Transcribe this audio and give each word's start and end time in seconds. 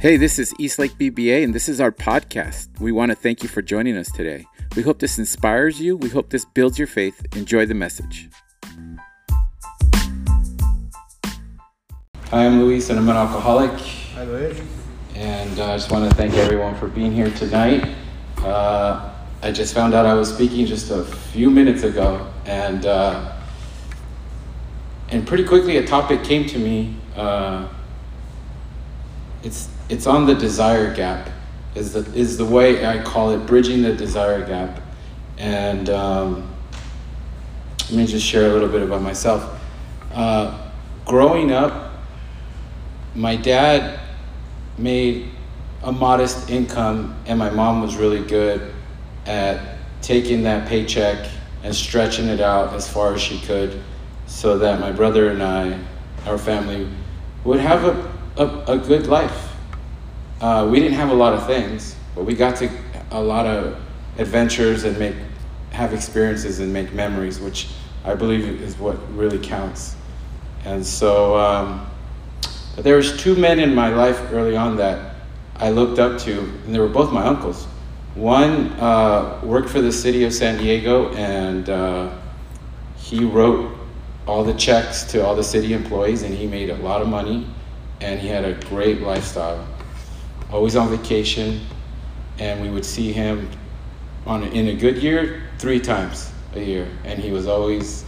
Hey, 0.00 0.16
this 0.16 0.38
is 0.38 0.54
Eastlake 0.60 0.92
BBA, 0.92 1.42
and 1.42 1.52
this 1.52 1.68
is 1.68 1.80
our 1.80 1.90
podcast. 1.90 2.68
We 2.78 2.92
want 2.92 3.10
to 3.10 3.16
thank 3.16 3.42
you 3.42 3.48
for 3.48 3.62
joining 3.62 3.96
us 3.96 4.08
today. 4.12 4.46
We 4.76 4.84
hope 4.84 5.00
this 5.00 5.18
inspires 5.18 5.80
you. 5.80 5.96
We 5.96 6.08
hope 6.08 6.30
this 6.30 6.44
builds 6.44 6.78
your 6.78 6.86
faith. 6.86 7.20
Enjoy 7.34 7.66
the 7.66 7.74
message. 7.74 8.30
Hi, 12.26 12.46
I'm 12.46 12.60
Luis, 12.60 12.90
and 12.90 13.00
I'm 13.00 13.08
an 13.08 13.16
alcoholic. 13.16 13.72
Hi, 14.14 14.22
Luis. 14.22 14.60
And 15.16 15.58
uh, 15.58 15.72
I 15.72 15.76
just 15.76 15.90
want 15.90 16.08
to 16.08 16.16
thank 16.16 16.34
everyone 16.34 16.76
for 16.76 16.86
being 16.86 17.10
here 17.10 17.32
tonight. 17.32 17.96
Uh, 18.36 19.12
I 19.42 19.50
just 19.50 19.74
found 19.74 19.94
out 19.94 20.06
I 20.06 20.14
was 20.14 20.32
speaking 20.32 20.64
just 20.64 20.92
a 20.92 21.02
few 21.02 21.50
minutes 21.50 21.82
ago, 21.82 22.32
and 22.44 22.86
uh, 22.86 23.32
and 25.08 25.26
pretty 25.26 25.42
quickly 25.42 25.78
a 25.78 25.84
topic 25.84 26.22
came 26.22 26.46
to 26.46 26.58
me. 26.60 26.94
Uh, 27.16 27.66
it's 29.42 29.70
it's 29.88 30.06
on 30.06 30.26
the 30.26 30.34
desire 30.34 30.94
gap, 30.94 31.30
is 31.74 31.92
the 31.92 32.00
is 32.14 32.36
the 32.36 32.44
way 32.44 32.84
I 32.84 33.02
call 33.02 33.30
it, 33.30 33.46
bridging 33.46 33.82
the 33.82 33.94
desire 33.94 34.46
gap, 34.46 34.80
and 35.38 35.88
um, 35.90 36.54
let 37.88 37.92
me 37.92 38.06
just 38.06 38.26
share 38.26 38.50
a 38.50 38.52
little 38.52 38.68
bit 38.68 38.82
about 38.82 39.02
myself. 39.02 39.58
Uh, 40.12 40.70
growing 41.04 41.52
up, 41.52 41.92
my 43.14 43.36
dad 43.36 44.00
made 44.76 45.30
a 45.82 45.92
modest 45.92 46.50
income, 46.50 47.16
and 47.26 47.38
my 47.38 47.50
mom 47.50 47.82
was 47.82 47.96
really 47.96 48.24
good 48.24 48.72
at 49.26 49.78
taking 50.02 50.42
that 50.42 50.68
paycheck 50.68 51.28
and 51.62 51.74
stretching 51.74 52.28
it 52.28 52.40
out 52.40 52.72
as 52.74 52.88
far 52.88 53.14
as 53.14 53.20
she 53.20 53.38
could 53.40 53.82
so 54.26 54.58
that 54.58 54.80
my 54.80 54.92
brother 54.92 55.30
and 55.30 55.42
I, 55.42 55.78
our 56.26 56.38
family, 56.38 56.88
would 57.44 57.60
have 57.60 57.84
a, 57.84 58.42
a, 58.42 58.74
a 58.74 58.78
good 58.78 59.06
life. 59.06 59.47
Uh, 60.40 60.68
we 60.70 60.78
didn't 60.78 60.94
have 60.94 61.10
a 61.10 61.14
lot 61.14 61.32
of 61.32 61.46
things, 61.46 61.96
but 62.14 62.24
we 62.24 62.34
got 62.34 62.56
to 62.56 62.70
a 63.10 63.20
lot 63.20 63.46
of 63.46 63.80
adventures 64.18 64.84
and 64.84 64.98
make 64.98 65.14
have 65.70 65.92
experiences 65.92 66.60
and 66.60 66.72
make 66.72 66.92
memories, 66.92 67.40
which 67.40 67.68
I 68.04 68.14
believe 68.14 68.62
is 68.62 68.76
what 68.78 68.96
really 69.16 69.38
counts. 69.38 69.96
And 70.64 70.84
so, 70.84 71.36
um, 71.36 71.88
but 72.74 72.84
there 72.84 72.96
was 72.96 73.16
two 73.20 73.36
men 73.36 73.60
in 73.60 73.74
my 73.74 73.88
life 73.88 74.20
early 74.32 74.56
on 74.56 74.76
that 74.76 75.16
I 75.56 75.70
looked 75.70 75.98
up 75.98 76.18
to, 76.20 76.40
and 76.40 76.74
they 76.74 76.78
were 76.78 76.88
both 76.88 77.12
my 77.12 77.24
uncles. 77.24 77.66
One 78.14 78.72
uh, 78.80 79.40
worked 79.42 79.68
for 79.68 79.80
the 79.80 79.92
city 79.92 80.24
of 80.24 80.32
San 80.32 80.58
Diego, 80.58 81.12
and 81.14 81.68
uh, 81.68 82.10
he 82.96 83.24
wrote 83.24 83.76
all 84.26 84.44
the 84.44 84.54
checks 84.54 85.04
to 85.04 85.24
all 85.24 85.34
the 85.34 85.44
city 85.44 85.72
employees, 85.72 86.22
and 86.22 86.34
he 86.34 86.46
made 86.46 86.70
a 86.70 86.76
lot 86.76 87.02
of 87.02 87.08
money, 87.08 87.46
and 88.00 88.20
he 88.20 88.28
had 88.28 88.44
a 88.44 88.54
great 88.66 89.00
lifestyle. 89.00 89.66
Always 90.50 90.76
on 90.76 90.88
vacation, 90.88 91.60
and 92.38 92.62
we 92.62 92.70
would 92.70 92.84
see 92.84 93.12
him 93.12 93.50
on 94.26 94.44
in 94.44 94.68
a 94.68 94.74
good 94.74 94.98
year 94.98 95.42
three 95.58 95.80
times 95.80 96.32
a 96.54 96.60
year, 96.60 96.88
and 97.04 97.18
he 97.18 97.30
was 97.30 97.46
always 97.46 98.04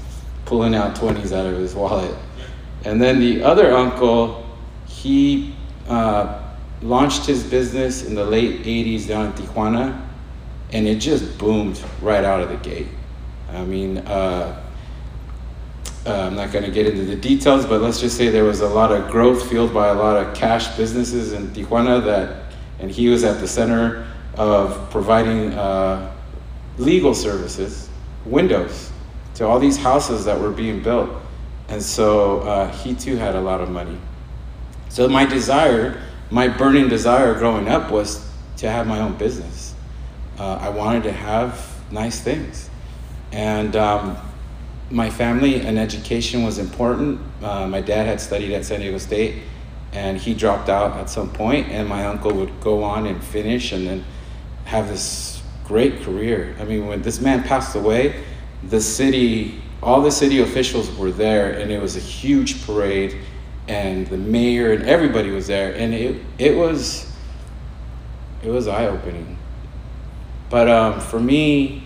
pulling 0.47 0.75
out 0.75 0.97
twenties 0.97 1.33
out 1.33 1.47
of 1.47 1.59
his 1.59 1.75
wallet. 1.75 2.15
And 2.85 3.01
then 3.01 3.21
the 3.21 3.43
other 3.43 3.73
uncle, 3.73 4.47
he 4.87 5.55
uh, 5.87 6.43
launched 6.81 7.27
his 7.27 7.45
business 7.45 8.05
in 8.05 8.15
the 8.15 8.25
late 8.25 8.63
'80s 8.63 9.07
down 9.07 9.27
in 9.27 9.33
Tijuana, 9.33 10.07
and 10.73 10.87
it 10.89 10.97
just 10.97 11.39
boomed 11.39 11.83
right 12.01 12.25
out 12.25 12.41
of 12.41 12.49
the 12.49 12.57
gate. 12.57 12.89
I 13.53 13.65
mean. 13.65 13.99
Uh, 13.99 14.67
uh, 16.06 16.12
I'm 16.12 16.34
not 16.34 16.51
going 16.51 16.65
to 16.65 16.70
get 16.70 16.87
into 16.87 17.05
the 17.05 17.17
details, 17.17 17.67
but 17.67 17.83
let's 17.83 18.01
just 18.01 18.17
say 18.17 18.29
there 18.31 18.45
was 18.45 18.61
a 18.61 18.69
lot 18.69 18.91
of 18.91 19.11
growth 19.11 19.48
fueled 19.48 19.75
by 19.75 19.89
a 19.89 19.95
lot 19.95 20.17
of 20.17 20.34
cash 20.34 20.75
businesses 20.77 21.33
in 21.33 21.48
Tijuana 21.48 22.03
that, 22.05 22.53
and 22.79 22.91
he 22.91 23.09
was 23.09 23.23
at 23.23 23.41
the 23.41 23.48
center 23.48 24.06
of 24.37 24.91
providing 24.91 25.53
uh, 25.53 26.11
legal 26.78 27.15
services, 27.15 27.91
windows, 28.25 28.91
to 29.34 29.47
all 29.47 29.59
these 29.59 29.77
houses 29.77 30.25
that 30.25 30.41
were 30.41 30.50
being 30.50 30.83
built. 30.83 31.11
And 31.69 31.83
so 31.83 32.41
uh, 32.41 32.72
he 32.72 32.94
too 32.94 33.17
had 33.17 33.34
a 33.34 33.41
lot 33.41 33.61
of 33.61 33.71
money. 33.71 33.99
So 34.88 35.06
my 35.09 35.25
desire, 35.25 36.03
my 36.31 36.49
burning 36.49 36.88
desire 36.88 37.34
growing 37.34 37.69
up 37.69 37.91
was 37.91 38.27
to 38.56 38.71
have 38.71 38.87
my 38.87 39.00
own 39.00 39.17
business. 39.17 39.75
Uh, 40.38 40.55
I 40.55 40.71
wanted 40.71 41.03
to 41.05 41.12
have 41.12 41.71
nice 41.93 42.21
things. 42.21 42.71
And 43.32 43.77
um, 43.77 44.17
my 44.91 45.09
family 45.09 45.61
and 45.61 45.78
education 45.78 46.43
was 46.43 46.59
important. 46.59 47.21
Uh, 47.43 47.67
my 47.67 47.81
dad 47.81 48.06
had 48.06 48.21
studied 48.21 48.53
at 48.53 48.65
San 48.65 48.81
Diego 48.81 48.99
State, 48.99 49.43
and 49.93 50.19
he 50.19 50.34
dropped 50.34 50.69
out 50.69 50.97
at 50.97 51.09
some 51.09 51.31
point, 51.33 51.69
and 51.69 51.89
my 51.89 52.06
uncle 52.06 52.33
would 52.33 52.61
go 52.61 52.83
on 52.83 53.06
and 53.06 53.23
finish, 53.23 53.73
and 53.73 53.87
then 53.87 54.05
have 54.65 54.89
this 54.89 55.43
great 55.65 56.03
career. 56.03 56.56
I 56.59 56.65
mean, 56.65 56.87
when 56.87 57.03
this 57.03 57.21
man 57.21 57.43
passed 57.45 57.77
away, 57.77 58.25
the 58.65 58.81
city, 58.81 59.62
all 59.83 60.03
the 60.03 60.11
city 60.11 60.41
officials 60.41 60.91
were 60.97 61.12
there, 61.12 61.53
and 61.53 61.71
it 61.71 61.81
was 61.81 61.97
a 61.97 62.00
huge 62.00 62.65
parade, 62.67 63.17
and 63.69 64.06
the 64.09 64.17
mayor 64.17 64.73
and 64.73 64.83
everybody 64.83 65.31
was 65.31 65.47
there, 65.47 65.73
and 65.75 65.95
it 65.95 66.21
it 66.39 66.56
was 66.56 67.12
it 68.43 68.50
was 68.50 68.67
eye 68.67 68.87
opening. 68.87 69.39
But 70.49 70.69
um, 70.69 71.00
for 71.00 71.21
me, 71.21 71.80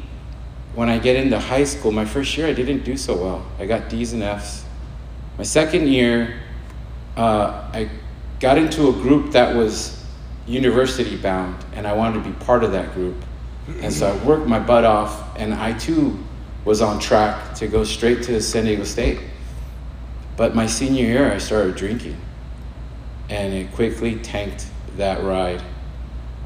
when 0.74 0.88
I 0.88 0.98
get 0.98 1.16
into 1.16 1.38
high 1.38 1.64
school, 1.64 1.92
my 1.92 2.04
first 2.04 2.36
year 2.36 2.46
I 2.46 2.52
didn't 2.52 2.84
do 2.84 2.96
so 2.96 3.16
well. 3.16 3.46
I 3.58 3.66
got 3.66 3.88
D's 3.88 4.12
and 4.12 4.22
F's. 4.22 4.64
My 5.38 5.44
second 5.44 5.88
year, 5.88 6.40
uh, 7.16 7.68
I 7.72 7.88
got 8.40 8.58
into 8.58 8.88
a 8.88 8.92
group 8.92 9.32
that 9.32 9.54
was 9.54 10.04
university 10.46 11.16
bound, 11.16 11.64
and 11.74 11.86
I 11.86 11.92
wanted 11.92 12.24
to 12.24 12.30
be 12.30 12.44
part 12.44 12.64
of 12.64 12.72
that 12.72 12.92
group. 12.94 13.16
And 13.80 13.92
so 13.92 14.08
I 14.08 14.24
worked 14.24 14.46
my 14.46 14.58
butt 14.58 14.84
off, 14.84 15.38
and 15.38 15.54
I 15.54 15.72
too 15.78 16.18
was 16.64 16.82
on 16.82 16.98
track 16.98 17.54
to 17.56 17.66
go 17.66 17.84
straight 17.84 18.22
to 18.24 18.40
San 18.40 18.64
Diego 18.64 18.84
State. 18.84 19.20
But 20.36 20.54
my 20.54 20.66
senior 20.66 21.04
year, 21.04 21.32
I 21.32 21.38
started 21.38 21.76
drinking, 21.76 22.16
and 23.28 23.54
it 23.54 23.72
quickly 23.72 24.16
tanked 24.16 24.66
that 24.96 25.22
ride. 25.22 25.62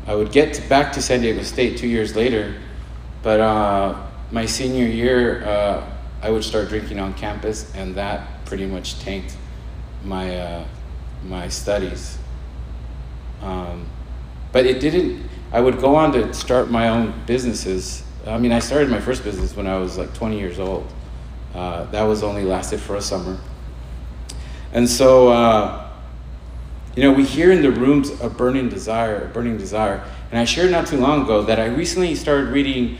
I 0.06 0.14
would 0.14 0.32
get 0.32 0.54
to, 0.54 0.68
back 0.68 0.92
to 0.94 1.02
San 1.02 1.20
Diego 1.20 1.42
State 1.42 1.78
two 1.78 1.88
years 1.88 2.14
later, 2.14 2.54
but 3.22 3.40
uh, 3.40 4.07
my 4.30 4.46
senior 4.46 4.86
year, 4.86 5.44
uh, 5.44 5.88
I 6.22 6.30
would 6.30 6.44
start 6.44 6.68
drinking 6.68 6.98
on 6.98 7.14
campus, 7.14 7.72
and 7.74 7.94
that 7.94 8.44
pretty 8.44 8.66
much 8.66 8.98
tanked 9.00 9.36
my 10.04 10.36
uh, 10.38 10.64
my 11.24 11.48
studies. 11.48 12.18
Um, 13.40 13.86
but 14.52 14.66
it 14.66 14.80
didn't. 14.80 15.28
I 15.52 15.60
would 15.60 15.78
go 15.78 15.94
on 15.94 16.12
to 16.12 16.32
start 16.34 16.70
my 16.70 16.88
own 16.88 17.14
businesses. 17.26 18.02
I 18.26 18.38
mean, 18.38 18.52
I 18.52 18.58
started 18.58 18.90
my 18.90 19.00
first 19.00 19.24
business 19.24 19.56
when 19.56 19.66
I 19.66 19.78
was 19.78 19.96
like 19.96 20.12
20 20.14 20.38
years 20.38 20.58
old. 20.58 20.86
Uh, 21.54 21.84
that 21.84 22.02
was 22.02 22.22
only 22.22 22.44
lasted 22.44 22.80
for 22.80 22.96
a 22.96 23.00
summer. 23.00 23.38
And 24.72 24.88
so, 24.88 25.28
uh, 25.28 25.90
you 26.94 27.02
know, 27.02 27.12
we 27.12 27.24
hear 27.24 27.52
in 27.52 27.62
the 27.62 27.70
rooms 27.70 28.10
a 28.20 28.28
burning 28.28 28.68
desire, 28.68 29.24
a 29.24 29.28
burning 29.28 29.56
desire. 29.56 30.04
And 30.30 30.38
I 30.38 30.44
shared 30.44 30.70
not 30.70 30.86
too 30.86 30.98
long 30.98 31.22
ago 31.22 31.42
that 31.42 31.58
I 31.58 31.66
recently 31.66 32.14
started 32.14 32.48
reading 32.48 32.98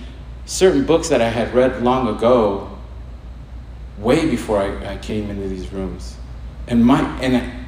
certain 0.49 0.83
books 0.85 1.11
that 1.11 1.21
I 1.21 1.29
had 1.29 1.53
read 1.53 1.83
long 1.83 2.09
ago, 2.09 2.71
way 3.99 4.29
before 4.29 4.59
I, 4.59 4.95
I 4.95 4.97
came 4.97 5.31
into 5.31 5.47
these 5.47 5.71
rooms. 5.73 6.17
And 6.67 6.85
my 6.85 7.01
and 7.21 7.67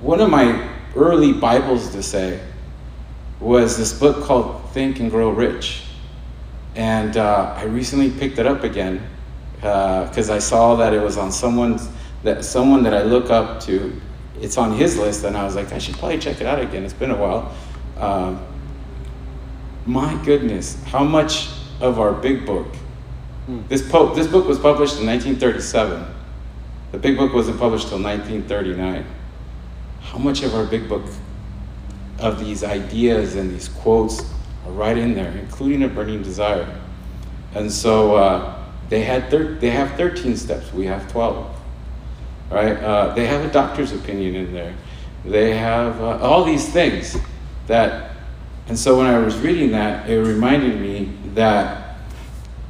one 0.00 0.20
of 0.20 0.30
my 0.30 0.70
early 0.94 1.32
Bibles 1.32 1.90
to 1.90 2.02
say 2.02 2.40
was 3.40 3.76
this 3.76 3.98
book 3.98 4.24
called 4.24 4.70
Think 4.70 5.00
and 5.00 5.10
Grow 5.10 5.30
Rich. 5.30 5.82
And 6.76 7.16
uh, 7.16 7.52
I 7.56 7.64
recently 7.64 8.10
picked 8.10 8.38
it 8.38 8.46
up 8.46 8.62
again 8.62 9.04
because 9.56 10.30
uh, 10.30 10.34
I 10.34 10.38
saw 10.38 10.76
that 10.76 10.92
it 10.92 11.02
was 11.02 11.18
on 11.18 11.32
someone's 11.32 11.88
that 12.22 12.44
someone 12.44 12.84
that 12.84 12.94
I 12.94 13.02
look 13.02 13.30
up 13.30 13.60
to. 13.62 14.00
It's 14.40 14.56
on 14.56 14.72
his 14.76 14.96
list, 14.98 15.24
and 15.24 15.36
I 15.36 15.44
was 15.44 15.56
like, 15.56 15.72
I 15.72 15.78
should 15.78 15.96
probably 15.96 16.18
check 16.18 16.40
it 16.40 16.46
out 16.46 16.60
again. 16.60 16.84
It's 16.84 16.94
been 16.94 17.10
a 17.10 17.16
while. 17.16 17.54
Um, 17.96 18.44
my 19.86 20.20
goodness, 20.24 20.82
how 20.84 21.04
much 21.04 21.48
of 21.84 22.00
our 22.00 22.12
big 22.12 22.46
book. 22.46 22.66
Hmm. 23.46 23.60
This, 23.68 23.88
po- 23.88 24.14
this 24.14 24.26
book 24.26 24.46
was 24.46 24.58
published 24.58 24.98
in 24.98 25.06
1937. 25.06 26.04
The 26.92 26.98
big 26.98 27.16
book 27.16 27.34
wasn't 27.34 27.58
published 27.58 27.84
until 27.92 28.02
1939. 28.02 29.04
How 30.00 30.18
much 30.18 30.42
of 30.42 30.54
our 30.54 30.64
big 30.64 30.88
book 30.88 31.04
of 32.18 32.38
these 32.38 32.64
ideas 32.64 33.34
and 33.36 33.50
these 33.50 33.68
quotes 33.68 34.22
are 34.66 34.72
right 34.72 34.96
in 34.96 35.14
there, 35.14 35.30
including 35.32 35.82
a 35.82 35.88
burning 35.88 36.22
desire? 36.22 36.80
And 37.54 37.70
so 37.70 38.16
uh, 38.16 38.64
they 38.88 39.02
had 39.02 39.30
thir- 39.30 39.54
they 39.54 39.70
have 39.70 39.92
13 39.96 40.36
steps. 40.36 40.72
We 40.72 40.86
have 40.86 41.10
12. 41.12 41.50
Right? 42.50 42.76
Uh, 42.76 43.14
they 43.14 43.26
have 43.26 43.44
a 43.44 43.52
doctor's 43.52 43.92
opinion 43.92 44.36
in 44.36 44.52
there. 44.52 44.74
They 45.24 45.56
have 45.56 46.00
uh, 46.00 46.18
all 46.18 46.44
these 46.44 46.68
things 46.68 47.16
that 47.66 48.14
and 48.66 48.78
so 48.78 48.96
when 48.96 49.06
I 49.06 49.18
was 49.18 49.36
reading 49.38 49.72
that, 49.72 50.08
it 50.08 50.18
reminded 50.18 50.80
me 50.80 50.93
that 51.34 51.96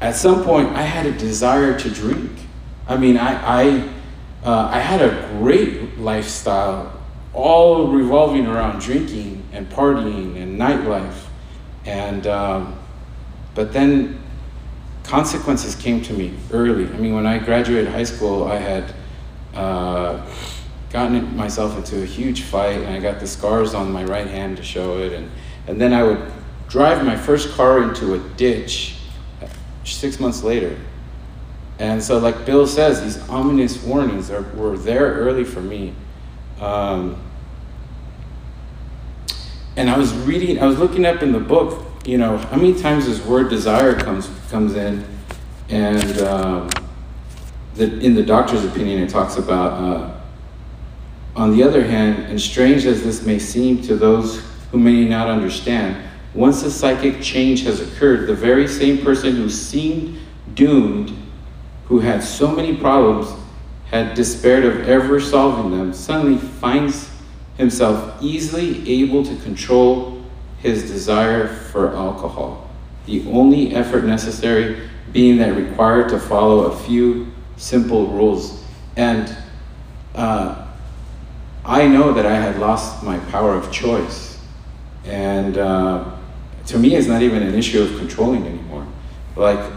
at 0.00 0.14
some 0.16 0.44
point 0.44 0.69
I 0.70 0.82
had 0.82 1.06
a 1.06 1.12
desire 1.12 1.78
to 1.78 1.90
drink. 1.90 2.31
I 2.87 2.96
mean, 2.96 3.16
I, 3.16 3.62
I, 3.62 3.88
uh, 4.44 4.69
I 4.70 4.78
had 4.78 5.00
a 5.00 5.28
great 5.38 5.99
lifestyle 5.99 7.00
all 7.32 7.88
revolving 7.88 8.46
around 8.46 8.81
drinking 8.81 9.43
and 9.52 9.69
partying 9.70 10.37
and 10.40 10.58
nightlife. 10.58 11.26
And, 11.84 12.26
um, 12.26 12.78
but 13.55 13.72
then 13.72 14.20
consequences 15.02 15.75
came 15.75 16.02
to 16.02 16.12
me 16.12 16.34
early. 16.52 16.87
I 16.87 16.96
mean, 16.96 17.14
when 17.14 17.26
I 17.26 17.38
graduated 17.38 17.90
high 17.90 18.05
school, 18.05 18.44
I 18.44 18.56
had 18.56 18.94
uh, 19.55 20.25
gotten 20.90 21.37
myself 21.37 21.76
into 21.76 22.02
a 22.02 22.06
huge 22.06 22.43
fight, 22.43 22.78
and 22.78 22.88
I 22.94 23.00
got 23.00 23.20
the 23.20 23.26
scars 23.26 23.75
on 23.75 23.93
my 23.93 24.05
right 24.05 24.26
hand 24.26 24.56
to 24.56 24.62
show 24.62 24.99
it. 24.99 25.12
And, 25.12 25.31
and 25.66 25.81
then 25.81 25.93
I 25.93 26.02
would 26.02 26.32
drive 26.75 27.05
my 27.05 27.17
first 27.17 27.53
car 27.53 27.85
into 27.85 28.15
a 28.15 28.19
ditch 28.31 28.97
six 29.85 30.19
months 30.19 30.43
later. 30.43 30.76
And 31.79 32.03
so, 32.03 32.19
like 32.19 32.44
Bill 32.44 32.67
says, 32.67 33.00
these 33.00 33.29
ominous 33.29 33.81
warnings 33.85 34.29
are, 34.29 34.43
were 34.56 34.76
there 34.76 35.12
early 35.12 35.44
for 35.44 35.61
me. 35.61 35.94
Um, 36.61 37.17
and 39.76 39.88
I 39.88 39.97
was 39.97 40.12
reading, 40.15 40.61
I 40.61 40.67
was 40.67 40.76
looking 40.76 41.06
up 41.06 41.23
in 41.23 41.31
the 41.31 41.38
book, 41.38 41.87
you 42.05 42.19
know, 42.19 42.38
how 42.38 42.56
many 42.56 42.75
times 42.75 43.06
this 43.06 43.25
word 43.25 43.50
desire 43.50 43.94
comes 43.94 44.29
comes 44.50 44.75
in, 44.75 45.06
and 45.69 46.19
um, 46.23 46.71
the, 47.76 48.00
in 48.00 48.17
the 48.17 48.23
doctor's 48.25 48.65
opinion, 48.65 49.00
it 49.00 49.11
talks 49.11 49.37
about. 49.37 49.73
Uh, 49.75 50.21
on 51.37 51.56
the 51.56 51.62
other 51.62 51.85
hand, 51.85 52.25
and 52.25 52.41
strange 52.41 52.85
as 52.85 53.05
this 53.05 53.25
may 53.25 53.38
seem 53.38 53.81
to 53.82 53.94
those 53.94 54.43
who 54.73 54.79
may 54.81 55.05
not 55.05 55.29
understand, 55.29 55.97
once 56.34 56.64
a 56.64 56.70
psychic 56.70 57.22
change 57.22 57.62
has 57.62 57.81
occurred, 57.81 58.26
the 58.26 58.34
very 58.34 58.66
same 58.66 58.98
person 59.04 59.36
who 59.36 59.48
seemed 59.48 60.19
doomed, 60.54 61.16
who 61.86 62.00
had 62.00 62.22
so 62.22 62.50
many 62.50 62.76
problems, 62.76 63.32
had 63.86 64.14
despaired 64.14 64.64
of 64.64 64.88
ever 64.88 65.20
solving 65.20 65.70
them, 65.70 65.92
suddenly 65.92 66.36
finds 66.36 67.10
himself 67.56 68.20
easily 68.20 68.88
able 68.90 69.25
to 69.25 69.36
control 69.42 70.22
his 70.58 70.90
desire 70.90 71.46
for 71.46 71.94
alcohol. 71.94 72.69
The 73.06 73.25
only 73.30 73.75
effort 73.75 74.04
necessary 74.04 74.88
being 75.12 75.37
that 75.38 75.54
required 75.54 76.08
to 76.08 76.19
follow 76.19 76.64
a 76.64 76.76
few 76.76 77.30
simple 77.56 78.08
rules. 78.08 78.64
And 78.96 79.37
uh, 80.14 80.66
I 81.64 81.87
know 81.87 82.12
that 82.12 82.26
I 82.26 82.34
had 82.34 82.58
lost 82.58 83.04
my 83.04 83.19
power 83.30 83.54
of 83.54 83.70
choice. 83.70 84.40
And 85.04 85.58
uh, 85.58 86.13
to 86.66 86.78
me, 86.78 86.94
it's 86.94 87.06
not 87.06 87.22
even 87.22 87.43
an 87.43 87.55
issue 87.55 87.82
of 87.82 87.96
controlling 87.99 88.46
anymore. 88.46 88.87
Like, 89.37 89.72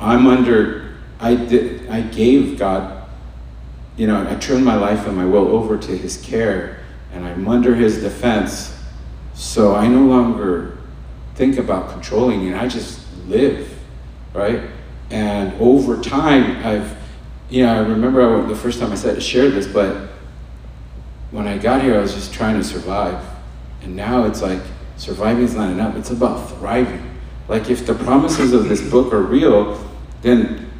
I'm 0.00 0.26
under, 0.26 0.94
I, 1.20 1.34
did, 1.34 1.88
I 1.88 2.00
gave 2.00 2.58
God, 2.58 3.08
you 3.96 4.06
know, 4.06 4.28
I 4.28 4.34
turned 4.36 4.64
my 4.64 4.74
life 4.74 5.06
and 5.06 5.16
my 5.16 5.24
will 5.24 5.48
over 5.48 5.78
to 5.78 5.96
His 5.96 6.20
care, 6.20 6.80
and 7.12 7.24
I'm 7.24 7.46
under 7.46 7.74
His 7.74 8.00
defense. 8.00 8.76
So 9.34 9.74
I 9.74 9.86
no 9.86 10.02
longer 10.02 10.78
think 11.34 11.58
about 11.58 11.90
controlling 11.90 12.46
it, 12.46 12.54
I 12.54 12.68
just 12.68 13.00
live, 13.26 13.72
right? 14.34 14.62
And 15.10 15.52
over 15.60 16.02
time, 16.02 16.64
I've, 16.64 16.96
you 17.50 17.64
know, 17.64 17.74
I 17.74 17.78
remember 17.78 18.46
the 18.46 18.56
first 18.56 18.80
time 18.80 18.92
I 18.92 18.94
said 18.94 19.22
shared 19.22 19.52
this, 19.52 19.66
but 19.66 20.08
when 21.30 21.46
I 21.46 21.58
got 21.58 21.82
here, 21.82 21.96
I 21.96 22.00
was 22.00 22.14
just 22.14 22.32
trying 22.32 22.56
to 22.56 22.64
survive. 22.64 23.22
And 23.82 23.96
now 23.96 24.24
it's 24.24 24.42
like 24.42 24.60
surviving 24.96 25.44
is 25.44 25.54
not 25.54 25.70
enough, 25.70 25.96
it's 25.96 26.10
about 26.10 26.48
thriving. 26.50 27.08
Like, 27.48 27.70
if 27.70 27.86
the 27.86 27.94
promises 27.94 28.52
of 28.52 28.68
this 28.68 28.80
book 28.80 29.12
are 29.12 29.22
real, 29.22 29.82
then 30.22 30.70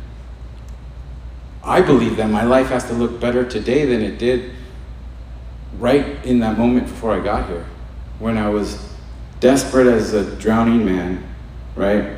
I 1.64 1.80
believe 1.80 2.16
that 2.16 2.30
my 2.30 2.44
life 2.44 2.68
has 2.68 2.84
to 2.84 2.92
look 2.92 3.20
better 3.20 3.44
today 3.44 3.84
than 3.84 4.00
it 4.00 4.18
did 4.18 4.52
right 5.78 6.24
in 6.24 6.40
that 6.40 6.58
moment 6.58 6.86
before 6.86 7.12
I 7.12 7.20
got 7.22 7.48
here, 7.48 7.66
when 8.18 8.36
I 8.36 8.48
was 8.48 8.88
desperate 9.40 9.86
as 9.86 10.12
a 10.12 10.36
drowning 10.36 10.84
man, 10.84 11.24
right? 11.74 12.16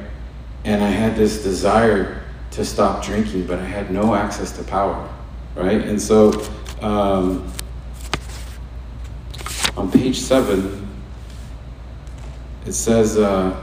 And 0.65 0.83
I 0.83 0.89
had 0.89 1.17
this 1.17 1.43
desire 1.43 2.23
to 2.53 2.65
stop 2.65 3.05
drinking, 3.05 3.47
but 3.47 3.59
I 3.59 3.65
had 3.65 3.91
no 3.91 4.15
access 4.15 4.53
to 4.59 4.65
power, 4.65 5.09
right? 5.55 5.81
And 5.81 6.01
so, 6.01 6.47
um, 6.81 7.51
on 9.77 9.91
page 9.91 10.21
seven, 10.21 10.84
it 12.67 12.73
says, 12.73 13.19
uh, 13.19 13.61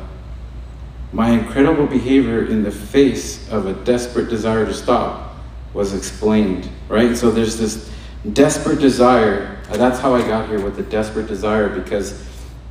My 1.12 1.32
incredible 1.32 1.88
behavior 1.88 2.46
in 2.46 2.64
the 2.64 2.72
face 2.72 3.50
of 3.52 3.66
a 3.66 3.74
desperate 3.74 4.30
desire 4.30 4.66
to 4.66 4.74
stop 4.74 5.36
was 5.74 5.94
explained, 5.94 6.70
right? 6.88 7.16
So 7.16 7.32
there's 7.32 7.58
this 7.58 7.90
desperate 8.34 8.80
desire. 8.80 9.58
That's 9.70 10.00
how 10.00 10.14
I 10.14 10.22
got 10.28 10.50
here 10.50 10.62
with 10.62 10.76
the 10.76 10.84
desperate 10.84 11.28
desire 11.28 11.70
because 11.70 12.26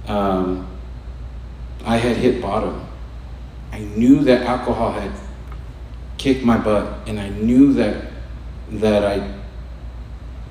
um, 0.06 0.66
I 1.84 1.96
had 1.96 2.16
hit 2.16 2.42
bottom. 2.42 2.86
I 3.72 3.80
knew 3.80 4.20
that 4.24 4.42
alcohol 4.42 4.92
had 4.92 5.12
kicked 6.18 6.44
my 6.44 6.58
butt, 6.58 7.08
and 7.08 7.18
I 7.18 7.30
knew 7.30 7.72
that 7.74 8.06
that 8.72 9.04
I 9.04 9.40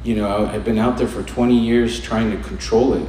you 0.04 0.16
know, 0.16 0.46
I've 0.46 0.64
been 0.64 0.78
out 0.78 0.98
there 0.98 1.08
for 1.08 1.24
20 1.24 1.58
years 1.58 2.00
trying 2.00 2.32
to 2.32 2.42
control 2.48 2.94
it. 2.94 3.08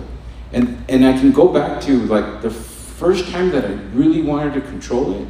And, 0.52 0.85
and 0.88 1.05
I 1.05 1.12
can 1.12 1.32
go 1.32 1.49
back 1.49 1.81
to 1.82 1.99
like 2.06 2.43
the 2.43 2.50
first 2.50 3.31
time 3.31 3.50
that 3.50 3.64
I 3.64 3.73
really 3.94 4.23
wanted 4.23 4.55
to 4.55 4.61
control 4.61 5.23
it 5.23 5.29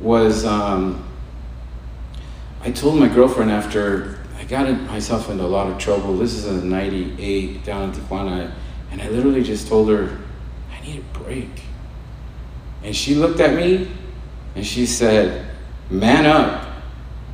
was 0.00 0.44
um, 0.44 1.06
I 2.62 2.70
told 2.70 2.98
my 2.98 3.08
girlfriend 3.08 3.50
after 3.50 4.18
I 4.38 4.44
got 4.44 4.70
myself 4.82 5.30
into 5.30 5.44
a 5.44 5.46
lot 5.46 5.68
of 5.68 5.78
trouble. 5.78 6.16
This 6.16 6.34
is 6.34 6.46
in 6.46 6.68
98 6.68 7.64
down 7.64 7.90
in 7.90 7.92
Tijuana. 7.92 8.52
And 8.90 9.00
I 9.00 9.08
literally 9.08 9.42
just 9.42 9.68
told 9.68 9.88
her, 9.90 10.18
I 10.72 10.80
need 10.84 11.00
a 11.00 11.18
break. 11.18 11.62
And 12.82 12.96
she 12.96 13.14
looked 13.14 13.40
at 13.40 13.54
me 13.54 13.90
and 14.54 14.66
she 14.66 14.86
said, 14.86 15.46
Man 15.90 16.24
up, 16.24 16.66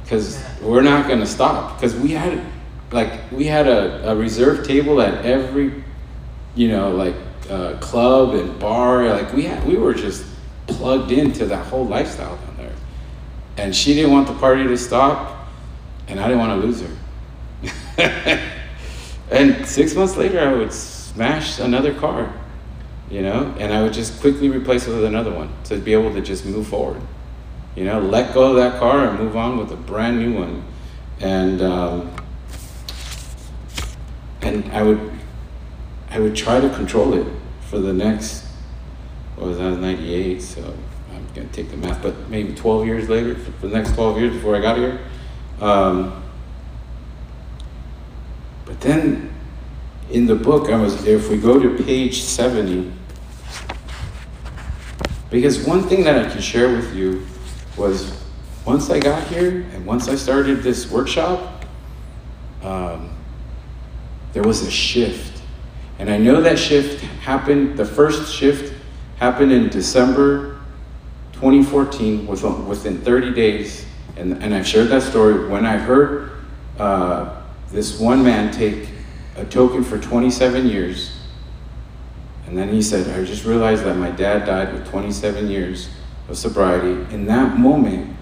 because 0.03 0.43
we're 0.61 0.83
not 0.83 1.07
going 1.07 1.21
to 1.21 1.27
stop. 1.27 1.77
Because 1.77 1.95
we 1.95 2.13
had 2.13 2.45
like 2.93 3.31
we 3.31 3.45
had 3.45 3.67
a, 3.67 4.11
a 4.11 4.17
reserve 4.17 4.67
table 4.67 5.01
at 5.01 5.25
every 5.25 5.85
you 6.57 6.69
know 6.69 6.91
like 6.91 7.15
uh, 7.49 7.77
club 7.79 8.35
and 8.35 8.59
bar 8.59 9.09
like 9.09 9.33
we 9.33 9.45
had 9.45 9.65
we 9.65 9.77
were 9.77 9.95
just 9.95 10.25
plugged 10.67 11.13
into 11.13 11.47
that 11.47 11.65
whole 11.67 11.87
lifestyle 11.87 12.37
down 12.37 12.57
there. 12.57 12.73
And 13.57 13.75
she 13.75 13.95
didn't 13.95 14.11
want 14.11 14.27
the 14.27 14.35
party 14.35 14.65
to 14.65 14.77
stop 14.77 15.47
and 16.09 16.19
i 16.19 16.25
didn't 16.27 16.41
want 16.41 16.61
to 16.61 16.67
lose 16.67 16.83
her. 16.83 18.43
And 19.29 19.67
six 19.67 19.95
months 19.95 20.17
later 20.17 20.41
i 20.41 20.53
would 20.53 20.73
smash 20.73 21.59
another 21.59 21.95
car 21.95 22.33
you 23.11 23.23
know? 23.23 23.55
And 23.59 23.73
i 23.73 23.83
would 23.83 23.93
just 23.93 24.21
quickly 24.21 24.49
replace 24.49 24.87
it 24.87 24.95
with 24.95 25.05
another 25.05 25.33
one 25.33 25.53
to 25.65 25.77
be 25.79 25.93
able 25.93 26.13
to 26.15 26.21
just 26.21 26.45
move 26.45 26.67
forward 26.67 27.03
you 27.77 27.85
know? 27.85 28.01
Let 28.01 28.35
go 28.35 28.51
of 28.51 28.57
that 28.57 28.81
car 28.81 29.07
and 29.07 29.19
move 29.19 29.37
on 29.37 29.59
with 29.59 29.71
a 29.71 29.77
brand 29.77 30.19
new 30.19 30.33
one. 30.39 30.65
And 31.21 31.63
um, 31.63 32.11
and 34.43 34.71
I 34.73 34.83
would 34.83 35.16
I 36.11 36.21
would 36.21 36.37
try 36.37 36.61
to 36.61 36.69
control 36.71 37.15
it 37.15 37.27
for 37.61 37.79
the 37.79 37.93
next 37.93 38.45
what 39.37 39.49
was 39.49 39.59
that 39.59 39.79
98 39.79 40.41
so 40.41 40.75
I'm 41.13 41.27
gonna 41.35 41.49
take 41.49 41.71
the 41.71 41.77
math 41.77 42.03
but 42.03 42.29
maybe 42.29 42.55
12 42.55 42.87
years 42.87 43.09
later 43.09 43.35
for 43.35 43.69
the 43.69 43.77
next 43.77 43.95
12 43.95 44.19
years 44.19 44.35
before 44.35 44.57
I 44.57 44.61
got 44.61 44.79
here 44.79 45.01
um, 45.61 46.23
but 48.65 48.81
then 48.81 49.33
in 50.11 50.27
the 50.27 50.37
book 50.37 50.71
I 50.71 50.81
was 50.81 51.07
if 51.07 51.29
we 51.29 51.37
go 51.37 51.59
to 51.59 51.83
page 51.85 52.23
70 52.23 52.93
because 55.31 55.67
one 55.67 55.83
thing 55.83 56.05
that 56.05 56.25
I 56.25 56.31
can 56.31 56.41
share 56.41 56.69
with 56.69 56.95
you 56.95 57.27
was 57.77 58.25
once 58.65 58.91
I 58.91 59.01
got 59.01 59.27
here 59.29 59.67
and 59.73 59.85
once 59.85 60.09
I 60.09 60.15
started 60.15 60.63
this 60.63 60.91
workshop 60.91 61.57
um, 62.63 63.11
there 64.33 64.43
was 64.43 64.63
a 64.63 64.71
shift. 64.71 65.36
And 65.99 66.11
I 66.11 66.19
know 66.19 66.41
that 66.43 66.59
shift 66.59 67.01
happened, 67.01 67.77
the 67.77 67.85
first 67.85 68.35
shift 68.35 68.75
happened 69.17 69.53
in 69.53 69.69
December 69.69 70.59
2014, 71.33 72.27
within 72.27 73.01
30 73.01 73.35
days. 73.35 73.87
And, 74.17 74.43
and 74.43 74.55
I've 74.55 74.67
shared 74.67 74.89
that 74.89 75.03
story. 75.03 75.49
When 75.49 75.67
I 75.67 75.77
heard 75.77 76.33
uh, 76.79 77.43
this 77.71 77.99
one 77.99 78.23
man 78.23 78.53
take 78.53 78.89
a 79.37 79.45
token 79.45 79.85
for 79.85 79.99
27 79.99 80.67
years, 80.67 81.13
and 82.47 82.57
then 82.57 82.69
he 82.69 82.81
said, 82.81 83.19
I 83.19 83.25
just 83.25 83.45
realized 83.45 83.85
that 83.85 83.97
my 83.97 84.11
dad 84.11 84.47
died 84.47 84.73
with 84.73 84.89
27 84.89 85.51
years 85.51 85.91
of 86.29 86.39
sobriety. 86.39 87.13
In 87.15 87.27
that 87.27 87.59
moment, 87.59 88.17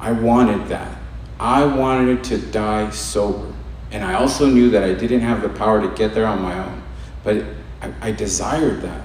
I 0.00 0.12
wanted 0.12 0.68
that. 0.68 0.98
I 1.38 1.64
wanted 1.64 2.24
to 2.24 2.38
die 2.38 2.90
sober. 2.90 3.49
And 3.90 4.04
I 4.04 4.14
also 4.14 4.46
knew 4.46 4.70
that 4.70 4.82
I 4.82 4.94
didn't 4.94 5.20
have 5.20 5.42
the 5.42 5.48
power 5.48 5.80
to 5.80 5.88
get 5.96 6.14
there 6.14 6.26
on 6.26 6.40
my 6.40 6.58
own, 6.58 6.82
but 7.24 7.44
I, 7.82 7.92
I 8.00 8.12
desired 8.12 8.82
that. 8.82 9.02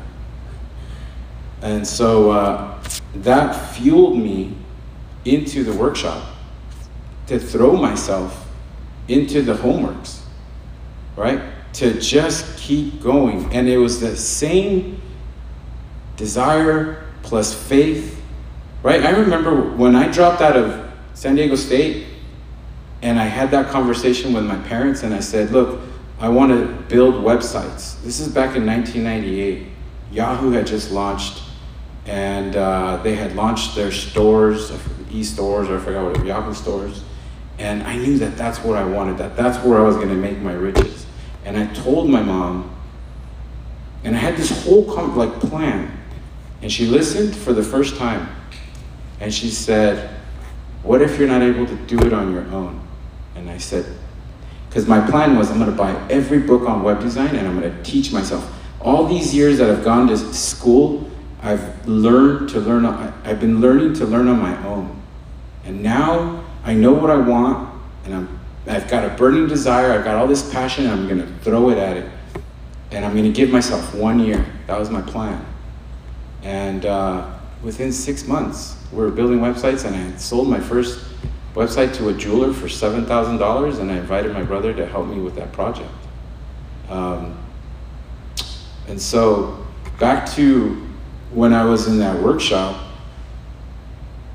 And 1.61 1.87
so 1.87 2.31
uh, 2.31 2.83
that 3.15 3.53
fueled 3.73 4.17
me 4.17 4.55
into 5.23 5.63
the 5.63 5.73
workshop 5.73 6.35
to 7.27 7.39
throw 7.39 7.75
myself 7.75 8.47
into 9.07 9.41
the 9.41 9.55
homeworks, 9.55 10.21
right? 11.15 11.41
to 11.75 11.99
just 11.99 12.57
keep 12.57 13.01
going. 13.01 13.53
And 13.53 13.67
it 13.67 13.77
was 13.77 13.99
the 13.99 14.15
same 14.15 15.01
desire 16.15 17.05
plus 17.21 17.53
faith, 17.53 18.21
right? 18.81 19.03
I 19.03 19.09
remember 19.11 19.75
when 19.75 19.95
I 19.95 20.09
dropped 20.09 20.41
out 20.41 20.55
of 20.55 20.91
San 21.13 21.35
Diego 21.35 21.55
State 21.55 22.07
and 23.05 23.19
I 23.19 23.25
had 23.25 23.51
that 23.51 23.69
conversation 23.69 24.33
with 24.33 24.45
my 24.45 24.57
parents 24.63 25.03
and 25.03 25.13
I 25.13 25.19
said, 25.19 25.51
look, 25.51 25.79
I 26.19 26.27
want 26.27 26.51
to 26.51 26.65
build 26.89 27.13
websites. 27.13 28.01
This 28.01 28.19
is 28.19 28.27
back 28.27 28.55
in 28.55 28.65
1998. 28.65 29.67
Yahoo 30.11 30.49
had 30.49 30.65
just 30.65 30.89
launched 30.89 31.43
and 32.07 32.55
uh, 32.55 32.97
they 33.03 33.13
had 33.13 33.35
launched 33.35 33.75
their 33.75 33.91
stores, 33.91 34.71
e-stores, 35.11 35.69
or 35.69 35.77
I 35.77 35.81
forgot 35.81 36.03
what, 36.05 36.17
it, 36.17 36.25
Yahoo 36.25 36.55
stores. 36.55 37.03
And 37.59 37.83
I 37.83 37.95
knew 37.95 38.17
that 38.17 38.37
that's 38.37 38.63
what 38.63 38.75
I 38.75 38.83
wanted, 38.83 39.19
that 39.19 39.37
that's 39.37 39.63
where 39.63 39.77
I 39.77 39.83
was 39.83 39.97
going 39.97 40.09
to 40.09 40.15
make 40.15 40.39
my 40.39 40.53
riches. 40.53 41.05
And 41.43 41.57
I 41.57 41.67
told 41.75 42.09
my 42.09 42.23
mom, 42.23 42.75
and 44.03 44.15
I 44.15 44.19
had 44.19 44.35
this 44.35 44.63
whole 44.63 44.83
like 45.09 45.39
plan. 45.41 45.95
And 46.63 46.71
she 46.71 46.87
listened 46.87 47.35
for 47.35 47.53
the 47.53 47.63
first 47.63 47.97
time. 47.97 48.35
And 49.19 49.31
she 49.31 49.49
said, 49.49 50.09
What 50.81 51.03
if 51.03 51.19
you're 51.19 51.27
not 51.27 51.43
able 51.43 51.67
to 51.67 51.75
do 51.85 51.99
it 51.99 52.11
on 52.11 52.33
your 52.33 52.45
own? 52.47 52.81
And 53.35 53.49
I 53.49 53.57
said, 53.57 53.85
Because 54.69 54.87
my 54.87 55.05
plan 55.09 55.37
was 55.37 55.51
I'm 55.51 55.59
going 55.59 55.69
to 55.71 55.75
buy 55.75 55.93
every 56.09 56.39
book 56.39 56.67
on 56.67 56.83
web 56.83 56.99
design 56.99 57.35
and 57.35 57.47
I'm 57.47 57.59
going 57.59 57.71
to 57.71 57.83
teach 57.83 58.11
myself. 58.11 58.51
All 58.81 59.05
these 59.07 59.33
years 59.33 59.57
that 59.57 59.69
I've 59.69 59.83
gone 59.83 60.07
to 60.07 60.17
school, 60.17 61.09
I've 61.41 61.87
learned 61.87 62.49
to 62.49 62.59
learn, 62.59 62.85
I've 62.85 63.39
been 63.39 63.61
learning 63.61 63.93
to 63.95 64.05
learn 64.05 64.27
on 64.27 64.39
my 64.39 64.65
own. 64.65 65.01
And 65.63 65.81
now 65.81 66.43
I 66.63 66.73
know 66.73 66.93
what 66.93 67.09
I 67.09 67.17
want 67.17 67.75
and 68.05 68.13
I'm, 68.13 68.39
I've 68.67 68.87
got 68.87 69.03
a 69.03 69.09
burning 69.15 69.47
desire, 69.47 69.91
I've 69.91 70.03
got 70.03 70.15
all 70.15 70.27
this 70.27 70.51
passion, 70.51 70.85
and 70.85 70.93
I'm 70.93 71.07
going 71.07 71.19
to 71.19 71.43
throw 71.43 71.69
it 71.69 71.77
at 71.77 71.97
it. 71.97 72.09
And 72.91 73.03
I'm 73.03 73.13
going 73.13 73.25
to 73.25 73.31
give 73.31 73.49
myself 73.49 73.93
one 73.93 74.19
year. 74.19 74.45
That 74.67 74.79
was 74.79 74.89
my 74.89 75.01
plan. 75.01 75.43
And 76.43 76.85
uh, 76.85 77.31
within 77.63 77.91
six 77.91 78.27
months, 78.27 78.77
we 78.91 78.99
were 78.99 79.11
building 79.11 79.39
websites, 79.39 79.85
and 79.85 79.95
I 79.95 80.17
sold 80.17 80.47
my 80.47 80.59
first 80.59 81.03
website 81.55 81.95
to 81.95 82.09
a 82.09 82.13
jeweler 82.13 82.53
for 82.53 82.67
$7,000, 82.67 83.79
and 83.79 83.91
I 83.91 83.97
invited 83.97 84.33
my 84.33 84.43
brother 84.43 84.73
to 84.73 84.85
help 84.85 85.07
me 85.07 85.19
with 85.19 85.35
that 85.35 85.51
project. 85.53 85.89
Um, 86.89 87.37
and 88.87 89.01
so, 89.01 89.65
back 89.99 90.29
to 90.33 90.85
when 91.31 91.53
I 91.53 91.65
was 91.65 91.87
in 91.87 91.97
that 91.99 92.21
workshop, 92.21 92.85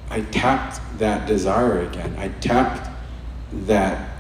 I 0.09 0.23
tapped 0.23 0.81
that 0.99 1.29
desire 1.29 1.83
again. 1.83 2.17
I 2.19 2.29
tapped 2.29 2.91
that 3.53 4.11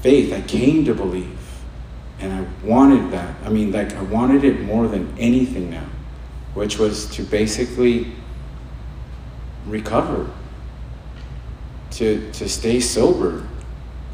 faith. 0.00 0.32
I 0.32 0.40
came 0.40 0.84
to 0.86 0.94
believe. 0.94 1.38
And 2.18 2.32
I 2.32 2.66
wanted 2.66 3.12
that. 3.12 3.36
I 3.44 3.50
mean, 3.50 3.72
like, 3.72 3.94
I 3.94 4.02
wanted 4.02 4.42
it 4.42 4.62
more 4.62 4.88
than 4.88 5.14
anything 5.18 5.70
now, 5.70 5.86
which 6.54 6.78
was 6.78 7.06
to 7.10 7.22
basically 7.22 8.12
recover, 9.66 10.30
to, 11.96 12.30
to 12.32 12.48
stay 12.48 12.78
sober. 12.78 13.46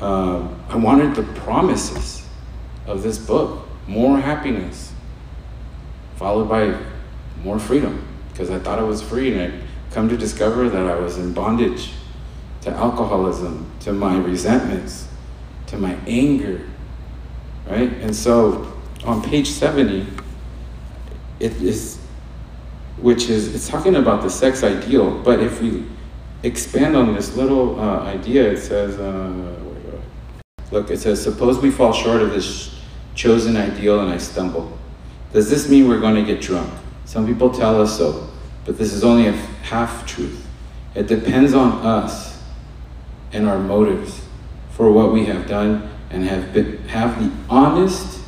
Um, 0.00 0.60
I 0.68 0.76
wanted 0.76 1.16
the 1.16 1.24
promises 1.40 2.24
of 2.86 3.02
this 3.02 3.18
book 3.18 3.66
more 3.88 4.18
happiness, 4.18 4.92
followed 6.16 6.48
by 6.48 6.78
more 7.42 7.58
freedom, 7.58 8.06
because 8.30 8.50
I 8.50 8.58
thought 8.60 8.78
I 8.78 8.82
was 8.82 9.02
free, 9.02 9.34
and 9.34 9.52
I 9.52 9.66
come 9.92 10.08
to 10.08 10.16
discover 10.16 10.68
that 10.68 10.86
I 10.86 10.94
was 10.94 11.18
in 11.18 11.32
bondage 11.32 11.90
to 12.62 12.70
alcoholism, 12.70 13.68
to 13.80 13.92
my 13.92 14.16
resentments, 14.16 15.08
to 15.66 15.76
my 15.76 15.96
anger, 16.06 16.60
right? 17.68 17.92
And 17.94 18.14
so 18.14 18.72
on 19.04 19.22
page 19.22 19.48
70, 19.48 20.06
it 21.40 21.52
is, 21.60 21.98
which 22.98 23.28
is, 23.28 23.52
it's 23.52 23.68
talking 23.68 23.96
about 23.96 24.22
the 24.22 24.30
sex 24.30 24.62
ideal, 24.62 25.20
but 25.22 25.40
if 25.40 25.60
we 25.60 25.84
expand 26.42 26.96
on 26.96 27.14
this 27.14 27.36
little 27.36 27.78
uh, 27.80 28.00
idea, 28.00 28.52
it 28.52 28.58
says, 28.58 28.98
uh, 28.98 29.54
look, 30.70 30.90
it 30.90 30.98
says, 30.98 31.22
suppose 31.22 31.58
we 31.58 31.70
fall 31.70 31.92
short 31.92 32.22
of 32.22 32.30
this 32.30 32.80
chosen 33.14 33.56
ideal 33.56 34.00
and 34.00 34.10
I 34.10 34.18
stumble. 34.18 34.76
Does 35.32 35.48
this 35.48 35.68
mean 35.68 35.88
we're 35.88 36.00
going 36.00 36.14
to 36.14 36.24
get 36.24 36.40
drunk? 36.40 36.72
Some 37.04 37.26
people 37.26 37.50
tell 37.50 37.80
us 37.80 37.96
so, 37.96 38.30
but 38.64 38.78
this 38.78 38.92
is 38.92 39.04
only 39.04 39.26
a 39.26 39.32
half 39.32 40.06
truth. 40.06 40.46
It 40.94 41.06
depends 41.06 41.54
on 41.54 41.84
us 41.84 42.42
and 43.32 43.48
our 43.48 43.58
motives 43.58 44.22
for 44.70 44.92
what 44.92 45.12
we 45.12 45.24
have 45.26 45.46
done 45.46 45.90
and 46.10 46.24
have, 46.24 46.52
been, 46.52 46.78
have 46.88 47.22
the 47.22 47.30
honest 47.48 48.20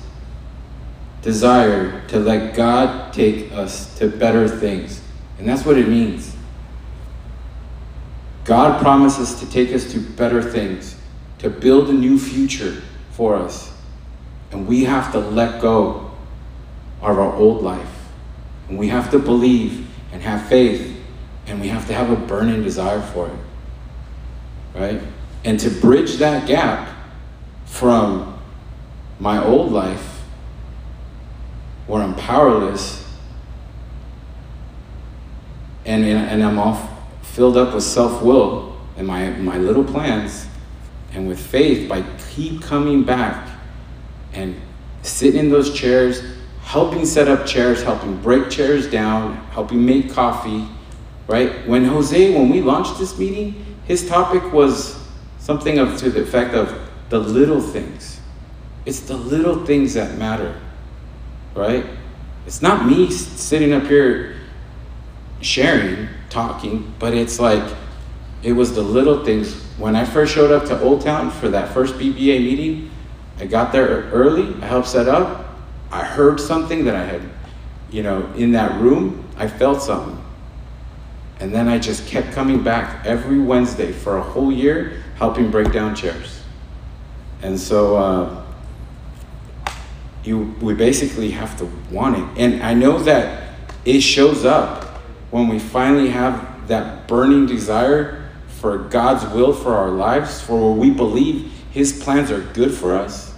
desire 1.23 2.06
to 2.09 2.18
let 2.18 2.54
God 2.54 3.12
take 3.12 3.52
us 3.52 3.99
to 3.99 4.09
better 4.09 4.49
things. 4.49 5.02
And 5.38 5.49
that's 5.49 5.64
what 5.64 5.78
it 5.78 5.88
means. 5.88 6.34
God 8.45 8.81
promises 8.81 9.41
to 9.41 9.51
take 9.51 9.73
us 9.73 9.91
to 9.93 9.99
better 9.99 10.43
things, 10.43 10.97
to 11.39 11.49
build 11.49 11.89
a 11.89 11.93
new 11.93 12.19
future 12.19 12.83
for 13.13 13.37
us. 13.37 13.73
And 14.53 14.69
we 14.69 14.85
have 14.85 15.13
to 15.13 15.19
let 15.19 15.61
go 15.63 16.11
of 17.01 17.19
our 17.19 17.35
old 17.35 17.63
life. 17.63 17.89
And 18.69 18.79
we 18.79 18.89
have 18.89 19.11
to 19.11 19.19
believe 19.19 19.87
and 20.13 20.23
have 20.23 20.47
faith. 20.47 20.95
And 21.47 21.61
we 21.61 21.69
have 21.69 21.87
to 21.87 21.95
have 21.95 22.11
a 22.11 22.17
burning 22.17 22.63
desire 22.63 23.01
for 23.01 23.29
it. 23.29 24.79
Right? 24.79 25.03
And 25.45 25.59
to 25.61 25.71
bridge 25.71 26.17
that 26.17 26.47
gap 26.47 26.89
from 27.65 28.39
my 29.19 29.43
old 29.43 29.73
life, 29.73 30.23
where 31.87 32.03
I'm 32.03 32.15
powerless, 32.15 33.07
and, 35.85 36.05
and 36.05 36.43
I'm 36.43 36.59
all 36.59 36.94
filled 37.35 37.57
up 37.57 37.75
with 37.75 37.83
self 37.83 38.23
will 38.23 38.76
and 38.97 39.07
my, 39.07 39.29
my 39.31 39.59
little 39.59 39.83
plans, 39.83 40.47
and 41.12 41.29
with 41.29 41.38
faith, 41.38 41.88
by 41.88 42.05
keep 42.31 42.62
coming 42.62 43.03
back 43.03 43.49
and 44.33 44.55
sitting 45.03 45.41
in 45.41 45.50
those 45.50 45.75
chairs, 45.75 46.23
helping 46.62 47.05
set 47.05 47.29
up 47.29 47.45
chairs, 47.45 47.83
helping 47.83 48.17
break 48.21 48.50
chairs 48.50 48.88
down, 48.88 49.37
helping 49.50 49.85
make 49.85 50.12
coffee, 50.12 50.67
right? 51.26 51.67
When 51.67 51.85
Jose, 51.85 52.35
when 52.35 52.50
we 52.50 52.61
launched 52.61 52.99
this 52.99 53.19
meeting, 53.19 53.64
his 53.85 54.09
topic 54.09 54.53
was 54.53 54.97
something 55.38 55.79
of 55.79 55.99
to 55.99 56.11
the 56.11 56.23
effect 56.23 56.55
of 56.55 56.88
the 57.09 57.19
little 57.19 57.61
things. 57.61 58.21
It's 58.87 59.00
the 59.00 59.17
little 59.17 59.67
things 59.67 59.95
that 59.95 60.17
matter, 60.19 60.61
right? 61.55 61.85
It's 62.47 62.62
not 62.62 62.87
me 62.87 63.11
sitting 63.11 63.73
up 63.73 63.85
here 63.85 64.37
sharing, 65.41 66.09
talking, 66.31 66.93
but 66.99 67.14
it's 67.14 67.38
like 67.38 67.62
it 68.43 68.52
was 68.52 68.75
the 68.75 68.83
little 68.83 69.25
things. 69.25 69.54
When 69.78 69.97
I 69.97 70.04
first 70.04 70.35
showed 70.35 70.52
up 70.52 70.66
to 70.69 70.81
Old 70.81 71.00
Town 71.00 71.31
for 71.31 71.49
that 71.49 71.73
first 71.73 71.95
BBA 71.95 72.40
meeting, 72.40 72.90
I 73.38 73.47
got 73.47 73.73
there 73.73 74.11
early, 74.11 74.54
I 74.62 74.66
helped 74.66 74.88
set 74.88 75.09
up. 75.09 75.47
I 75.90 76.04
heard 76.04 76.40
something 76.40 76.85
that 76.85 76.95
I 76.95 77.04
had, 77.04 77.23
you 77.90 78.02
know, 78.02 78.31
in 78.37 78.52
that 78.52 78.81
room, 78.81 79.28
I 79.37 79.49
felt 79.49 79.83
something. 79.83 80.21
And 81.40 81.52
then 81.52 81.69
I 81.69 81.78
just 81.78 82.07
kept 82.07 82.33
coming 82.33 82.62
back 82.62 83.04
every 83.04 83.38
Wednesday 83.38 83.93
for 83.93 84.19
a 84.19 84.23
whole 84.23 84.52
year 84.52 85.02
helping 85.16 85.50
break 85.50 85.73
down 85.73 85.95
chairs. 85.95 86.43
And 87.43 87.59
so 87.59 87.97
uh, 87.97 88.45
you, 90.25 90.54
we 90.61 90.75
basically 90.75 91.31
have 91.33 91.59
to 91.59 91.71
want 91.90 92.16
it. 92.16 92.40
And 92.40 92.62
I 92.62 92.75
know 92.75 92.99
that 93.00 93.54
it 93.85 94.00
shows 94.00 94.45
up 94.45 94.84
when 95.35 95.49
we 95.49 95.59
finally 95.59 96.11
have 96.11 96.69
that 96.69 97.09
burning 97.09 97.45
desire 97.45 98.31
for 98.47 98.79
God's 98.79 99.26
will 99.35 99.53
for 99.53 99.75
our 99.75 99.91
lives, 99.91 100.41
for 100.41 100.71
where 100.71 100.81
we 100.81 100.91
believe 100.91 101.50
His 101.73 102.05
plans 102.05 102.31
are 102.31 102.41
good 102.53 102.73
for 102.73 102.95
us. 102.95 103.35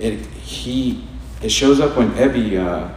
It, 0.00 0.18
he, 0.26 1.06
it 1.42 1.50
shows 1.50 1.78
up 1.78 1.96
when 1.96 2.10
Ebby 2.14 2.58
uh, 2.58 2.92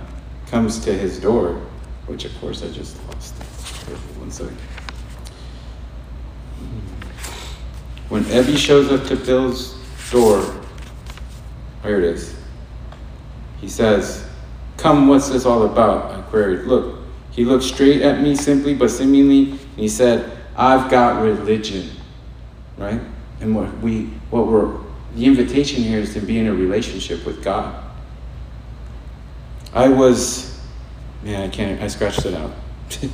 comes 0.48 0.80
to 0.86 0.92
his 0.92 1.20
door, 1.20 1.62
which 2.08 2.26
of 2.26 2.36
course 2.40 2.64
I 2.64 2.72
just 2.72 2.98
lost. 3.10 3.36
One 4.18 4.32
second. 4.32 4.58
When 8.10 8.24
Ebby 8.24 8.58
shows 8.58 8.92
up 8.92 9.06
to 9.10 9.16
Bill's 9.16 9.78
door, 10.10 10.44
here 11.84 12.00
it 12.00 12.06
is. 12.06 12.36
He 13.62 13.70
says, 13.70 14.25
Come, 14.78 15.08
what's 15.08 15.30
this 15.30 15.46
all 15.46 15.64
about? 15.64 16.12
I 16.12 16.22
queried. 16.24 16.66
Look, 16.66 17.00
he 17.32 17.46
looked 17.46 17.64
straight 17.64 18.02
at 18.02 18.22
me 18.22 18.36
simply 18.36 18.74
but 18.74 18.90
seemingly, 18.90 19.52
and 19.52 19.60
he 19.76 19.90
said, 19.90 20.38
I've 20.56 20.90
got 20.90 21.22
religion. 21.22 21.92
Right? 22.78 23.02
And 23.42 23.56
what 23.56 23.78
we 23.80 24.06
what 24.30 24.48
we're 24.48 24.78
the 25.16 25.26
invitation 25.26 25.84
here 25.84 26.00
is 26.00 26.14
to 26.14 26.20
be 26.20 26.40
in 26.40 26.48
a 26.48 26.54
relationship 26.54 27.26
with 27.26 27.44
God. 27.44 27.84
I 29.74 29.90
was 29.90 30.60
man, 31.24 31.44
I 31.44 31.50
can't 31.50 31.82
I 31.82 31.88
scratched 31.88 32.26
it 32.26 32.34
out. 32.34 32.52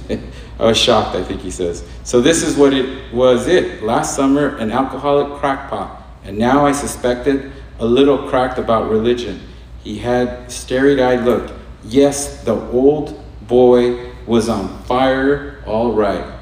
I 0.59 0.65
was 0.65 0.77
shocked, 0.77 1.15
I 1.15 1.23
think 1.23 1.41
he 1.41 1.49
says. 1.49 1.83
So 2.03 2.21
this 2.21 2.43
is 2.43 2.55
what 2.55 2.73
it 2.73 3.13
was 3.13 3.47
it. 3.47 3.83
Last 3.83 4.15
summer, 4.15 4.57
an 4.57 4.71
alcoholic 4.71 5.39
crackpot. 5.39 6.01
And 6.23 6.37
now 6.37 6.65
I 6.65 6.71
suspected 6.71 7.51
a 7.79 7.85
little 7.85 8.29
cracked 8.29 8.59
about 8.59 8.89
religion. 8.89 9.41
He 9.83 9.97
had 9.99 10.51
starry 10.51 11.01
eyed 11.01 11.23
look. 11.25 11.51
Yes, 11.83 12.43
the 12.43 12.53
old 12.53 13.23
boy 13.47 14.11
was 14.25 14.49
on 14.49 14.83
fire, 14.83 15.63
all 15.65 15.93
right. 15.93 16.39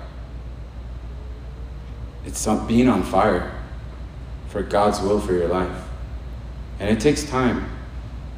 It's 2.25 2.45
being 2.67 2.89
on 2.89 3.03
fire 3.03 3.51
for 4.49 4.61
God's 4.61 4.99
will 5.01 5.19
for 5.19 5.33
your 5.33 5.47
life. 5.47 5.83
And 6.79 6.89
it 6.89 6.99
takes 6.99 7.23
time. 7.23 7.69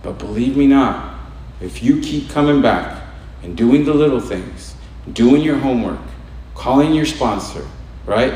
But 0.04 0.18
believe 0.18 0.56
me 0.56 0.68
not, 0.68 1.20
if 1.60 1.84
you 1.84 2.02
keep 2.02 2.30
coming 2.30 2.62
back 2.62 3.04
and 3.44 3.56
doing 3.58 3.86
the 3.86 3.94
little 3.94 4.20
things, 4.20 4.76
doing 5.14 5.42
your 5.42 5.58
homework, 5.58 6.00
calling 6.56 6.94
your 6.94 7.06
sponsor, 7.06 7.68
right? 8.06 8.34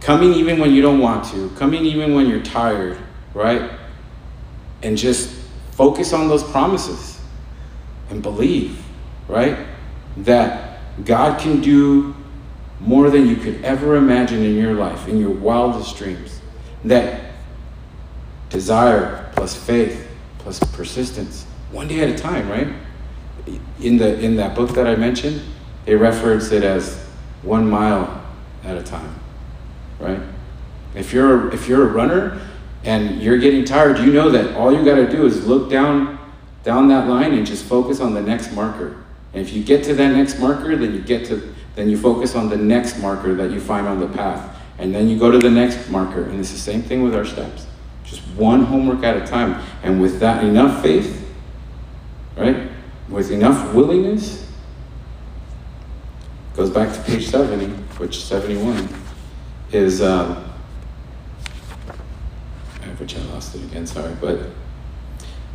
Coming 0.00 0.32
even 0.34 0.58
when 0.58 0.72
you 0.72 0.82
don't 0.82 1.00
want 1.00 1.24
to, 1.32 1.50
coming 1.50 1.84
even 1.84 2.14
when 2.14 2.28
you're 2.28 2.42
tired, 2.42 2.98
right? 3.34 3.70
And 4.82 4.96
just 4.96 5.35
focus 5.76 6.14
on 6.14 6.26
those 6.26 6.42
promises 6.42 7.20
and 8.08 8.22
believe, 8.22 8.82
right? 9.28 9.66
That 10.16 10.80
God 11.04 11.38
can 11.38 11.60
do 11.60 12.14
more 12.80 13.10
than 13.10 13.28
you 13.28 13.36
could 13.36 13.62
ever 13.62 13.96
imagine 13.96 14.42
in 14.42 14.56
your 14.56 14.72
life, 14.72 15.06
in 15.06 15.18
your 15.18 15.30
wildest 15.30 15.96
dreams. 15.98 16.40
That 16.84 17.32
desire 18.48 19.30
plus 19.34 19.54
faith 19.54 20.08
plus 20.38 20.58
persistence, 20.72 21.44
one 21.72 21.88
day 21.88 22.00
at 22.00 22.08
a 22.08 22.16
time, 22.16 22.48
right? 22.48 22.68
In 23.80 23.98
the 23.98 24.18
in 24.20 24.36
that 24.36 24.54
book 24.54 24.70
that 24.70 24.86
I 24.86 24.96
mentioned, 24.96 25.42
they 25.84 25.94
reference 25.94 26.52
it 26.52 26.62
as 26.64 27.04
one 27.42 27.68
mile 27.68 28.24
at 28.64 28.76
a 28.76 28.82
time, 28.82 29.14
right? 30.00 30.20
If 30.94 31.12
you're 31.12 31.52
if 31.52 31.68
you're 31.68 31.88
a 31.88 31.92
runner 31.92 32.40
and 32.86 33.20
you're 33.20 33.38
getting 33.38 33.64
tired, 33.64 33.98
you 33.98 34.12
know 34.12 34.30
that 34.30 34.54
all 34.56 34.72
you 34.72 34.84
got 34.84 34.94
to 34.94 35.10
do 35.10 35.26
is 35.26 35.46
look 35.46 35.68
down 35.70 36.18
down 36.62 36.88
that 36.88 37.06
line 37.06 37.32
and 37.32 37.46
just 37.46 37.64
focus 37.64 38.00
on 38.00 38.14
the 38.14 38.22
next 38.22 38.52
marker. 38.52 39.04
And 39.32 39.46
if 39.46 39.52
you 39.52 39.62
get 39.62 39.84
to 39.84 39.94
that 39.94 40.16
next 40.16 40.40
marker, 40.40 40.74
then 40.76 40.94
you 40.94 41.00
get 41.00 41.26
to 41.26 41.54
then 41.76 41.90
you 41.90 41.98
focus 41.98 42.34
on 42.34 42.48
the 42.48 42.56
next 42.56 42.98
marker 42.98 43.34
that 43.34 43.50
you 43.50 43.60
find 43.60 43.86
on 43.86 44.00
the 44.00 44.08
path. 44.08 44.56
And 44.78 44.94
then 44.94 45.08
you 45.08 45.18
go 45.18 45.30
to 45.30 45.38
the 45.38 45.50
next 45.50 45.90
marker. 45.90 46.24
And 46.24 46.40
it's 46.40 46.50
the 46.50 46.58
same 46.58 46.82
thing 46.82 47.02
with 47.02 47.14
our 47.14 47.24
steps. 47.24 47.66
Just 48.02 48.22
one 48.28 48.64
homework 48.64 49.04
at 49.04 49.16
a 49.16 49.26
time. 49.26 49.62
And 49.82 50.00
with 50.00 50.18
that 50.20 50.42
enough 50.42 50.82
faith, 50.82 51.30
right? 52.36 52.70
With 53.10 53.30
enough 53.30 53.74
willingness, 53.74 54.50
goes 56.54 56.70
back 56.70 56.94
to 56.94 57.02
page 57.02 57.26
70, 57.26 57.66
which 57.98 58.24
71 58.24 58.88
is, 59.72 60.00
um, 60.00 60.45
which 62.98 63.16
I 63.16 63.20
lost 63.32 63.54
it 63.54 63.62
again, 63.64 63.86
sorry, 63.86 64.14
but 64.20 64.40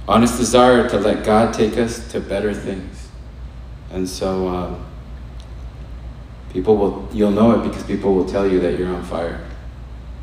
honest 0.08 0.38
desire 0.38 0.90
to 0.90 0.98
let 0.98 1.26
God 1.26 1.54
take 1.54 1.78
us 1.78 2.12
to 2.12 2.20
better 2.20 2.54
things. 2.54 3.10
And 3.92 4.08
so, 4.08 4.48
um, 4.48 4.86
People 6.54 6.76
will, 6.76 7.08
you'll 7.14 7.32
know 7.32 7.52
it 7.58 7.64
because 7.68 7.84
people 7.84 8.14
will 8.14 8.26
tell 8.26 8.46
you 8.46 8.60
that 8.60 8.78
you're 8.78 8.94
on 8.94 9.04
fire. 9.06 9.40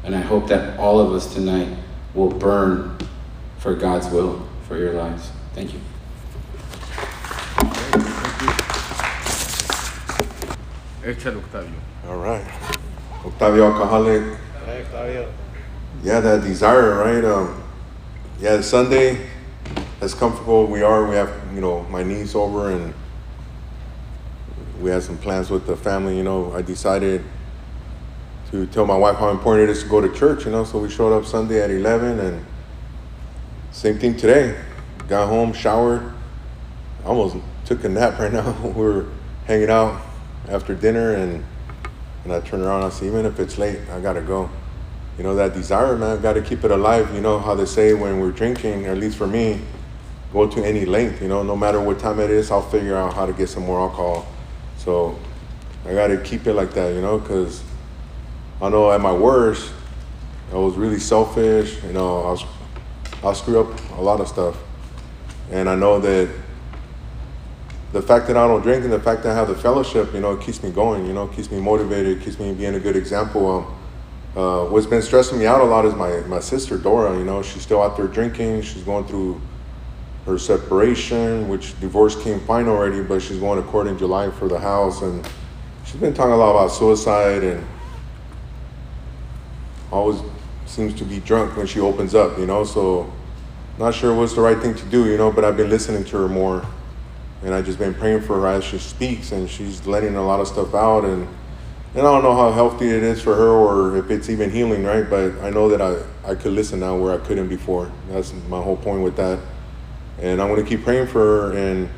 And 0.05 0.15
I 0.15 0.21
hope 0.21 0.47
that 0.49 0.79
all 0.79 1.01
of 1.01 1.13
us 1.13 1.33
tonight 1.33 1.75
will 2.15 2.29
burn 2.29 2.99
for 3.59 3.75
God's 3.75 4.09
will 4.11 4.47
for 4.67 4.77
your 4.77 4.93
lives. 4.93 5.31
Thank 5.55 5.73
you. 5.73 5.81
Octavio. 11.03 11.73
All 12.07 12.19
right. 12.19 12.45
Octavio 13.25 13.73
Alcoholic. 13.73 14.39
Hey, 14.67 14.83
Octavio. 14.83 15.33
Yeah, 16.02 16.21
that 16.21 16.43
desire, 16.43 16.95
right? 16.95 17.25
Um, 17.25 17.62
yeah, 18.41 18.61
Sunday, 18.61 19.26
as 20.00 20.15
comfortable 20.15 20.67
we 20.67 20.82
are, 20.82 21.08
we 21.08 21.17
have, 21.17 21.32
you 21.52 21.61
know, 21.61 21.82
my 21.84 22.04
niece 22.04 22.37
over 22.37 22.71
and 22.71 22.95
we 24.80 24.91
had 24.91 25.02
some 25.02 25.19
plans 25.19 25.50
with 25.50 25.67
the 25.67 25.76
family. 25.76 26.17
You 26.17 26.23
know, 26.23 26.52
I 26.52 26.63
decided 26.63 27.25
to 28.52 28.67
tell 28.67 28.87
my 28.87 28.97
wife 28.97 29.17
how 29.17 29.30
important 29.30 29.69
it 29.69 29.73
is 29.73 29.82
to 29.82 29.89
go 29.89 30.00
to 30.00 30.13
church. 30.15 30.45
You 30.45 30.52
know, 30.52 30.63
so 30.63 30.78
we 30.78 30.89
showed 30.89 31.13
up 31.13 31.26
Sunday 31.26 31.61
at 31.61 31.71
11, 31.71 32.21
and 32.21 32.47
same 33.73 33.99
thing 33.99 34.17
today. 34.17 34.56
Got 35.08 35.28
home, 35.28 35.52
showered, 35.52 36.13
almost 37.04 37.37
took 37.65 37.82
a 37.84 37.89
nap 37.89 38.19
right 38.21 38.32
now. 38.32 38.52
we 38.63 38.71
were 38.73 39.06
hanging 39.47 39.71
out 39.71 40.00
after 40.49 40.75
dinner, 40.75 41.15
and 41.15 41.45
and 42.23 42.32
I 42.32 42.41
turn 42.41 42.61
around. 42.61 42.84
I 42.84 42.91
say, 42.91 43.06
even 43.06 43.26
if 43.26 43.41
it's 43.41 43.58
late, 43.58 43.80
I 43.91 44.00
gotta 44.00 44.21
go. 44.21 44.49
You 45.19 45.25
know 45.25 45.35
that 45.35 45.52
desire, 45.52 45.97
man. 45.97 46.23
Got 46.23 46.35
to 46.35 46.43
keep 46.43 46.65
it 46.65 46.71
alive. 46.71 47.13
You 47.15 47.21
know 47.21 47.39
how 47.39 47.54
they 47.54 47.67
say 47.67 47.93
when 47.93 48.21
we're 48.21 48.31
drinking, 48.31 48.87
or 48.87 48.93
at 48.93 48.99
least 48.99 49.19
for 49.19 49.26
me, 49.26 49.61
go 50.33 50.49
to 50.49 50.65
any 50.65 50.87
length. 50.87 51.21
You 51.21 51.28
know, 51.28 51.43
no 51.43 51.57
matter 51.57 51.81
what 51.81 51.99
time 51.99 52.21
it 52.21 52.31
is, 52.31 52.50
I'll 52.50 52.63
figure 52.63 52.97
out 52.97 53.15
how 53.15 53.26
to 53.26 53.33
get 53.33 53.49
some 53.49 53.67
more 53.67 53.81
alcohol 53.81 54.26
so 54.78 55.19
I 55.85 55.93
got 55.93 56.07
to 56.07 56.19
keep 56.19 56.47
it 56.47 56.54
like 56.54 56.73
that, 56.75 56.95
you 56.95 57.02
know, 57.02 57.19
because 57.19 57.63
I 58.63 58.69
know 58.69 58.91
at 58.91 59.00
my 59.00 59.13
worst, 59.13 59.73
I 60.50 60.54
was 60.54 60.76
really 60.76 60.99
selfish. 60.99 61.83
You 61.83 61.93
know, 61.93 62.23
I 62.23 62.31
was, 62.31 62.45
I 63.23 63.33
screw 63.35 63.61
up 63.61 63.91
a 63.99 64.00
lot 64.00 64.21
of 64.21 64.28
stuff, 64.28 64.57
and 65.50 65.69
I 65.69 65.75
know 65.75 65.99
that 66.00 66.31
the 67.93 68.00
fact 68.00 68.28
that 68.28 68.37
I 68.37 68.47
don't 68.47 68.63
drink 68.63 68.85
and 68.85 68.93
the 68.93 69.00
fact 69.00 69.25
that 69.25 69.33
I 69.33 69.35
have 69.35 69.49
the 69.49 69.57
fellowship, 69.57 70.15
you 70.15 70.21
know, 70.21 70.33
it 70.33 70.41
keeps 70.43 70.63
me 70.63 70.71
going. 70.71 71.04
You 71.07 71.13
know, 71.13 71.26
keeps 71.26 71.50
me 71.50 71.61
motivated, 71.61 72.23
keeps 72.23 72.39
me 72.39 72.52
being 72.54 72.75
a 72.75 72.81
good 72.81 72.97
example. 72.97 73.47
Um, 73.50 73.77
uh, 74.39 74.65
what's 74.67 74.87
been 74.87 75.03
stressing 75.03 75.37
me 75.37 75.47
out 75.47 75.61
a 75.61 75.65
lot 75.65 75.85
is 75.85 75.95
my 75.95 76.21
my 76.29 76.39
sister 76.39 76.79
Dora. 76.79 77.19
You 77.19 77.25
know, 77.25 77.43
she's 77.43 77.63
still 77.63 77.83
out 77.83 77.97
there 77.97 78.07
drinking. 78.07 78.63
She's 78.63 78.85
going 78.85 79.05
through 79.07 79.41
her 80.27 80.39
separation, 80.39 81.49
which 81.49 81.79
divorce 81.81 82.15
came 82.23 82.39
fine 82.41 82.69
already, 82.69 83.03
but 83.03 83.21
she's 83.21 83.39
going 83.39 83.61
to 83.61 83.69
court 83.69 83.89
in 83.89 83.99
July 83.99 84.31
for 84.31 84.47
the 84.47 84.61
house, 84.61 85.03
and 85.03 85.29
she's 85.85 86.01
been 86.01 86.15
talking 86.15 86.33
a 86.33 86.37
lot 86.37 86.53
about 86.53 86.71
suicide 86.71 87.43
and 87.43 87.67
always 89.91 90.21
seems 90.67 90.95
to 90.95 91.05
be 91.05 91.19
drunk 91.19 91.57
when 91.57 91.67
she 91.67 91.81
opens 91.81 92.15
up, 92.15 92.39
you 92.39 92.47
know. 92.47 92.63
So, 92.63 93.13
not 93.77 93.93
sure 93.93 94.15
what's 94.15 94.35
the 94.35 94.41
right 94.41 94.59
thing 94.59 94.77
to 94.77 94.85
do, 94.85 95.07
you 95.07 95.17
know. 95.17 95.33
But 95.33 95.45
I've 95.45 95.57
been 95.57 95.71
listening 95.71 96.05
to 96.05 96.17
her 96.17 96.29
more, 96.29 96.65
and 97.43 97.53
I've 97.53 97.67
just 97.67 97.81
been 97.81 97.95
praying 97.95 98.21
for 98.21 98.41
her 98.41 98.47
as 98.47 98.63
she 98.63 98.79
speaks, 98.79 99.33
and 99.33 99.51
she's 99.51 99.85
letting 99.85 100.15
a 100.15 100.25
lot 100.25 100.39
of 100.39 100.47
stuff 100.47 100.77
out, 100.77 101.05
and 101.05 101.27
and 101.95 102.07
I 102.07 102.13
don't 102.13 102.23
know 102.23 102.35
how 102.35 102.53
healthy 102.53 102.89
it 102.89 103.03
is 103.03 103.21
for 103.21 103.35
her 103.35 103.49
or 103.49 103.97
if 103.97 104.11
it's 104.11 104.29
even 104.29 104.51
healing, 104.51 104.85
right? 104.85 105.09
But 105.09 105.39
I 105.41 105.51
know 105.51 105.69
that 105.69 105.81
I 105.81 106.03
I 106.29 106.35
could 106.35 106.53
listen 106.53 106.81
now 106.81 106.97
where 106.97 107.15
I 107.15 107.19
couldn't 107.25 107.49
before. 107.49 107.91
That's 108.11 108.35
my 108.49 108.61
whole 108.61 108.77
point 108.77 109.03
with 109.03 109.17
that. 109.17 109.39
And 110.21 110.43
I'm 110.43 110.49
going 110.49 110.63
to 110.63 110.69
keep 110.69 110.85
praying 110.85 111.07
for 111.07 111.21
her 111.21 111.57
and 111.57 111.89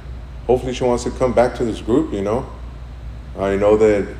hopefully 0.46 0.72
she 0.72 0.84
wants 0.84 1.04
to 1.04 1.10
come 1.10 1.32
back 1.32 1.54
to 1.56 1.64
this 1.64 1.80
group 1.80 2.12
you 2.12 2.22
know? 2.22 2.48
I 3.38 3.56
know 3.56 3.76
that 3.76 4.16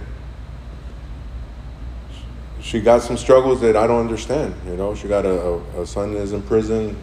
she 2.61 2.81
got 2.81 3.03
some 3.03 3.17
struggles 3.17 3.61
that 3.63 3.75
i 3.77 3.87
don't 3.87 4.01
understand 4.01 4.55
you 4.67 4.77
know? 4.77 4.95
She 4.95 5.09
got 5.09 5.27
a, 5.27 5.57
a 5.79 5.87
son 5.87 6.15
that's 6.15 6.33
in 6.33 6.43
prison 6.43 6.97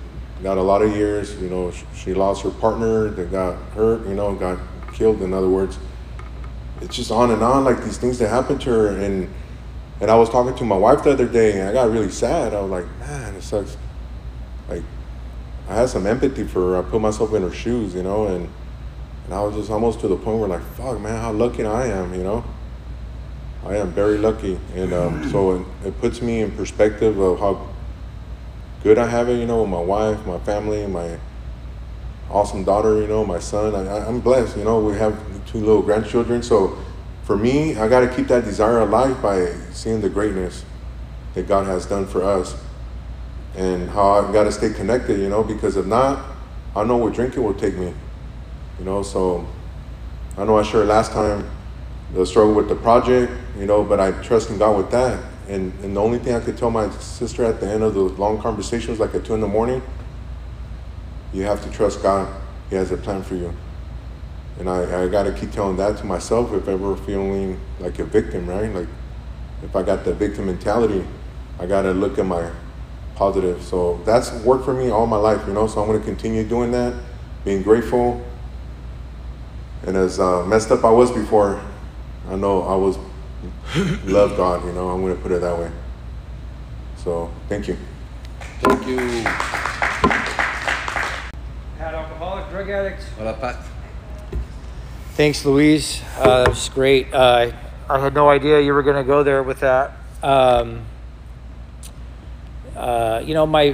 got 0.43 0.57
a 0.57 0.61
lot 0.61 0.81
of 0.81 0.95
years 0.95 1.39
you 1.41 1.49
know? 1.49 1.71
She 1.95 2.13
lost 2.13 2.43
her 2.43 2.51
partner 2.51 3.09
that 3.09 3.31
got 3.31 3.61
hurt 3.71 4.07
you 4.07 4.13
know 4.13 4.33
got 4.35 4.59
killed 4.93 5.21
in 5.21 5.33
other 5.33 5.49
words 5.49 5.77
it's 6.81 6.95
just 6.95 7.11
on 7.11 7.31
and 7.31 7.41
on 7.41 7.63
like 7.63 7.83
these 7.83 7.97
things 7.97 8.19
that 8.19 8.29
happen 8.29 8.57
to 8.57 8.69
her 8.69 8.87
and 8.87 9.29
and 9.99 10.11
i 10.11 10.15
was 10.15 10.29
talking 10.29 10.55
to 10.55 10.63
my 10.63 10.77
wife 10.77 11.03
the 11.03 11.11
other 11.11 11.27
day 11.27 11.59
and 11.59 11.69
i 11.69 11.73
got 11.73 11.89
really 11.89 12.09
sad 12.09 12.53
i 12.53 12.61
was 12.61 12.71
like 12.71 12.99
man 12.99 13.35
it 13.35 13.41
sucks 13.41 13.77
like 14.69 14.83
I 15.69 15.75
had 15.75 15.89
some 15.89 16.07
empathy 16.07 16.45
for 16.45 16.61
her. 16.61 16.77
I 16.77 16.89
put 16.89 17.01
myself 17.01 17.33
in 17.33 17.41
her 17.41 17.51
shoes, 17.51 17.93
you 17.93 18.03
know, 18.03 18.27
and 18.27 18.49
and 19.25 19.33
I 19.33 19.43
was 19.43 19.55
just 19.55 19.69
almost 19.69 19.99
to 20.01 20.07
the 20.07 20.15
point 20.15 20.39
where 20.39 20.47
like, 20.47 20.63
fuck, 20.75 21.01
man, 21.01 21.21
how 21.21 21.33
lucky 21.33 21.65
I 21.65 21.87
am, 21.87 22.13
you 22.13 22.23
know. 22.23 22.45
I 23.65 23.75
am 23.75 23.91
very 23.91 24.17
lucky, 24.17 24.57
and 24.75 24.93
um, 24.93 25.29
so 25.29 25.55
it, 25.55 25.87
it, 25.87 25.99
puts 25.99 26.21
me 26.21 26.39
in 26.39 26.51
perspective 26.51 27.19
of 27.19 27.37
how 27.37 27.67
good 28.83 28.97
I 28.97 29.05
have 29.07 29.27
it, 29.27 29.37
you 29.37 29.45
know, 29.45 29.63
with 29.63 29.69
my 29.69 29.81
wife, 29.81 30.25
my 30.25 30.39
family, 30.39 30.87
my 30.87 31.19
awesome 32.29 32.63
daughter, 32.63 33.01
you 33.01 33.07
know, 33.07 33.25
my 33.25 33.39
son. 33.39 33.75
I, 33.75 34.07
I'm 34.07 34.19
blessed, 34.19 34.57
you 34.57 34.63
know. 34.63 34.79
We 34.79 34.95
have 34.97 35.17
two 35.47 35.59
little 35.59 35.81
grandchildren, 35.81 36.43
so 36.43 36.77
for 37.23 37.37
me, 37.37 37.75
I 37.75 37.87
got 37.87 38.01
to 38.01 38.15
keep 38.15 38.27
that 38.27 38.45
desire 38.45 38.79
alive 38.79 39.21
by 39.21 39.47
seeing 39.71 40.01
the 40.01 40.09
greatness 40.09 40.63
that 41.33 41.47
God 41.47 41.65
has 41.67 41.85
done 41.85 42.07
for 42.07 42.23
us 42.23 42.55
and 43.55 43.89
how 43.89 44.11
I've 44.11 44.31
got 44.31 44.43
to 44.45 44.51
stay 44.51 44.71
connected, 44.71 45.19
you 45.19 45.29
know, 45.29 45.43
because 45.43 45.77
if 45.77 45.85
not, 45.85 46.23
I 46.75 46.83
know 46.83 46.97
where 46.97 47.11
drinking 47.11 47.43
will 47.43 47.53
take 47.53 47.75
me, 47.75 47.93
you 48.79 48.85
know. 48.85 49.03
So 49.03 49.47
I 50.37 50.45
know 50.45 50.57
I 50.57 50.63
shared 50.63 50.87
last 50.87 51.11
time 51.11 51.49
the 52.13 52.25
struggle 52.25 52.53
with 52.53 52.69
the 52.69 52.75
project, 52.75 53.31
you 53.57 53.65
know, 53.65 53.83
but 53.83 53.99
I 53.99 54.11
trust 54.23 54.49
in 54.49 54.57
God 54.57 54.77
with 54.77 54.91
that. 54.91 55.23
And, 55.49 55.73
and 55.83 55.95
the 55.95 56.01
only 56.01 56.19
thing 56.19 56.35
I 56.35 56.39
could 56.39 56.57
tell 56.57 56.69
my 56.69 56.89
sister 56.99 57.43
at 57.43 57.59
the 57.59 57.67
end 57.67 57.83
of 57.83 57.93
the 57.93 58.01
long 58.01 58.39
conversation 58.41 58.91
was 58.91 58.99
like 58.99 59.15
at 59.15 59.25
two 59.25 59.33
in 59.33 59.41
the 59.41 59.47
morning, 59.47 59.81
you 61.33 61.43
have 61.43 61.63
to 61.63 61.71
trust 61.71 62.01
God. 62.01 62.33
He 62.69 62.75
has 62.75 62.91
a 62.91 62.97
plan 62.97 63.23
for 63.23 63.35
you. 63.35 63.53
And 64.59 64.69
I, 64.69 65.03
I 65.03 65.07
got 65.07 65.23
to 65.23 65.31
keep 65.31 65.51
telling 65.51 65.77
that 65.77 65.97
to 65.97 66.05
myself 66.05 66.51
if 66.53 66.67
ever 66.67 66.95
feeling 66.95 67.59
like 67.79 67.99
a 67.99 68.05
victim, 68.05 68.47
right? 68.47 68.73
Like 68.73 68.87
if 69.63 69.75
I 69.75 69.83
got 69.83 70.03
the 70.03 70.13
victim 70.13 70.47
mentality, 70.47 71.05
I 71.59 71.65
got 71.65 71.83
to 71.83 71.91
look 71.91 72.17
at 72.17 72.25
my 72.25 72.51
positive. 73.15 73.61
So 73.63 74.01
that's 74.05 74.31
worked 74.43 74.65
for 74.65 74.73
me 74.73 74.89
all 74.89 75.07
my 75.07 75.17
life, 75.17 75.45
you 75.47 75.53
know. 75.53 75.67
So 75.67 75.81
I'm 75.81 75.87
going 75.87 75.99
to 75.99 76.05
continue 76.05 76.43
doing 76.43 76.71
that, 76.71 76.93
being 77.45 77.61
grateful. 77.61 78.23
And 79.85 79.95
as 79.95 80.19
uh, 80.19 80.45
messed 80.45 80.71
up 80.71 80.83
I 80.83 80.91
was 80.91 81.11
before, 81.11 81.61
I 82.29 82.35
know 82.35 82.63
I 82.63 82.75
was 82.75 82.97
love 84.05 84.35
God, 84.37 84.65
you 84.65 84.73
know. 84.73 84.89
I'm 84.89 85.01
going 85.01 85.15
to 85.15 85.21
put 85.21 85.31
it 85.31 85.41
that 85.41 85.57
way. 85.57 85.71
So 86.97 87.31
thank 87.47 87.67
you. 87.67 87.77
Thank 88.59 88.87
you. 88.87 89.86
Pat 92.67 92.67
alcoholic, 92.67 92.67
drug 92.67 92.69
addict. 92.69 93.03
Hola, 93.17 93.33
Pat. 93.33 93.65
Thanks, 95.13 95.45
Luis. 95.45 96.01
Uh, 96.17 96.43
that 96.43 96.49
was 96.49 96.69
great. 96.69 97.13
Uh, 97.13 97.51
I 97.89 97.99
had 97.99 98.13
no 98.13 98.29
idea 98.29 98.61
you 98.61 98.73
were 98.73 98.83
going 98.83 98.97
to 98.97 99.03
go 99.03 99.23
there 99.23 99.41
with 99.41 99.61
that. 99.61 99.93
Um, 100.21 100.85
uh, 102.75 103.23
you 103.25 103.33
know, 103.33 103.45
my 103.45 103.71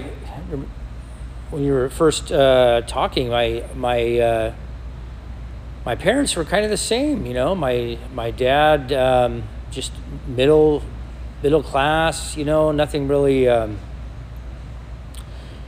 when 1.50 1.64
you 1.64 1.74
were 1.74 1.90
first 1.90 2.32
uh, 2.32 2.82
talking, 2.88 3.30
my 3.30 3.64
my 3.76 4.20
uh, 4.20 4.54
my 5.86 5.96
parents 5.96 6.36
were 6.36 6.46
kind 6.46 6.64
of 6.64 6.70
the 6.70 6.78
same. 6.78 7.26
You 7.26 7.34
know, 7.34 7.56
my 7.56 7.98
my 8.14 8.30
dad 8.32 8.94
um, 8.94 9.44
just 9.72 9.92
middle 10.28 10.84
middle 11.42 11.64
class. 11.64 12.38
You 12.38 12.46
know, 12.46 12.72
nothing 12.72 13.08
really. 13.08 13.50
Um, 13.50 13.80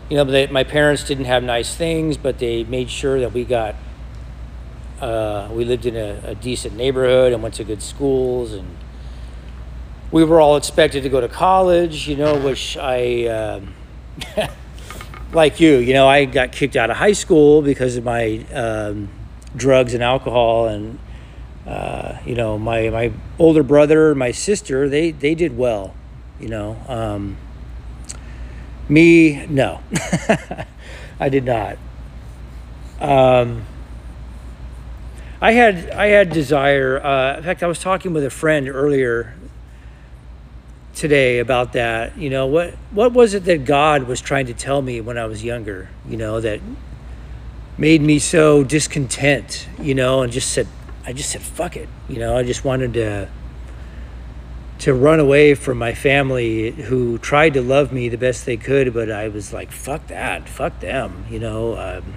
you 0.09 0.17
know, 0.17 0.23
they, 0.23 0.47
my 0.47 0.63
parents 0.63 1.03
didn't 1.03 1.25
have 1.25 1.43
nice 1.43 1.75
things, 1.75 2.17
but 2.17 2.39
they 2.39 2.63
made 2.63 2.89
sure 2.89 3.19
that 3.19 3.33
we 3.33 3.43
got 3.43 3.75
uh, 5.01 5.49
we 5.51 5.65
lived 5.65 5.85
in 5.85 5.95
a, 5.95 6.19
a, 6.23 6.35
decent 6.35 6.75
neighborhood 6.75 7.33
and 7.33 7.43
went 7.43 7.55
to 7.55 7.63
good 7.63 7.81
schools 7.81 8.53
and 8.53 8.77
we 10.11 10.23
were 10.23 10.39
all 10.39 10.55
expected 10.55 11.03
to 11.03 11.09
go 11.09 11.19
to 11.19 11.27
college 11.27 12.07
you 12.07 12.15
know 12.15 12.39
which 12.39 12.77
i 12.77 13.25
um, 13.25 13.73
like 15.33 15.59
you 15.59 15.77
you 15.77 15.93
know 15.93 16.07
i 16.07 16.23
got 16.23 16.51
kicked 16.51 16.75
out 16.75 16.89
of 16.89 16.95
high 16.95 17.11
school 17.11 17.61
because 17.61 17.97
of 17.97 18.05
my 18.05 18.45
um, 18.53 19.09
drugs 19.55 19.93
and 19.93 20.01
alcohol 20.01 20.67
and 20.67 20.97
uh, 21.67 22.17
you 22.25 22.35
know 22.35 22.57
my, 22.57 22.89
my 22.89 23.11
older 23.37 23.63
brother 23.63 24.15
my 24.15 24.31
sister 24.31 24.87
they, 24.87 25.11
they 25.11 25.35
did 25.35 25.57
well 25.57 25.93
you 26.39 26.47
know 26.47 26.77
um, 26.87 27.35
me 28.89 29.45
no 29.47 29.81
i 31.19 31.29
did 31.29 31.45
not 31.45 31.77
um, 32.99 33.65
I 35.41 35.51
had 35.51 35.89
I 35.91 36.07
had 36.07 36.31
desire. 36.31 37.03
Uh, 37.03 37.37
in 37.37 37.43
fact, 37.43 37.61
I 37.61 37.67
was 37.67 37.79
talking 37.79 38.13
with 38.13 38.23
a 38.23 38.29
friend 38.29 38.69
earlier 38.69 39.35
today 40.93 41.39
about 41.39 41.73
that. 41.73 42.17
You 42.17 42.29
know 42.29 42.47
what 42.47 42.73
what 42.91 43.11
was 43.13 43.33
it 43.33 43.43
that 43.45 43.65
God 43.65 44.03
was 44.03 44.21
trying 44.21 44.45
to 44.47 44.53
tell 44.53 44.81
me 44.81 45.01
when 45.01 45.17
I 45.17 45.25
was 45.25 45.43
younger? 45.43 45.89
You 46.07 46.17
know 46.17 46.39
that 46.39 46.61
made 47.77 48.01
me 48.01 48.17
so 48.19 48.63
discontent. 48.63 49.67
You 49.79 49.93
know, 49.93 50.21
and 50.21 50.31
just 50.31 50.51
said 50.51 50.67
I 51.05 51.13
just 51.13 51.29
said 51.29 51.41
fuck 51.41 51.75
it. 51.75 51.89
You 52.07 52.19
know, 52.19 52.37
I 52.37 52.43
just 52.43 52.63
wanted 52.63 52.93
to 52.93 53.29
to 54.79 54.93
run 54.93 55.19
away 55.19 55.55
from 55.55 55.77
my 55.77 55.93
family 55.93 56.71
who 56.71 57.17
tried 57.17 57.53
to 57.53 57.61
love 57.61 57.91
me 57.93 58.09
the 58.09 58.17
best 58.17 58.45
they 58.45 58.57
could, 58.57 58.93
but 58.93 59.09
I 59.11 59.27
was 59.27 59.53
like 59.53 59.71
fuck 59.71 60.07
that, 60.07 60.49
fuck 60.49 60.79
them. 60.79 61.25
You 61.29 61.39
know. 61.39 61.77
Um, 61.77 62.13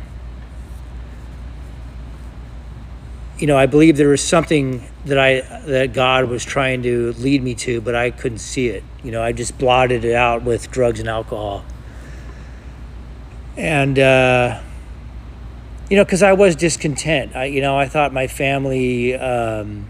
you 3.38 3.46
know, 3.46 3.56
I 3.56 3.66
believe 3.66 3.96
there 3.96 4.08
was 4.08 4.22
something 4.22 4.82
that 5.04 5.18
I 5.18 5.40
that 5.66 5.92
God 5.92 6.28
was 6.28 6.44
trying 6.44 6.82
to 6.82 7.12
lead 7.14 7.42
me 7.42 7.54
to, 7.56 7.80
but 7.80 7.94
I 7.94 8.10
couldn't 8.10 8.38
see 8.38 8.68
it. 8.68 8.82
You 9.04 9.12
know, 9.12 9.22
I 9.22 9.32
just 9.32 9.56
blotted 9.58 10.04
it 10.04 10.14
out 10.14 10.42
with 10.42 10.70
drugs 10.70 10.98
and 10.98 11.08
alcohol. 11.08 11.64
And 13.56 13.98
uh, 13.98 14.60
you 15.88 15.96
know, 15.96 16.04
because 16.04 16.22
I 16.22 16.32
was 16.32 16.56
discontent. 16.56 17.36
I, 17.36 17.44
you 17.44 17.60
know, 17.60 17.78
I 17.78 17.86
thought 17.86 18.12
my 18.12 18.26
family 18.26 19.14
um, 19.14 19.88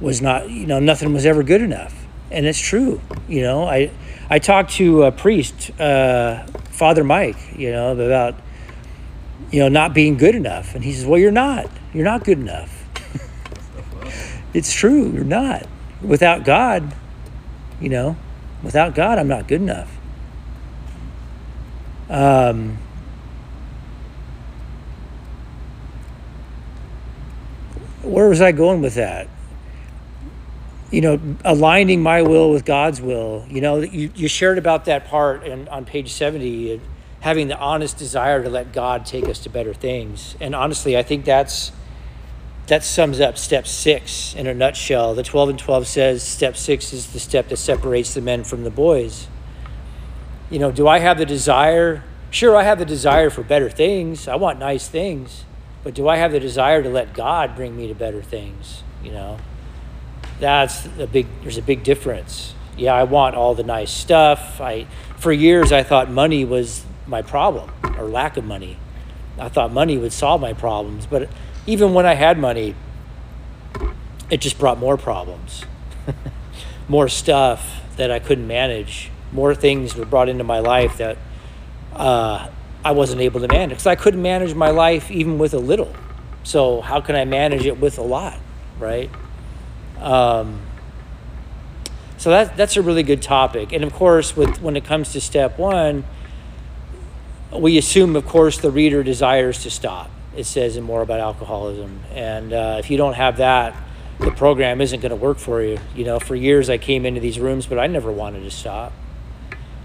was 0.00 0.20
not. 0.20 0.50
You 0.50 0.66
know, 0.66 0.80
nothing 0.80 1.12
was 1.12 1.26
ever 1.26 1.42
good 1.42 1.62
enough, 1.62 2.06
and 2.30 2.46
it's 2.46 2.60
true. 2.60 3.00
You 3.28 3.42
know, 3.42 3.64
I 3.64 3.90
I 4.30 4.38
talked 4.38 4.72
to 4.72 5.04
a 5.04 5.12
priest, 5.12 5.70
uh, 5.80 6.46
Father 6.70 7.04
Mike. 7.04 7.38
You 7.56 7.72
know, 7.72 7.92
about 7.92 8.34
you 9.50 9.60
know 9.60 9.68
not 9.68 9.94
being 9.94 10.16
good 10.16 10.34
enough, 10.34 10.74
and 10.74 10.84
he 10.84 10.92
says, 10.92 11.06
"Well, 11.06 11.18
you're 11.18 11.30
not." 11.30 11.68
You're 11.94 12.04
not 12.04 12.24
good 12.24 12.38
enough. 12.38 12.84
it's 14.54 14.72
true, 14.72 15.10
you're 15.10 15.24
not. 15.24 15.66
Without 16.02 16.44
God, 16.44 16.94
you 17.80 17.88
know, 17.88 18.16
without 18.62 18.94
God, 18.94 19.18
I'm 19.18 19.28
not 19.28 19.48
good 19.48 19.62
enough. 19.62 19.96
Um, 22.10 22.78
where 28.02 28.28
was 28.28 28.40
I 28.40 28.52
going 28.52 28.80
with 28.80 28.94
that? 28.94 29.28
You 30.90 31.00
know, 31.02 31.20
aligning 31.44 32.02
my 32.02 32.22
will 32.22 32.50
with 32.50 32.64
God's 32.64 33.00
will. 33.00 33.44
You 33.48 33.60
know, 33.60 33.78
you, 33.80 34.10
you 34.14 34.28
shared 34.28 34.56
about 34.56 34.86
that 34.86 35.06
part 35.06 35.44
in, 35.44 35.68
on 35.68 35.84
page 35.84 36.12
70, 36.12 36.80
having 37.20 37.48
the 37.48 37.58
honest 37.58 37.98
desire 37.98 38.42
to 38.42 38.48
let 38.48 38.72
God 38.72 39.04
take 39.04 39.28
us 39.28 39.38
to 39.40 39.50
better 39.50 39.74
things. 39.74 40.36
And 40.40 40.54
honestly, 40.54 40.96
I 40.96 41.02
think 41.02 41.24
that's 41.24 41.72
that 42.68 42.84
sums 42.84 43.18
up 43.18 43.38
step 43.38 43.66
six 43.66 44.34
in 44.34 44.46
a 44.46 44.52
nutshell. 44.54 45.14
The 45.14 45.22
12 45.22 45.48
and 45.48 45.58
12 45.58 45.86
says 45.86 46.22
step 46.22 46.54
six 46.56 46.92
is 46.92 47.12
the 47.12 47.18
step 47.18 47.48
that 47.48 47.56
separates 47.56 48.12
the 48.12 48.20
men 48.20 48.44
from 48.44 48.62
the 48.62 48.70
boys. 48.70 49.26
You 50.50 50.58
know, 50.58 50.70
do 50.70 50.86
I 50.86 50.98
have 50.98 51.16
the 51.16 51.26
desire? 51.26 52.04
Sure, 52.30 52.54
I 52.54 52.64
have 52.64 52.78
the 52.78 52.84
desire 52.84 53.30
for 53.30 53.42
better 53.42 53.70
things. 53.70 54.28
I 54.28 54.36
want 54.36 54.58
nice 54.58 54.86
things. 54.86 55.44
But 55.82 55.94
do 55.94 56.08
I 56.08 56.16
have 56.16 56.32
the 56.32 56.40
desire 56.40 56.82
to 56.82 56.90
let 56.90 57.14
God 57.14 57.56
bring 57.56 57.74
me 57.76 57.88
to 57.88 57.94
better 57.94 58.22
things? 58.22 58.82
You 59.02 59.12
know, 59.12 59.38
that's 60.40 60.86
a 60.98 61.06
big, 61.06 61.26
there's 61.42 61.58
a 61.58 61.62
big 61.62 61.82
difference. 61.82 62.54
Yeah, 62.76 62.94
I 62.94 63.04
want 63.04 63.34
all 63.34 63.54
the 63.54 63.64
nice 63.64 63.90
stuff. 63.90 64.60
I, 64.60 64.86
for 65.16 65.32
years, 65.32 65.72
I 65.72 65.82
thought 65.82 66.10
money 66.10 66.44
was 66.44 66.84
my 67.06 67.22
problem 67.22 67.70
or 67.98 68.08
lack 68.08 68.36
of 68.36 68.44
money. 68.44 68.76
I 69.38 69.48
thought 69.48 69.72
money 69.72 69.96
would 69.96 70.12
solve 70.12 70.40
my 70.40 70.52
problems. 70.52 71.06
But 71.06 71.28
even 71.66 71.94
when 71.94 72.06
I 72.06 72.14
had 72.14 72.38
money, 72.38 72.74
it 74.30 74.40
just 74.40 74.58
brought 74.58 74.78
more 74.78 74.96
problems, 74.96 75.64
more 76.88 77.08
stuff 77.08 77.82
that 77.96 78.10
I 78.10 78.18
couldn't 78.18 78.46
manage, 78.46 79.10
more 79.32 79.54
things 79.54 79.94
were 79.96 80.04
brought 80.04 80.28
into 80.28 80.44
my 80.44 80.60
life 80.60 80.98
that 80.98 81.18
uh, 81.94 82.48
I 82.84 82.92
wasn't 82.92 83.20
able 83.20 83.40
to 83.40 83.48
manage 83.48 83.70
because 83.70 83.86
I 83.86 83.96
couldn't 83.96 84.22
manage 84.22 84.54
my 84.54 84.70
life 84.70 85.10
even 85.10 85.38
with 85.38 85.54
a 85.54 85.58
little. 85.58 85.92
So 86.44 86.80
how 86.80 87.00
can 87.00 87.16
I 87.16 87.24
manage 87.24 87.66
it 87.66 87.78
with 87.78 87.98
a 87.98 88.02
lot, 88.02 88.38
right? 88.78 89.10
Um, 90.00 90.62
so 92.16 92.30
that 92.30 92.56
that's 92.56 92.76
a 92.76 92.82
really 92.82 93.02
good 93.02 93.22
topic, 93.22 93.72
and 93.72 93.84
of 93.84 93.92
course, 93.92 94.36
with 94.36 94.60
when 94.60 94.76
it 94.76 94.84
comes 94.84 95.12
to 95.12 95.20
step 95.20 95.58
one, 95.58 96.04
we 97.52 97.78
assume, 97.78 98.16
of 98.16 98.26
course, 98.26 98.58
the 98.58 98.70
reader 98.70 99.02
desires 99.02 99.62
to 99.62 99.70
stop 99.70 100.10
it 100.38 100.46
says 100.46 100.76
in 100.76 100.84
more 100.84 101.02
about 101.02 101.18
alcoholism. 101.18 102.00
And 102.12 102.52
uh, 102.52 102.76
if 102.78 102.90
you 102.90 102.96
don't 102.96 103.14
have 103.14 103.38
that, 103.38 103.74
the 104.20 104.30
program 104.30 104.80
isn't 104.80 105.00
going 105.00 105.10
to 105.10 105.16
work 105.16 105.38
for 105.38 105.62
you. 105.62 105.78
You 105.94 106.04
know, 106.04 106.20
for 106.20 106.36
years 106.36 106.70
I 106.70 106.78
came 106.78 107.04
into 107.04 107.20
these 107.20 107.40
rooms, 107.40 107.66
but 107.66 107.78
I 107.78 107.88
never 107.88 108.12
wanted 108.12 108.44
to 108.44 108.50
stop. 108.50 108.92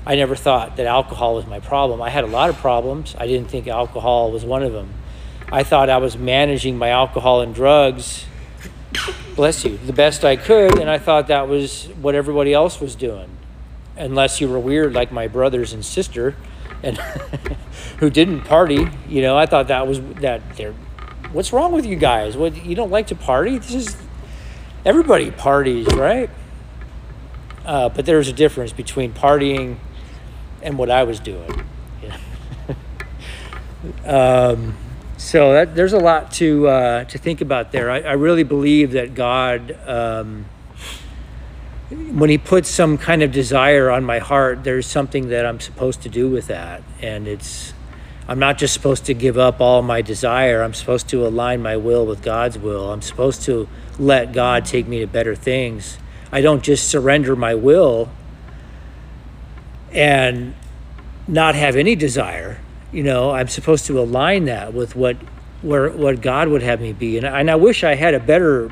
I 0.05 0.15
never 0.15 0.35
thought 0.35 0.77
that 0.77 0.85
alcohol 0.85 1.35
was 1.35 1.47
my 1.47 1.59
problem. 1.59 2.01
I 2.01 2.09
had 2.09 2.23
a 2.23 2.27
lot 2.27 2.49
of 2.49 2.57
problems. 2.57 3.15
I 3.17 3.25
didn't 3.25 3.49
think 3.49 3.67
alcohol 3.67 4.31
was 4.31 4.45
one 4.45 4.61
of 4.61 4.73
them. 4.73 4.93
I 5.51 5.63
thought 5.63 5.89
I 5.89 5.97
was 5.97 6.17
managing 6.17 6.77
my 6.77 6.89
alcohol 6.89 7.41
and 7.41 7.53
drugs, 7.55 8.25
bless 9.35 9.63
you, 9.65 9.77
the 9.77 9.93
best 9.93 10.23
I 10.23 10.35
could, 10.35 10.79
and 10.79 10.89
I 10.89 10.97
thought 10.97 11.27
that 11.27 11.47
was 11.47 11.85
what 12.01 12.15
everybody 12.15 12.53
else 12.53 12.79
was 12.79 12.95
doing. 12.95 13.29
Unless 13.95 14.41
you 14.41 14.47
were 14.47 14.59
weird 14.59 14.93
like 14.93 15.11
my 15.11 15.27
brothers 15.27 15.73
and 15.73 15.85
sister 15.85 16.35
and 16.81 16.97
who 17.99 18.09
didn't 18.09 18.41
party. 18.41 18.87
You 19.07 19.21
know, 19.21 19.37
I 19.37 19.45
thought 19.45 19.67
that 19.69 19.87
was 19.87 20.01
that 20.15 20.55
they're. 20.57 20.73
What's 21.31 21.51
wrong 21.51 21.71
with 21.71 21.85
you 21.85 21.95
guys? 21.95 22.37
What 22.37 22.65
you 22.65 22.75
don't 22.75 22.91
like 22.91 23.07
to 23.07 23.15
party? 23.15 23.57
This 23.57 23.73
is 23.73 23.97
everybody 24.85 25.31
parties, 25.31 25.87
right? 25.93 26.29
Uh, 27.65 27.89
but 27.89 28.05
there's 28.05 28.27
a 28.27 28.33
difference 28.33 28.73
between 28.73 29.13
partying 29.13 29.77
and 30.61 30.77
what 30.77 30.89
I 30.89 31.03
was 31.03 31.19
doing. 31.19 31.63
um, 34.05 34.75
so 35.33 35.53
that, 35.53 35.73
there's 35.73 35.93
a 35.93 35.97
lot 35.97 36.31
to 36.33 36.67
uh, 36.67 37.03
to 37.05 37.17
think 37.17 37.41
about 37.41 37.71
there. 37.71 37.89
I, 37.89 38.01
I 38.01 38.11
really 38.11 38.43
believe 38.43 38.91
that 38.91 39.15
God. 39.15 39.75
Um, 39.87 40.45
when 41.89 42.29
he 42.29 42.37
puts 42.37 42.69
some 42.69 42.99
kind 42.99 43.23
of 43.23 43.31
desire 43.31 43.89
on 43.89 44.03
my 44.03 44.19
heart, 44.19 44.63
there's 44.63 44.85
something 44.85 45.29
that 45.29 45.43
I'm 45.43 45.59
supposed 45.59 46.03
to 46.03 46.09
do 46.09 46.29
with 46.29 46.47
that. 46.47 46.83
And 47.01 47.27
it's, 47.27 47.73
I'm 48.27 48.37
not 48.37 48.59
just 48.59 48.75
supposed 48.75 49.05
to 49.05 49.15
give 49.15 49.39
up 49.39 49.59
all 49.59 49.81
my 49.81 50.03
desire. 50.03 50.61
I'm 50.61 50.75
supposed 50.75 51.09
to 51.09 51.25
align 51.25 51.63
my 51.63 51.77
will 51.77 52.05
with 52.05 52.21
God's 52.21 52.59
will. 52.59 52.91
I'm 52.91 53.01
supposed 53.01 53.41
to 53.43 53.67
let 53.97 54.33
God 54.33 54.65
take 54.65 54.87
me 54.87 54.99
to 54.99 55.07
better 55.07 55.35
things. 55.35 55.97
I 56.31 56.41
don't 56.41 56.63
just 56.63 56.87
surrender 56.87 57.35
my 57.35 57.55
will 57.55 58.09
and 59.91 60.53
not 61.27 61.55
have 61.55 61.75
any 61.75 61.95
desire. 61.95 62.59
You 62.93 63.01
know, 63.01 63.31
I'm 63.31 63.47
supposed 63.47 63.87
to 63.87 63.99
align 63.99 64.45
that 64.45 64.73
with 64.73 64.95
what 64.95 65.17
where 65.63 65.89
what 65.89 66.21
God 66.21 66.47
would 66.49 66.61
have 66.61 66.79
me 66.79 66.93
be, 66.93 67.17
and, 67.17 67.25
and 67.25 67.49
I 67.49 67.55
wish 67.55 67.83
I 67.83 67.95
had 67.95 68.13
a 68.13 68.19
better 68.19 68.69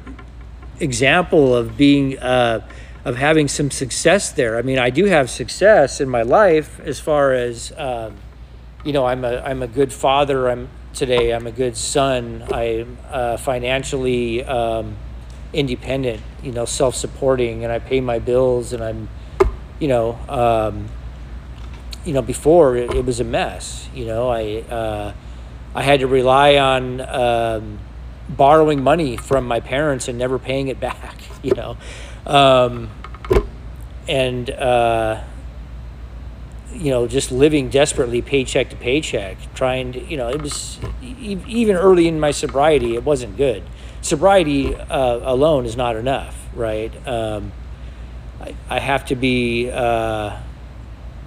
example 0.80 1.56
of 1.56 1.76
being 1.76 2.20
uh, 2.20 2.68
of 3.04 3.16
having 3.16 3.48
some 3.48 3.72
success 3.72 4.32
there. 4.32 4.58
I 4.58 4.62
mean, 4.62 4.78
I 4.78 4.92
do 4.92 5.06
have 5.06 5.32
success 5.32 6.00
in 6.00 6.08
my 6.08 6.22
life 6.22 6.80
as 6.82 7.00
far 7.00 7.34
as 7.34 7.74
um, 7.78 8.16
you 8.86 8.94
know. 8.94 9.08
I'm 9.08 9.26
a 9.26 9.40
I'm 9.40 9.64
a 9.64 9.68
good 9.68 9.92
father. 9.92 10.50
I'm 10.50 10.70
today. 10.94 11.34
I'm 11.34 11.48
a 11.48 11.52
good 11.52 11.76
son. 11.76 12.44
I'm 12.52 13.00
uh, 13.10 13.38
financially 13.38 14.44
um, 14.44 14.98
independent. 15.52 16.22
You 16.44 16.52
know, 16.52 16.66
self 16.66 16.94
supporting, 16.94 17.64
and 17.64 17.74
I 17.74 17.80
pay 17.80 18.02
my 18.02 18.20
bills, 18.20 18.72
and 18.72 18.84
I'm 18.84 19.10
you 19.80 19.88
know. 19.88 20.20
Um, 20.30 20.90
you 22.06 22.14
know, 22.14 22.22
before 22.22 22.76
it, 22.76 22.94
it 22.94 23.06
was 23.06 23.20
a 23.20 23.24
mess. 23.24 23.90
You 23.94 24.06
know, 24.06 24.30
I 24.30 24.64
uh, 24.70 25.14
I 25.76 25.84
had 25.84 26.00
to 26.02 26.08
rely 26.08 26.58
on 26.58 27.02
um, 27.02 27.80
borrowing 28.30 28.84
money 28.84 29.18
from 29.18 29.48
my 29.48 29.60
parents 29.60 30.08
and 30.08 30.18
never 30.18 30.40
paying 30.40 30.68
it 30.68 30.80
back. 30.80 31.18
You 31.44 31.56
know, 31.56 31.78
um, 32.28 32.92
and 34.08 34.48
uh, 34.48 35.24
you 36.72 36.92
know, 36.92 37.08
just 37.08 37.32
living 37.32 37.70
desperately 37.70 38.22
paycheck 38.22 38.70
to 38.70 38.76
paycheck, 38.76 39.38
trying 39.56 39.94
to, 39.94 40.04
you 40.04 40.18
know, 40.18 40.30
it 40.30 40.40
was 40.40 40.78
even 41.02 41.76
early 41.76 42.08
in 42.08 42.20
my 42.20 42.30
sobriety, 42.30 42.94
it 42.94 43.04
wasn't 43.04 43.38
good. 43.38 43.64
Sobriety 44.02 44.76
uh, 44.76 45.20
alone 45.24 45.66
is 45.66 45.76
not 45.76 45.96
enough, 45.96 46.38
right? 46.54 46.92
Um, 47.08 47.52
I, 48.40 48.54
I 48.70 48.80
have 48.80 49.06
to 49.06 49.16
be. 49.16 49.72
Uh, 49.72 50.38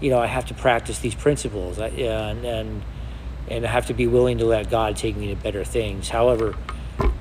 you 0.04 0.10
know, 0.10 0.18
I 0.18 0.26
have 0.26 0.44
to 0.46 0.54
practice 0.54 0.98
these 0.98 1.14
principles, 1.14 1.78
I, 1.78 1.86
and, 1.86 2.44
and 2.44 2.82
and 3.48 3.64
I 3.64 3.70
have 3.70 3.86
to 3.86 3.94
be 3.94 4.06
willing 4.06 4.38
to 4.38 4.44
let 4.44 4.68
God 4.68 4.98
take 4.98 5.16
me 5.16 5.28
to 5.28 5.36
better 5.36 5.64
things. 5.64 6.10
However, 6.10 6.54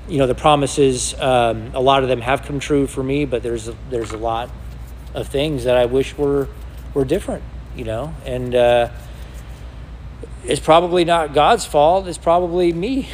you 0.06 0.18
know, 0.18 0.26
the 0.26 0.34
promises, 0.34 1.18
um, 1.18 1.70
a 1.74 1.80
lot 1.80 2.02
of 2.02 2.10
them 2.10 2.20
have 2.20 2.42
come 2.42 2.60
true 2.60 2.86
for 2.86 3.02
me, 3.02 3.24
but 3.24 3.42
there's 3.42 3.68
a, 3.68 3.76
there's 3.88 4.12
a 4.12 4.18
lot 4.18 4.50
of 5.14 5.28
things 5.28 5.64
that 5.64 5.78
I 5.78 5.86
wish 5.86 6.18
were 6.18 6.48
were 6.92 7.06
different. 7.06 7.42
You 7.74 7.84
know, 7.84 8.14
and 8.26 8.54
uh, 8.54 8.90
it's 10.44 10.60
probably 10.60 11.06
not 11.06 11.32
God's 11.32 11.64
fault. 11.64 12.06
It's 12.06 12.18
probably 12.18 12.70
me. 12.74 13.08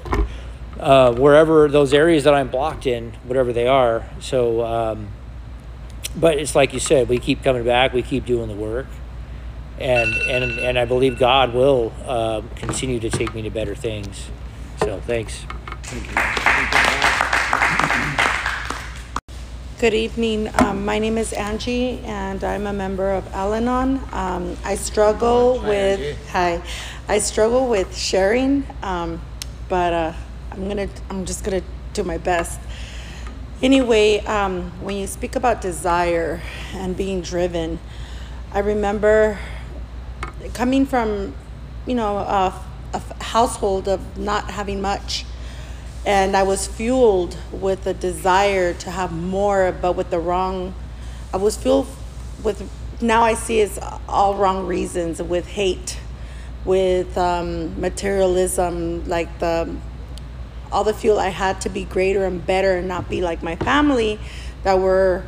uh, 0.80 1.12
wherever 1.12 1.68
those 1.68 1.92
areas 1.92 2.24
that 2.24 2.32
I'm 2.32 2.48
blocked 2.48 2.86
in, 2.86 3.12
whatever 3.24 3.52
they 3.52 3.66
are. 3.66 4.08
So. 4.20 4.64
Um, 4.64 5.08
but 6.14 6.38
it's 6.38 6.54
like 6.54 6.74
you 6.74 6.80
said, 6.80 7.08
we 7.08 7.18
keep 7.18 7.42
coming 7.42 7.64
back, 7.64 7.92
we 7.92 8.02
keep 8.02 8.26
doing 8.26 8.48
the 8.48 8.54
work, 8.54 8.86
and 9.78 10.14
and 10.14 10.58
and 10.58 10.78
I 10.78 10.84
believe 10.84 11.18
God 11.18 11.54
will 11.54 11.92
uh, 12.06 12.42
continue 12.56 13.00
to 13.00 13.10
take 13.10 13.34
me 13.34 13.42
to 13.42 13.50
better 13.50 13.74
things. 13.74 14.30
So 14.80 15.00
thanks. 15.00 15.44
Good 19.78 19.94
evening. 19.94 20.48
Um, 20.60 20.84
my 20.84 21.00
name 21.00 21.18
is 21.18 21.32
Angie, 21.32 21.98
and 22.04 22.44
I'm 22.44 22.68
a 22.68 22.72
member 22.72 23.10
of 23.10 23.26
Al-Anon. 23.34 24.00
Um, 24.12 24.56
I 24.64 24.76
struggle 24.76 25.60
with 25.60 26.16
hi, 26.28 26.62
I 27.08 27.18
struggle 27.18 27.68
with 27.68 27.96
sharing, 27.96 28.64
um, 28.82 29.20
but 29.68 29.92
uh, 29.92 30.12
I'm 30.52 30.68
gonna 30.68 30.88
I'm 31.10 31.24
just 31.24 31.42
gonna 31.42 31.62
do 31.94 32.04
my 32.04 32.18
best. 32.18 32.60
Anyway, 33.60 34.18
um, 34.20 34.70
when 34.82 34.96
you 34.96 35.06
speak 35.06 35.34
about 35.34 35.60
desire 35.60 36.40
and 36.74 36.96
being 36.96 37.20
driven, 37.20 37.80
I 38.52 38.60
remember 38.60 39.38
coming 40.54 40.86
from, 40.86 41.34
you 41.86 41.94
know, 41.94 42.18
a, 42.18 42.60
a 42.94 43.22
household 43.22 43.88
of 43.88 44.18
not 44.18 44.50
having 44.50 44.80
much 44.80 45.24
and 46.04 46.36
I 46.36 46.42
was 46.42 46.66
fueled 46.66 47.36
with 47.52 47.86
a 47.86 47.94
desire 47.94 48.74
to 48.74 48.90
have 48.90 49.12
more, 49.12 49.72
but 49.80 49.92
with 49.92 50.10
the 50.10 50.18
wrong. 50.18 50.74
I 51.32 51.36
was 51.36 51.56
fueled 51.56 51.86
with 52.42 52.68
now 53.00 53.22
I 53.22 53.34
see 53.34 53.60
it's 53.60 53.78
all 54.08 54.34
wrong 54.34 54.66
reasons 54.66 55.22
with 55.22 55.46
hate, 55.46 55.98
with 56.64 57.16
um, 57.16 57.80
materialism, 57.80 59.08
like 59.08 59.38
the 59.38 59.76
all 60.72 60.84
the 60.84 60.94
fuel 60.94 61.18
I 61.18 61.28
had 61.28 61.60
to 61.62 61.68
be 61.68 61.84
greater 61.84 62.24
and 62.24 62.44
better 62.44 62.78
and 62.78 62.88
not 62.88 63.08
be 63.08 63.20
like 63.20 63.42
my 63.42 63.56
family 63.56 64.18
that 64.64 64.78
were 64.78 65.24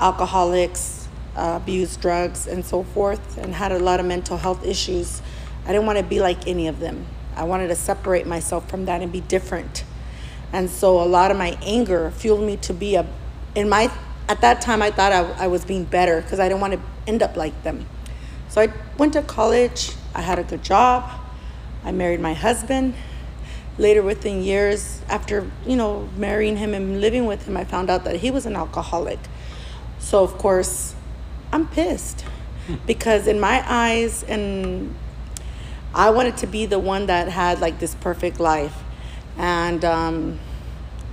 alcoholics, 0.00 1.01
uh, 1.36 1.58
abused 1.62 2.00
drugs, 2.00 2.46
and 2.46 2.64
so 2.64 2.82
forth, 2.82 3.38
and 3.38 3.54
had 3.54 3.72
a 3.72 3.78
lot 3.78 4.00
of 4.00 4.06
mental 4.06 4.36
health 4.36 4.64
issues. 4.64 5.22
I 5.64 5.68
didn't 5.72 5.86
want 5.86 5.98
to 5.98 6.04
be 6.04 6.20
like 6.20 6.46
any 6.46 6.68
of 6.68 6.80
them. 6.80 7.06
I 7.36 7.44
wanted 7.44 7.68
to 7.68 7.76
separate 7.76 8.26
myself 8.26 8.68
from 8.68 8.84
that 8.86 9.00
and 9.00 9.10
be 9.10 9.20
different. 9.20 9.84
And 10.52 10.68
so 10.68 11.00
a 11.00 11.06
lot 11.06 11.30
of 11.30 11.36
my 11.36 11.56
anger 11.62 12.10
fueled 12.10 12.42
me 12.42 12.56
to 12.58 12.74
be 12.74 12.96
a, 12.96 13.06
in 13.54 13.68
my, 13.68 13.90
at 14.28 14.40
that 14.42 14.60
time 14.60 14.82
I 14.82 14.90
thought 14.90 15.12
I, 15.12 15.44
I 15.44 15.46
was 15.46 15.64
being 15.64 15.84
better 15.84 16.20
because 16.20 16.38
I 16.38 16.48
didn't 16.48 16.60
want 16.60 16.74
to 16.74 16.80
end 17.06 17.22
up 17.22 17.36
like 17.36 17.62
them. 17.62 17.86
So 18.48 18.60
I 18.60 18.72
went 18.98 19.14
to 19.14 19.22
college, 19.22 19.92
I 20.14 20.20
had 20.20 20.38
a 20.38 20.44
good 20.44 20.62
job, 20.62 21.10
I 21.84 21.92
married 21.92 22.20
my 22.20 22.34
husband. 22.34 22.94
Later 23.78 24.02
within 24.02 24.42
years, 24.42 25.00
after, 25.08 25.50
you 25.66 25.76
know, 25.76 26.06
marrying 26.18 26.58
him 26.58 26.74
and 26.74 27.00
living 27.00 27.24
with 27.24 27.48
him, 27.48 27.56
I 27.56 27.64
found 27.64 27.88
out 27.88 28.04
that 28.04 28.16
he 28.16 28.30
was 28.30 28.44
an 28.44 28.54
alcoholic. 28.54 29.18
So 29.98 30.22
of 30.22 30.36
course, 30.36 30.94
I'm 31.52 31.68
pissed 31.68 32.24
because 32.86 33.26
in 33.26 33.38
my 33.38 33.62
eyes 33.70 34.22
and 34.22 34.94
I 35.94 36.10
wanted 36.10 36.38
to 36.38 36.46
be 36.46 36.64
the 36.64 36.78
one 36.78 37.06
that 37.06 37.28
had 37.28 37.60
like 37.60 37.78
this 37.78 37.94
perfect 37.94 38.40
life. 38.40 38.82
And 39.36 39.84
um, 39.84 40.40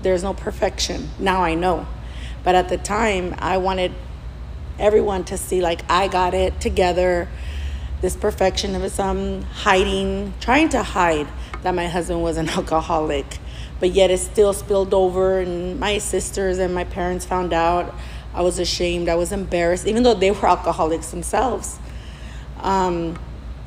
there's 0.01 0.23
no 0.23 0.33
perfection. 0.33 1.09
Now 1.19 1.43
I 1.43 1.55
know. 1.55 1.87
But 2.43 2.55
at 2.55 2.69
the 2.69 2.77
time, 2.77 3.35
I 3.39 3.57
wanted 3.57 3.91
everyone 4.77 5.25
to 5.25 5.37
see 5.37 5.61
like 5.61 5.81
I 5.89 6.07
got 6.07 6.33
it 6.33 6.61
together. 6.61 7.27
This 8.01 8.15
perfection 8.15 8.75
of 8.75 8.89
some 8.91 9.41
hiding, 9.41 10.33
trying 10.39 10.69
to 10.69 10.83
hide 10.83 11.27
that 11.63 11.75
my 11.75 11.87
husband 11.87 12.23
was 12.23 12.37
an 12.37 12.47
alcoholic. 12.57 13.39
But 13.81 13.91
yet 13.91 14.09
it 14.11 14.19
still 14.19 14.53
spilled 14.53 14.93
over, 14.93 15.39
and 15.39 15.79
my 15.79 15.97
sisters 15.97 16.59
and 16.59 16.73
my 16.73 16.85
parents 16.85 17.25
found 17.25 17.53
out. 17.53 17.93
I 18.39 18.41
was 18.41 18.57
ashamed. 18.57 19.09
I 19.09 19.15
was 19.15 19.33
embarrassed, 19.33 19.85
even 19.85 20.03
though 20.03 20.13
they 20.13 20.31
were 20.31 20.47
alcoholics 20.47 21.11
themselves. 21.11 21.77
Um, 22.61 23.19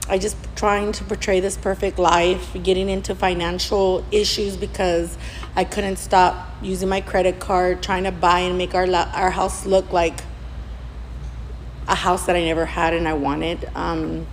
I 0.08 0.16
just 0.16 0.34
trying 0.56 0.92
to 0.92 1.04
portray 1.04 1.40
this 1.40 1.58
perfect 1.58 1.98
life, 1.98 2.56
getting 2.62 2.88
into 2.88 3.14
financial 3.14 4.02
issues 4.10 4.56
because 4.56 5.18
I 5.54 5.64
couldn't 5.64 5.96
stop 5.96 6.48
using 6.62 6.88
my 6.88 7.02
credit 7.02 7.38
card, 7.38 7.82
trying 7.82 8.04
to 8.04 8.12
buy 8.12 8.40
and 8.40 8.56
make 8.56 8.74
our 8.74 8.90
our 8.90 9.28
house 9.28 9.66
look 9.66 9.92
like 9.92 10.22
a 11.86 11.94
house 11.94 12.24
that 12.24 12.34
I 12.34 12.42
never 12.42 12.64
had 12.64 12.94
and 12.94 13.06
I 13.06 13.12
wanted. 13.12 13.68
Um, 13.74 14.26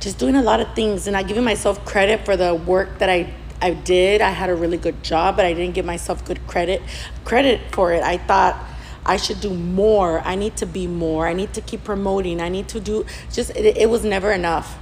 just 0.00 0.18
doing 0.18 0.36
a 0.36 0.42
lot 0.42 0.60
of 0.60 0.74
things 0.74 1.06
and 1.06 1.12
not 1.12 1.28
giving 1.28 1.44
myself 1.44 1.84
credit 1.84 2.24
for 2.24 2.34
the 2.34 2.54
work 2.54 2.98
that 2.98 3.10
I 3.10 3.34
I 3.60 3.74
did. 3.74 4.22
I 4.22 4.30
had 4.30 4.48
a 4.48 4.54
really 4.54 4.78
good 4.78 5.02
job, 5.04 5.36
but 5.36 5.44
I 5.44 5.52
didn't 5.52 5.74
give 5.74 5.84
myself 5.84 6.24
good 6.24 6.46
credit 6.46 6.80
credit 7.26 7.60
for 7.72 7.92
it. 7.92 8.02
I 8.02 8.16
thought 8.16 8.70
I 9.04 9.16
should 9.16 9.40
do 9.40 9.52
more. 9.52 10.20
I 10.20 10.34
need 10.36 10.56
to 10.58 10.66
be 10.66 10.86
more. 10.86 11.26
I 11.26 11.32
need 11.32 11.52
to 11.54 11.60
keep 11.60 11.84
promoting. 11.84 12.40
I 12.40 12.48
need 12.48 12.68
to 12.68 12.80
do 12.80 13.04
just, 13.32 13.50
it, 13.50 13.76
it 13.76 13.90
was 13.90 14.04
never 14.04 14.30
enough. 14.32 14.78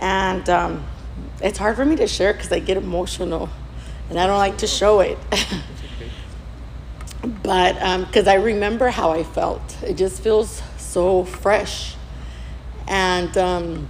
And 0.00 0.48
um, 0.50 0.84
it's 1.40 1.58
hard 1.58 1.76
for 1.76 1.84
me 1.84 1.96
to 1.96 2.06
share 2.06 2.32
because 2.32 2.52
I 2.52 2.58
get 2.58 2.76
emotional 2.76 3.48
and 4.10 4.18
I 4.18 4.26
don't 4.26 4.38
like 4.38 4.58
to 4.58 4.66
show 4.66 5.00
it. 5.00 5.18
but 7.42 7.74
because 8.06 8.26
um, 8.26 8.32
I 8.32 8.34
remember 8.34 8.90
how 8.90 9.12
I 9.12 9.22
felt, 9.22 9.82
it 9.82 9.94
just 9.94 10.22
feels 10.22 10.62
so 10.76 11.24
fresh. 11.24 11.96
And 12.86 13.36
um, 13.38 13.88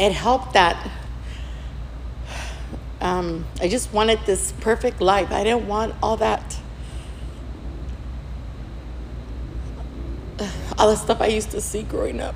it 0.00 0.12
helped 0.12 0.54
that 0.54 0.90
um, 3.00 3.44
I 3.60 3.68
just 3.68 3.92
wanted 3.92 4.18
this 4.26 4.52
perfect 4.60 5.00
life. 5.00 5.30
I 5.30 5.44
didn't 5.44 5.68
want 5.68 5.94
all 6.02 6.16
that 6.16 6.58
all 10.78 10.88
the 10.88 10.96
stuff 10.96 11.20
I 11.20 11.26
used 11.26 11.50
to 11.50 11.60
see 11.60 11.82
growing 11.82 12.20
up. 12.20 12.34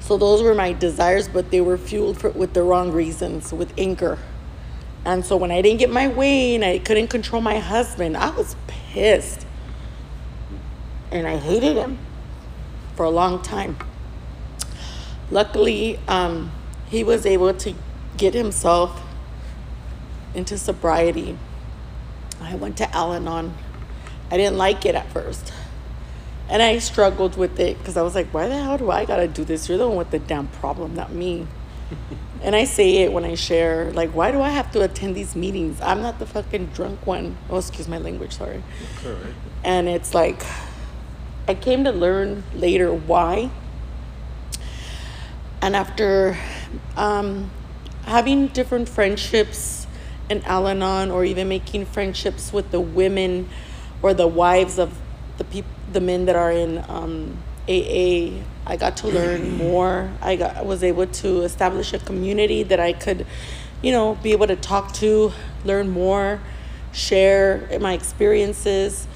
So 0.00 0.16
those 0.16 0.42
were 0.42 0.54
my 0.54 0.72
desires, 0.72 1.28
but 1.28 1.50
they 1.50 1.60
were 1.60 1.76
fueled 1.76 2.18
for, 2.18 2.30
with 2.30 2.54
the 2.54 2.62
wrong 2.62 2.92
reasons, 2.92 3.52
with 3.52 3.72
anger. 3.76 4.18
And 5.04 5.24
so 5.24 5.36
when 5.36 5.50
I 5.50 5.60
didn't 5.60 5.78
get 5.78 5.90
my 5.90 6.08
way 6.08 6.54
and 6.54 6.64
I 6.64 6.78
couldn't 6.78 7.08
control 7.08 7.42
my 7.42 7.58
husband, 7.58 8.16
I 8.16 8.30
was 8.30 8.56
pissed. 8.66 9.46
And 11.10 11.26
I 11.26 11.36
hated 11.36 11.76
him 11.76 11.98
for 12.96 13.04
a 13.04 13.10
long 13.10 13.42
time. 13.42 13.76
Luckily, 15.30 15.98
um, 16.08 16.52
he 16.88 17.04
was 17.04 17.26
able 17.26 17.52
to 17.52 17.74
get 18.16 18.34
himself 18.34 19.02
into 20.34 20.56
sobriety. 20.56 21.38
I 22.40 22.54
went 22.54 22.76
to 22.78 22.96
Al 22.96 23.12
Anon. 23.12 23.54
I 24.30 24.36
didn't 24.36 24.56
like 24.56 24.86
it 24.86 24.94
at 24.94 25.10
first 25.12 25.52
And 26.50 26.62
I 26.62 26.78
struggled 26.78 27.36
with 27.36 27.60
it 27.60 27.78
because 27.78 27.96
I 27.96 28.02
was 28.02 28.14
like, 28.14 28.28
why 28.32 28.48
the 28.48 28.56
hell 28.56 28.78
do 28.78 28.90
I 28.90 29.04
gotta 29.04 29.28
do 29.28 29.44
this? 29.44 29.68
You're 29.68 29.78
the 29.78 29.86
one 29.86 29.98
with 29.98 30.10
the 30.10 30.18
damn 30.18 30.48
problem, 30.48 30.94
not 30.94 31.12
me. 31.12 31.46
and 32.42 32.56
I 32.56 32.64
say 32.64 32.98
it 32.98 33.12
when 33.12 33.24
I 33.24 33.34
share, 33.34 33.92
like, 33.92 34.10
why 34.10 34.30
do 34.30 34.40
I 34.40 34.48
have 34.48 34.70
to 34.72 34.82
attend 34.82 35.14
these 35.14 35.36
meetings? 35.36 35.80
I'm 35.82 36.00
not 36.00 36.18
the 36.18 36.26
fucking 36.26 36.66
drunk 36.66 37.06
one. 37.06 37.36
Oh, 37.50 37.58
excuse 37.58 37.86
my 37.86 37.98
language, 37.98 38.36
sorry. 38.36 38.62
And 39.62 39.88
it's 39.88 40.14
like, 40.14 40.42
I 41.46 41.54
came 41.54 41.84
to 41.84 41.92
learn 41.92 42.44
later 42.54 42.92
why. 42.94 43.50
And 45.60 45.76
after 45.76 46.38
um, 46.96 47.50
having 48.04 48.48
different 48.48 48.88
friendships 48.88 49.86
in 50.30 50.42
Al 50.44 50.68
Anon 50.68 51.10
or 51.10 51.24
even 51.24 51.48
making 51.48 51.86
friendships 51.86 52.52
with 52.52 52.70
the 52.70 52.80
women 52.80 53.48
or 54.02 54.14
the 54.14 54.26
wives 54.26 54.78
of 54.78 54.98
the 55.38 55.44
people, 55.44 55.70
the 55.92 56.00
men 56.00 56.26
that 56.26 56.36
are 56.36 56.52
in 56.52 56.84
um, 56.88 57.38
AA, 57.68 58.42
I 58.66 58.76
got 58.76 58.96
to 58.98 59.08
learn 59.08 59.56
more. 59.56 60.10
I 60.20 60.36
got 60.36 60.66
was 60.66 60.82
able 60.82 61.06
to 61.06 61.42
establish 61.42 61.92
a 61.94 61.98
community 61.98 62.62
that 62.64 62.80
I 62.80 62.92
could, 62.92 63.26
you 63.80 63.92
know, 63.92 64.16
be 64.16 64.32
able 64.32 64.48
to 64.48 64.56
talk 64.56 64.92
to, 64.94 65.32
learn 65.64 65.88
more, 65.88 66.40
share 66.92 67.78
my 67.80 67.92
experiences. 67.94 69.06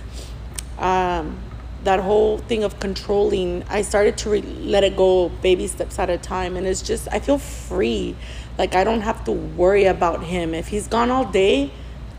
Um, 0.78 1.38
that 1.84 1.98
whole 1.98 2.38
thing 2.38 2.62
of 2.62 2.78
controlling, 2.78 3.64
I 3.68 3.82
started 3.82 4.16
to 4.18 4.30
re- 4.30 4.42
let 4.42 4.84
it 4.84 4.96
go 4.96 5.28
baby 5.28 5.66
steps 5.66 5.98
at 5.98 6.08
a 6.08 6.18
time, 6.18 6.56
and 6.56 6.66
it's 6.66 6.80
just 6.82 7.08
I 7.10 7.18
feel 7.18 7.38
free. 7.38 8.16
Like 8.58 8.74
I 8.74 8.84
don't 8.84 9.00
have 9.00 9.24
to 9.24 9.32
worry 9.32 9.84
about 9.84 10.22
him. 10.22 10.54
If 10.54 10.68
he's 10.68 10.86
gone 10.86 11.10
all 11.10 11.24
day, 11.24 11.72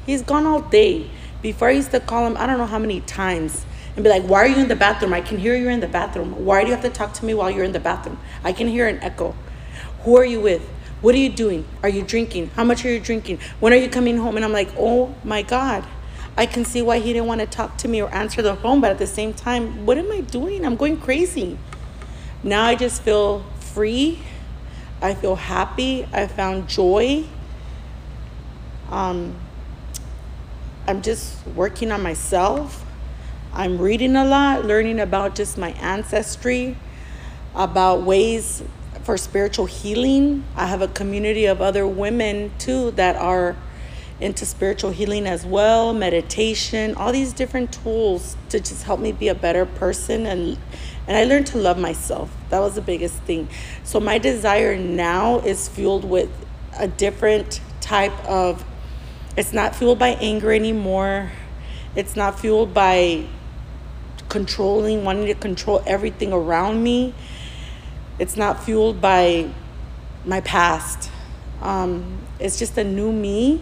he's 0.06 0.22
gone 0.22 0.46
all 0.46 0.62
day. 0.62 1.10
Before 1.42 1.70
I 1.70 1.72
used 1.72 1.92
to 1.92 2.00
call 2.00 2.26
him, 2.26 2.36
I 2.38 2.46
don't 2.48 2.58
know 2.58 2.66
how 2.66 2.80
many 2.80 3.02
times 3.02 3.66
and 3.95 4.03
be 4.03 4.10
like, 4.10 4.23
Why 4.23 4.39
are 4.39 4.47
you 4.47 4.58
in 4.58 4.67
the 4.67 4.75
bathroom? 4.75 5.13
I 5.13 5.21
can 5.21 5.38
hear 5.38 5.56
you're 5.56 5.71
in 5.71 5.79
the 5.79 5.88
bathroom. 5.88 6.45
Why 6.45 6.62
do 6.62 6.69
you 6.69 6.73
have 6.73 6.84
to 6.84 6.89
talk 6.89 7.13
to 7.15 7.25
me 7.25 7.34
while 7.34 7.49
you're 7.49 7.63
in 7.63 7.71
the 7.71 7.79
bathroom? 7.79 8.19
I 8.43 8.53
can 8.53 8.67
hear 8.67 8.88
an 8.88 8.99
echo. 9.01 9.36
Who 10.01 10.17
are 10.17 10.25
you 10.25 10.41
with? 10.41 10.62
What 11.01 11.15
are 11.15 11.19
you 11.19 11.29
doing? 11.29 11.65
Are 11.82 11.89
you 11.89 12.01
drinking? 12.01 12.51
How 12.56 12.63
much 12.63 12.86
are 12.86 12.89
you 12.89 12.99
drinking? 12.99 13.39
When 13.60 13.73
are 13.73 13.77
you 13.77 13.89
coming 13.89 14.17
home? 14.17 14.36
And 14.36 14.45
I'm 14.45 14.53
like, 14.53 14.69
Oh 14.77 15.13
my 15.23 15.41
God. 15.41 15.86
I 16.36 16.47
can 16.47 16.65
see 16.65 16.82
why 16.82 16.99
he 16.99 17.13
didn't 17.13 17.27
want 17.27 17.41
to 17.41 17.47
talk 17.47 17.77
to 17.79 17.88
me 17.88 18.01
or 18.01 18.12
answer 18.13 18.41
the 18.41 18.56
phone, 18.56 18.82
but 18.82 18.89
at 18.89 18.97
the 18.97 19.06
same 19.06 19.34
time, 19.34 19.86
what 19.86 19.99
am 19.99 20.12
I 20.12 20.21
doing? 20.21 20.65
I'm 20.65 20.75
going 20.75 20.97
crazy. 20.99 21.60
Now 22.41 22.65
I 22.65 22.75
just 22.75 23.03
feel 23.03 23.45
free. 23.60 24.19
I 24.99 25.13
feel 25.13 25.36
happy. 25.36 26.08
I 26.12 26.25
found 26.25 26.67
joy. 26.67 27.25
Um, 28.89 29.36
I'm 30.88 31.01
just 31.01 31.45
working 31.47 31.91
on 31.91 32.01
myself. 32.01 32.83
I'm 33.56 33.78
reading 33.78 34.16
a 34.16 34.26
lot, 34.26 34.66
learning 34.66 35.00
about 35.00 35.36
just 35.36 35.60
my 35.60 35.74
ancestry, 35.74 36.76
about 37.54 38.02
ways 38.02 38.63
for 39.04 39.16
spiritual 39.16 39.68
healing. 39.68 40.44
I 40.56 40.66
have 40.66 40.82
a 40.82 40.88
community 40.88 41.46
of 41.46 41.62
other 41.62 41.86
women 41.86 42.52
too 42.58 42.89
that 42.92 43.16
are 43.16 43.56
into 44.20 44.44
spiritual 44.48 44.89
healing 44.89 45.28
as 45.28 45.46
well, 45.46 45.94
meditation, 45.94 46.96
all 46.96 47.12
these 47.12 47.32
different 47.32 47.72
tools 47.72 48.36
to 48.50 48.60
just 48.60 48.86
help 48.86 49.00
me 49.00 49.12
be 49.12 49.28
a 49.28 49.36
better 49.36 49.68
person 49.68 50.26
and 50.26 50.58
and 51.06 51.16
I 51.16 51.26
learned 51.26 51.48
to 51.48 51.60
love 51.60 51.78
myself. 51.78 52.36
That 52.50 52.60
was 52.60 52.74
the 52.74 52.82
biggest 52.82 53.18
thing. 53.24 53.50
So 53.84 54.00
my 54.00 54.18
desire 54.18 54.76
now 54.76 55.42
is 55.42 55.68
fueled 55.68 56.06
with 56.06 56.32
a 56.80 56.88
different 56.88 57.62
type 57.82 58.18
of 58.26 58.66
it's 59.38 59.54
not 59.54 59.76
fueled 59.76 60.00
by 60.00 60.10
anger 60.22 60.52
anymore. 60.52 61.32
It's 61.96 62.16
not 62.16 62.39
fueled 62.39 62.74
by 62.74 63.28
controlling, 64.34 65.04
wanting 65.04 65.28
to 65.28 65.36
control 65.36 65.84
everything 65.86 66.34
around 66.34 66.82
me. 66.82 67.13
It's 68.17 68.36
not 68.36 68.63
fueled 68.63 69.00
by 69.00 69.48
my 70.26 70.41
past. 70.41 71.12
Um, 71.62 72.17
it's 72.39 72.58
just 72.58 72.76
a 72.80 72.84
new 72.84 73.12
me. 73.12 73.62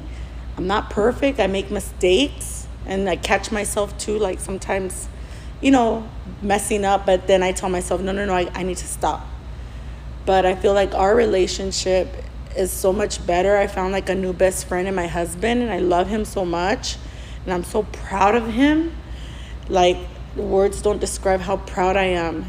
I'm 0.55 0.67
not 0.67 0.89
perfect. 0.89 1.41
I 1.41 1.47
make 1.47 1.71
mistakes 1.71 2.69
and 2.85 3.09
I 3.09 3.17
catch 3.17 3.51
myself 3.51 3.97
too, 3.97 4.17
like 4.17 4.39
sometimes, 4.39 5.09
you 5.59 5.71
know, 5.71 6.09
messing 6.41 6.85
up, 6.85 7.05
but 7.05 7.27
then 7.27 7.43
I 7.43 7.51
tell 7.51 7.69
myself, 7.69 7.99
no, 7.99 8.13
no, 8.13 8.23
no, 8.25 8.33
I, 8.33 8.49
I 8.53 8.63
need 8.63 8.77
to 8.77 8.87
stop. 8.87 9.27
But 10.25 10.45
I 10.45 10.55
feel 10.55 10.73
like 10.73 10.95
our 10.95 11.13
relationship 11.13 12.07
is 12.55 12.71
so 12.71 12.93
much 12.93 13.25
better. 13.27 13.57
I 13.57 13.67
found 13.67 13.91
like 13.91 14.07
a 14.07 14.15
new 14.15 14.31
best 14.31 14.69
friend 14.69 14.87
in 14.87 14.95
my 14.95 15.07
husband, 15.07 15.61
and 15.63 15.69
I 15.69 15.79
love 15.79 16.07
him 16.07 16.23
so 16.23 16.45
much. 16.45 16.95
And 17.43 17.53
I'm 17.53 17.63
so 17.65 17.83
proud 17.83 18.35
of 18.35 18.47
him. 18.47 18.95
Like, 19.67 19.97
words 20.35 20.81
don't 20.81 20.99
describe 20.99 21.41
how 21.41 21.57
proud 21.57 21.97
I 21.97 22.05
am 22.05 22.45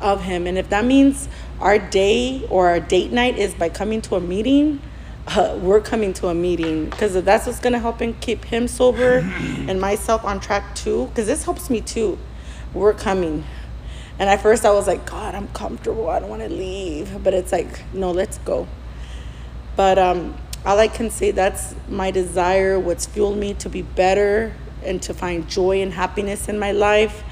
of 0.00 0.22
him. 0.22 0.46
And 0.46 0.56
if 0.56 0.70
that 0.70 0.84
means 0.84 1.28
our 1.60 1.78
day 1.78 2.46
or 2.48 2.68
our 2.68 2.80
date 2.80 3.12
night 3.12 3.38
is 3.38 3.54
by 3.54 3.68
coming 3.68 4.00
to 4.02 4.16
a 4.16 4.20
meeting, 4.20 4.80
uh, 5.26 5.58
we're 5.60 5.80
coming 5.80 6.12
to 6.14 6.28
a 6.28 6.34
meeting 6.34 6.88
because 6.88 7.14
that's 7.22 7.46
what's 7.46 7.60
going 7.60 7.74
to 7.74 7.78
help 7.78 8.00
him 8.00 8.14
keep 8.14 8.46
him 8.46 8.66
sober 8.66 9.18
and 9.68 9.80
myself 9.80 10.24
on 10.24 10.40
track 10.40 10.74
too. 10.74 11.06
Because 11.06 11.26
this 11.26 11.44
helps 11.44 11.68
me 11.68 11.80
too. 11.80 12.18
We're 12.72 12.94
coming. 12.94 13.44
And 14.18 14.28
at 14.28 14.40
first 14.40 14.64
I 14.64 14.70
was 14.70 14.86
like, 14.86 15.06
God, 15.06 15.34
I'm 15.34 15.48
comfortable. 15.48 16.08
I 16.08 16.20
don't 16.20 16.30
want 16.30 16.42
to 16.42 16.48
leave. 16.48 17.22
But 17.22 17.34
it's 17.34 17.52
like, 17.52 17.82
no, 17.92 18.10
let's 18.10 18.38
go. 18.38 18.66
But 19.76 19.98
um, 19.98 20.36
all 20.64 20.78
I 20.78 20.88
can 20.88 21.10
say 21.10 21.30
that's 21.30 21.74
my 21.88 22.10
desire, 22.10 22.80
what's 22.80 23.06
fueled 23.06 23.38
me 23.38 23.54
to 23.54 23.68
be 23.68 23.82
better 23.82 24.54
and 24.84 25.00
to 25.02 25.14
find 25.14 25.48
joy 25.48 25.82
and 25.82 25.92
happiness 25.92 26.48
in 26.48 26.58
my 26.58 26.72
life. 26.72 27.22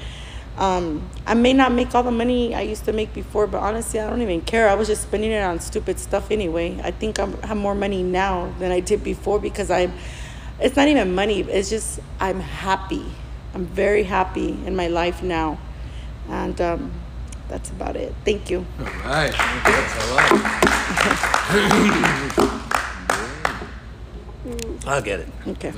Um, 0.57 1.07
I 1.27 1.35
may 1.35 1.53
not 1.53 1.71
make 1.71 1.93
all 1.93 2.01
the 2.01 2.11
money 2.11 2.55
I 2.55 2.61
used 2.61 2.85
to 2.85 2.93
make 2.93 3.13
before, 3.13 3.45
but 3.45 3.59
honestly, 3.59 3.99
I 3.99 4.09
don't 4.09 4.23
even 4.23 4.41
care. 4.41 4.67
I 4.67 4.73
was 4.73 4.87
just 4.87 5.03
spending 5.03 5.31
it 5.31 5.43
on 5.43 5.59
stupid 5.59 5.99
stuff 5.99 6.31
anyway. 6.31 6.79
I 6.83 6.89
think 6.91 7.19
I'm, 7.19 7.37
I 7.43 7.47
have 7.47 7.57
more 7.57 7.75
money 7.75 8.01
now 8.01 8.51
than 8.57 8.71
I 8.71 8.79
did 8.79 9.03
before 9.03 9.39
because 9.39 9.69
I'm. 9.69 9.93
It's 10.59 10.75
not 10.75 10.87
even 10.87 11.13
money. 11.13 11.41
It's 11.41 11.69
just 11.69 11.99
I'm 12.19 12.39
happy. 12.39 13.05
I'm 13.53 13.65
very 13.65 14.01
happy 14.01 14.57
in 14.65 14.75
my 14.75 14.87
life 14.87 15.21
now, 15.21 15.59
and 16.27 16.59
um, 16.59 16.91
that's 17.49 17.69
about 17.69 17.95
it. 17.95 18.15
Thank 18.25 18.49
you. 18.49 18.65
All 18.79 18.85
right. 19.05 19.31
That's 19.31 20.09
a 20.09 20.13
lot. 20.13 22.47
I'll 24.87 25.01
get 25.01 25.19
it. 25.19 25.27
Okay. 25.47 25.73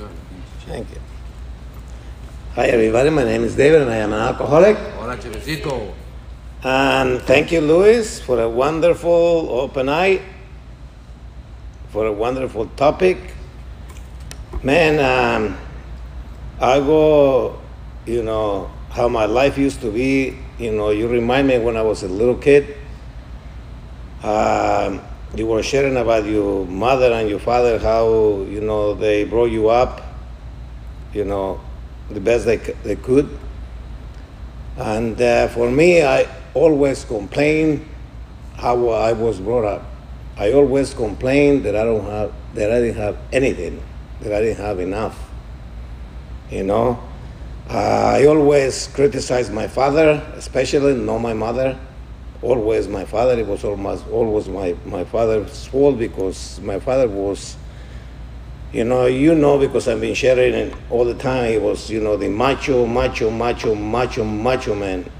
Thank 0.66 0.88
you. 0.90 1.00
Hi, 2.60 2.66
everybody. 2.66 3.08
My 3.08 3.24
name 3.24 3.42
is 3.42 3.56
David, 3.56 3.80
and 3.80 3.90
I 3.90 3.96
am 3.96 4.12
an 4.12 4.20
alcoholic. 4.20 4.76
Hola, 4.76 5.16
Chevecito. 5.16 5.94
And 6.62 7.22
thank 7.22 7.52
you, 7.52 7.62
Luis, 7.62 8.20
for 8.20 8.38
a 8.38 8.46
wonderful 8.46 9.48
open 9.48 9.86
night, 9.86 10.20
for 11.88 12.04
a 12.04 12.12
wonderful 12.12 12.66
topic. 12.76 13.16
Man, 14.62 15.00
um, 15.00 15.56
I 16.60 16.80
go, 16.80 17.58
you 18.04 18.22
know, 18.22 18.70
how 18.90 19.08
my 19.08 19.24
life 19.24 19.56
used 19.56 19.80
to 19.80 19.90
be. 19.90 20.36
You 20.58 20.72
know, 20.72 20.90
you 20.90 21.08
remind 21.08 21.48
me 21.48 21.58
when 21.58 21.78
I 21.78 21.82
was 21.82 22.02
a 22.02 22.08
little 22.08 22.36
kid. 22.36 22.76
Um, 24.22 25.00
you 25.34 25.46
were 25.46 25.62
sharing 25.62 25.96
about 25.96 26.26
your 26.26 26.66
mother 26.66 27.10
and 27.10 27.26
your 27.26 27.40
father, 27.40 27.78
how, 27.78 28.44
you 28.50 28.60
know, 28.60 28.92
they 28.92 29.24
brought 29.24 29.50
you 29.50 29.70
up, 29.70 30.02
you 31.14 31.24
know, 31.24 31.58
the 32.10 32.20
best 32.20 32.44
they, 32.44 32.56
they 32.56 32.96
could. 32.96 33.38
And 34.76 35.20
uh, 35.20 35.48
for 35.48 35.70
me, 35.70 36.02
I 36.02 36.26
always 36.54 37.04
complain 37.04 37.88
how 38.56 38.88
I 38.88 39.12
was 39.12 39.40
brought 39.40 39.64
up. 39.64 39.84
I 40.36 40.52
always 40.52 40.94
complain 40.94 41.62
that 41.62 41.76
I 41.76 41.84
don't 41.84 42.04
have, 42.04 42.32
that 42.54 42.70
I 42.70 42.80
didn't 42.80 42.96
have 42.96 43.18
anything, 43.32 43.82
that 44.20 44.32
I 44.32 44.40
didn't 44.40 44.64
have 44.64 44.80
enough. 44.80 45.30
You 46.50 46.64
know, 46.64 46.98
uh, 47.68 48.14
I 48.16 48.26
always 48.26 48.88
criticize 48.88 49.50
my 49.50 49.68
father, 49.68 50.22
especially 50.34 50.94
not 50.94 51.18
my 51.18 51.34
mother. 51.34 51.78
Always 52.42 52.88
my 52.88 53.04
father. 53.04 53.38
It 53.38 53.46
was 53.46 53.64
almost 53.64 54.08
always 54.08 54.48
my 54.48 54.74
my 54.86 55.04
father's 55.04 55.66
fault 55.66 55.98
because 55.98 56.58
my 56.60 56.80
father 56.80 57.06
was 57.06 57.56
you 58.72 58.84
know, 58.84 59.06
you 59.06 59.34
know, 59.34 59.58
because 59.58 59.88
I've 59.88 60.00
been 60.00 60.14
sharing 60.14 60.54
it 60.54 60.74
all 60.90 61.04
the 61.04 61.14
time. 61.14 61.50
He 61.50 61.58
was, 61.58 61.90
you 61.90 62.00
know, 62.00 62.16
the 62.16 62.28
macho, 62.28 62.86
macho, 62.86 63.28
macho, 63.30 63.74
macho, 63.74 64.24
macho 64.24 64.74
man. 64.76 65.10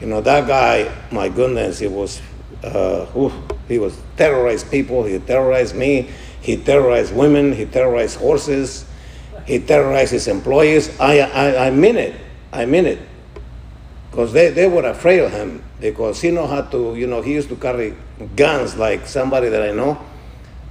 You 0.00 0.06
know, 0.06 0.20
that 0.20 0.46
guy, 0.46 0.90
my 1.10 1.28
goodness, 1.28 1.80
he 1.80 1.88
was, 1.88 2.22
uh, 2.62 3.06
oof, 3.16 3.32
he 3.66 3.78
was 3.78 3.98
terrorized 4.16 4.70
people. 4.70 5.02
He 5.04 5.18
terrorized 5.18 5.74
me. 5.74 6.10
He 6.40 6.56
terrorized 6.56 7.14
women. 7.14 7.52
He 7.52 7.66
terrorized 7.66 8.18
horses. 8.18 8.84
He 9.46 9.58
terrorized 9.58 10.12
his 10.12 10.28
employees. 10.28 10.98
I, 11.00 11.20
I, 11.20 11.66
I 11.66 11.70
mean 11.70 11.96
it. 11.96 12.14
I 12.52 12.66
mean 12.66 12.86
it. 12.86 13.00
Because 14.10 14.32
they, 14.32 14.50
they 14.50 14.68
were 14.68 14.84
afraid 14.84 15.20
of 15.20 15.32
him 15.32 15.62
because 15.80 16.20
he 16.20 16.30
know 16.30 16.46
how 16.46 16.62
to, 16.62 16.94
you 16.94 17.06
know, 17.06 17.20
he 17.20 17.32
used 17.32 17.48
to 17.48 17.56
carry 17.56 17.96
guns 18.36 18.76
like 18.76 19.06
somebody 19.06 19.48
that 19.48 19.62
I 19.68 19.72
know 19.72 19.98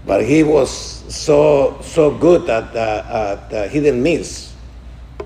but 0.05 0.23
he 0.25 0.43
was 0.43 0.69
so 1.13 1.77
so 1.81 2.11
good 2.11 2.45
that 2.47 2.75
uh, 2.75 3.37
at, 3.49 3.53
uh, 3.53 3.67
he 3.67 3.79
didn't 3.79 4.03
miss. 4.03 4.53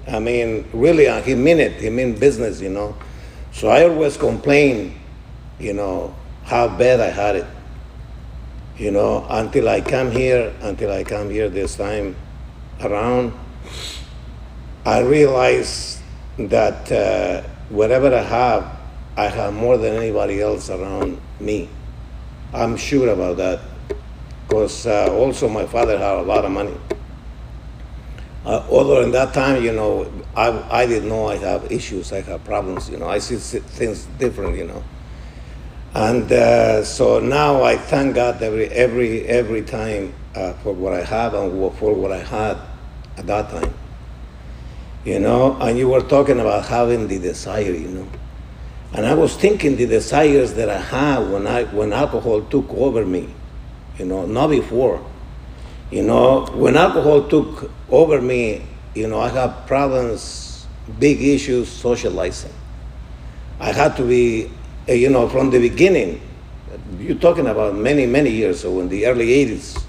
I 0.07 0.19
mean, 0.19 0.67
really, 0.73 1.07
uh, 1.07 1.21
he 1.21 1.35
mean 1.35 1.59
it. 1.59 1.79
He 1.79 1.89
mean 1.89 2.17
business, 2.17 2.59
you 2.59 2.69
know. 2.69 2.95
So 3.51 3.69
I 3.69 3.83
always 3.83 4.17
complain, 4.17 4.99
you 5.59 5.73
know, 5.73 6.13
how 6.43 6.67
bad 6.67 6.99
I 6.99 7.09
had 7.09 7.35
it. 7.37 7.47
You 8.77 8.91
know, 8.91 9.25
until 9.29 9.69
I 9.69 9.81
come 9.81 10.11
here, 10.11 10.51
until 10.61 10.91
I 10.91 11.03
come 11.03 11.29
here 11.29 11.47
this 11.47 11.75
time 11.75 12.15
around, 12.81 13.33
I 14.85 14.99
realize 15.01 16.01
that 16.37 16.91
uh, 16.91 17.47
whatever 17.69 18.13
I 18.13 18.23
have, 18.23 18.79
I 19.15 19.27
have 19.27 19.53
more 19.53 19.77
than 19.77 19.93
anybody 19.93 20.41
else 20.41 20.69
around 20.69 21.21
me. 21.39 21.69
I'm 22.51 22.75
sure 22.75 23.09
about 23.09 23.37
that 23.37 23.59
because 24.47 24.85
uh, 24.85 25.13
also 25.13 25.47
my 25.47 25.65
father 25.65 25.97
had 25.97 26.15
a 26.15 26.21
lot 26.21 26.45
of 26.45 26.51
money. 26.51 26.75
Uh, 28.45 28.65
although 28.69 29.01
in 29.01 29.11
that 29.11 29.33
time, 29.33 29.63
you 29.63 29.71
know, 29.71 30.11
I, 30.35 30.81
I 30.81 30.85
didn't 30.85 31.07
know 31.07 31.27
I 31.27 31.37
have 31.37 31.71
issues, 31.71 32.11
I 32.11 32.21
have 32.21 32.43
problems, 32.43 32.89
you 32.89 32.97
know, 32.97 33.07
I 33.07 33.19
see 33.19 33.37
things 33.37 34.05
different, 34.19 34.57
you 34.57 34.67
know. 34.67 34.83
And 35.93 36.29
uh, 36.31 36.83
so 36.83 37.19
now 37.19 37.63
I 37.63 37.77
thank 37.77 38.15
God 38.15 38.41
every, 38.41 38.67
every, 38.67 39.25
every 39.27 39.61
time 39.61 40.13
uh, 40.35 40.53
for 40.53 40.73
what 40.73 40.93
I 40.93 41.03
have 41.03 41.35
and 41.35 41.51
for 41.75 41.93
what 41.93 42.11
I 42.11 42.19
had 42.19 42.57
at 43.15 43.27
that 43.27 43.49
time. 43.49 43.73
You 45.05 45.19
know, 45.19 45.57
and 45.61 45.77
you 45.77 45.89
were 45.89 46.01
talking 46.01 46.39
about 46.39 46.65
having 46.65 47.07
the 47.07 47.19
desire, 47.19 47.71
you 47.71 47.89
know. 47.89 48.07
And 48.93 49.05
I 49.05 49.13
was 49.13 49.35
thinking 49.35 49.75
the 49.75 49.85
desires 49.85 50.53
that 50.53 50.69
I 50.69 50.79
had 50.79 51.29
when, 51.31 51.47
I, 51.47 51.63
when 51.65 51.93
alcohol 51.93 52.41
took 52.41 52.69
over 52.71 53.05
me, 53.05 53.29
you 53.97 54.05
know, 54.05 54.25
not 54.25 54.47
before. 54.47 55.03
You 55.91 56.03
know, 56.03 56.45
when 56.53 56.75
alcohol 56.75 57.27
took 57.27 57.69
over 57.89 58.21
me, 58.21 58.65
you 58.95 59.07
know, 59.07 59.19
I 59.19 59.29
had 59.29 59.67
problems, 59.67 60.65
big 60.99 61.21
issues 61.21 61.69
socializing. 61.69 62.53
I 63.59 63.71
had 63.71 63.95
to 63.97 64.03
be, 64.03 64.49
uh, 64.89 64.93
you 64.93 65.09
know, 65.09 65.29
from 65.29 65.51
the 65.51 65.59
beginning, 65.59 66.21
you're 66.99 67.17
talking 67.17 67.47
about 67.47 67.75
many, 67.75 68.05
many 68.05 68.29
years 68.29 68.63
ago 68.63 68.79
in 68.79 68.89
the 68.89 69.05
early 69.05 69.27
80s, 69.27 69.83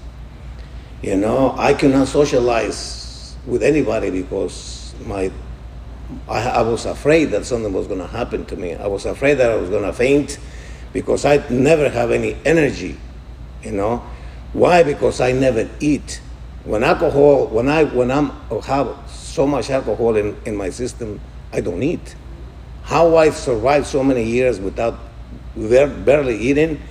you 1.01 1.15
know, 1.15 1.55
I 1.57 1.73
could 1.73 1.91
not 1.91 2.07
socialize 2.07 3.35
with 3.45 3.63
anybody 3.63 4.09
because 4.09 4.93
my, 5.05 5.31
I, 6.27 6.41
I 6.41 6.61
was 6.61 6.85
afraid 6.85 7.25
that 7.25 7.45
something 7.45 7.73
was 7.73 7.87
going 7.87 7.99
to 7.99 8.07
happen 8.07 8.45
to 8.45 8.55
me. 8.55 8.75
I 8.75 8.87
was 8.87 9.05
afraid 9.05 9.35
that 9.35 9.51
I 9.51 9.55
was 9.55 9.69
going 9.69 9.83
to 9.83 9.93
faint 9.93 10.39
because 10.93 11.25
I 11.25 11.47
never 11.49 11.89
have 11.89 12.11
any 12.11 12.37
energy, 12.45 12.97
you 13.65 13.71
know. 13.71 14.03
Why? 14.53 14.83
Because 14.83 15.19
I 15.19 15.31
never 15.33 15.69
eat. 15.79 16.21
When 16.63 16.83
alcohol, 16.83 17.47
when 17.47 17.67
I 17.67 17.83
when 17.83 18.11
I'm 18.11 18.29
have 18.63 18.95
so 19.09 19.45
much 19.45 19.69
alcohol 19.69 20.15
in, 20.15 20.37
in 20.45 20.55
my 20.55 20.69
system, 20.69 21.19
I 21.51 21.61
don't 21.61 21.83
eat. 21.83 22.15
How 22.83 23.17
I 23.17 23.31
survived 23.31 23.87
so 23.87 24.03
many 24.03 24.23
years 24.23 24.59
without 24.59 24.97
barely 25.55 26.37
eating, 26.37 26.81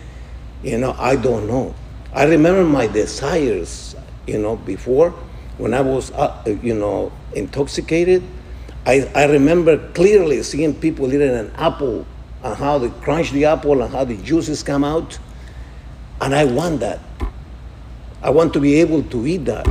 you 0.63 0.79
know, 0.79 0.95
I 0.99 1.17
don't 1.17 1.47
know. 1.47 1.75
I 2.13 2.25
remember 2.25 2.65
my 2.65 2.87
desires, 2.87 3.97
you 4.27 4.39
know, 4.39 4.57
before 4.57 5.15
when 5.59 5.73
I 5.75 5.81
was, 5.81 6.11
uh, 6.13 6.43
you 6.63 6.75
know, 6.75 7.13
intoxicated. 7.35 8.23
I, 8.87 9.11
I 9.15 9.25
remember 9.27 9.79
clearly 9.93 10.43
seeing 10.43 10.75
people 10.75 11.13
eating 11.13 11.31
an 11.31 11.53
apple 11.57 12.07
and 12.43 12.57
how 12.57 12.79
they 12.79 12.91
crunch 13.03 13.31
the 13.31 13.47
apple 13.47 13.83
and 13.83 13.91
how 13.93 14.05
the 14.05 14.17
juices 14.19 14.63
come 14.63 14.85
out. 14.85 15.19
And 16.21 16.35
I 16.35 16.45
want 16.45 16.81
that. 16.81 17.01
I 18.23 18.31
want 18.31 18.53
to 18.55 18.61
be 18.61 18.81
able 18.81 19.03
to 19.03 19.27
eat 19.27 19.45
that. 19.47 19.67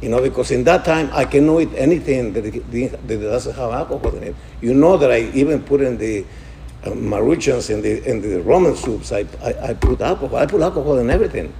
You 0.00 0.08
know, 0.08 0.20
because 0.20 0.50
in 0.50 0.64
that 0.64 0.84
time 0.84 1.10
I 1.12 1.24
cannot 1.24 1.60
eat 1.60 1.74
anything 1.76 2.32
that, 2.32 2.42
that 2.42 3.20
doesn't 3.20 3.54
have 3.54 3.70
alcohol 3.72 4.14
in 4.16 4.22
it. 4.22 4.36
You 4.60 4.74
know 4.74 4.96
that 4.96 5.10
I 5.10 5.30
even 5.34 5.62
put 5.62 5.80
in 5.80 5.96
the 5.96 6.24
uh, 6.84 6.90
maruchans 6.90 7.70
in 7.70 7.80
the 7.80 8.04
in 8.04 8.20
the 8.20 8.42
ramen 8.42 8.76
soups. 8.76 9.12
I, 9.12 9.24
I, 9.42 9.70
I 9.70 9.74
put 9.74 10.00
alcohol. 10.00 10.36
I 10.36 10.46
put 10.46 10.60
alcohol 10.60 10.98
in 10.98 11.08
everything. 11.08 11.52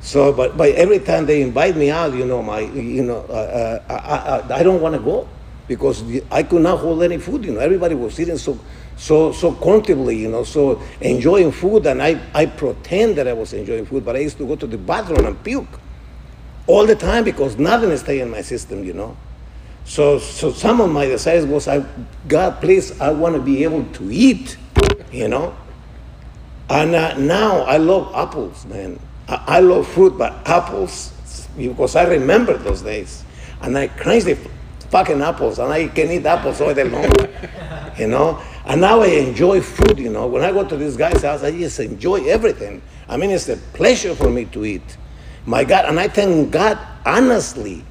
So, 0.00 0.32
but 0.32 0.56
but 0.56 0.70
every 0.72 0.98
time 0.98 1.24
they 1.26 1.40
invite 1.40 1.76
me 1.76 1.90
out, 1.90 2.12
you 2.12 2.26
know, 2.26 2.42
my 2.42 2.60
you 2.60 3.02
know, 3.02 3.24
uh, 3.28 3.80
uh, 3.88 4.44
I, 4.50 4.54
I, 4.54 4.60
I 4.60 4.62
don't 4.62 4.80
want 4.80 4.94
to 4.94 5.00
go 5.00 5.26
because 5.68 6.04
I 6.30 6.42
could 6.42 6.62
not 6.62 6.80
hold 6.80 7.02
any 7.02 7.18
food. 7.18 7.44
You 7.44 7.54
know, 7.54 7.60
everybody 7.60 7.94
was 7.94 8.20
eating 8.20 8.38
so 8.38 8.58
so 8.96 9.30
so 9.32 9.52
comfortably, 9.52 10.16
you 10.16 10.28
know, 10.28 10.42
so 10.42 10.82
enjoying 11.00 11.52
food, 11.52 11.86
and 11.86 12.02
I 12.02 12.20
I 12.34 12.46
pretend 12.46 13.16
that 13.16 13.28
I 13.28 13.34
was 13.34 13.52
enjoying 13.52 13.86
food, 13.86 14.04
but 14.04 14.16
I 14.16 14.20
used 14.20 14.38
to 14.38 14.46
go 14.46 14.56
to 14.56 14.66
the 14.66 14.78
bathroom 14.78 15.26
and 15.26 15.42
puke 15.44 15.68
all 16.66 16.86
the 16.86 16.96
time 16.96 17.22
because 17.22 17.58
nothing 17.58 17.94
stayed 17.96 18.20
in 18.20 18.30
my 18.30 18.40
system, 18.40 18.84
you 18.84 18.94
know. 18.94 19.16
So 19.84 20.18
so 20.18 20.50
some 20.50 20.80
of 20.80 20.90
my 20.90 21.06
desires 21.06 21.44
was, 21.44 21.68
I 21.68 21.84
God, 22.26 22.60
please, 22.60 22.98
I 23.00 23.10
want 23.10 23.34
to 23.36 23.40
be 23.40 23.64
able 23.64 23.84
to 23.84 24.10
eat, 24.10 24.56
you 25.12 25.28
know. 25.28 25.54
And 26.68 26.94
uh, 26.94 27.16
now 27.18 27.60
I 27.60 27.76
love 27.76 28.12
apples, 28.14 28.64
man. 28.66 28.98
I, 29.28 29.44
I 29.46 29.60
love 29.60 29.86
fruit, 29.86 30.16
but 30.16 30.32
apples 30.48 31.12
because 31.56 31.96
I 31.96 32.04
remember 32.04 32.56
those 32.56 32.82
days, 32.82 33.24
and 33.60 33.76
I 33.76 33.86
the 33.86 34.38
fucking 34.90 35.22
apples, 35.22 35.58
and 35.58 35.72
I 35.72 35.88
can 35.88 36.10
eat 36.10 36.26
apples 36.26 36.60
all 36.60 36.74
day 36.74 36.84
long, 36.84 37.10
you 37.98 38.08
know. 38.08 38.40
And 38.64 38.80
now 38.80 39.00
I 39.02 39.06
enjoy 39.06 39.60
food, 39.60 39.98
you 39.98 40.10
know. 40.10 40.26
When 40.26 40.42
I 40.42 40.52
go 40.52 40.66
to 40.66 40.76
this 40.76 40.96
guy's 40.96 41.22
house, 41.22 41.42
I 41.42 41.52
just 41.52 41.78
enjoy 41.80 42.24
everything. 42.26 42.82
I 43.08 43.16
mean, 43.16 43.30
it's 43.30 43.48
a 43.48 43.56
pleasure 43.56 44.14
for 44.14 44.30
me 44.30 44.46
to 44.46 44.64
eat. 44.64 44.96
My 45.44 45.62
God, 45.62 45.84
and 45.84 46.00
I 46.00 46.08
thank 46.08 46.50
God 46.50 46.78
honestly. 47.04 47.84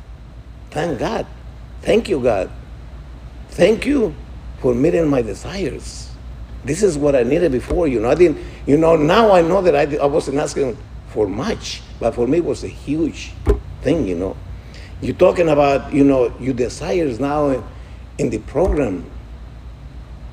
Thank 0.72 1.00
God. 1.00 1.26
Thank 1.82 2.10
you, 2.10 2.20
God. 2.20 2.52
Thank 3.50 3.86
you 3.86 4.14
for 4.60 4.76
meeting 4.76 5.08
my 5.08 5.22
desires. 5.22 6.10
This 6.66 6.84
is 6.84 6.98
what 6.98 7.16
I 7.16 7.24
needed 7.24 7.52
before, 7.52 7.88
you 7.88 8.02
know. 8.02 8.10
I 8.10 8.16
didn't, 8.16 8.44
you 8.66 8.76
know, 8.78 8.98
now 8.98 9.32
I 9.32 9.42
know 9.42 9.62
that 9.62 9.76
I, 9.76 9.96
I 9.98 10.06
wasn't 10.06 10.38
asking 10.38 10.78
for 11.10 11.28
much, 11.28 11.82
but 12.00 12.14
for 12.14 12.28
me 12.28 12.40
it 12.40 12.44
was 12.44 12.64
a 12.64 12.68
huge 12.68 13.32
thing, 13.82 14.08
you 14.08 14.16
know. 14.16 14.36
You're 15.02 15.16
talking 15.16 15.50
about, 15.50 15.94
you 15.94 16.04
know, 16.04 16.34
your 16.40 16.54
desires 16.54 17.20
now 17.20 17.50
in, 17.50 17.64
in 18.18 18.30
the 18.30 18.40
program, 18.40 19.10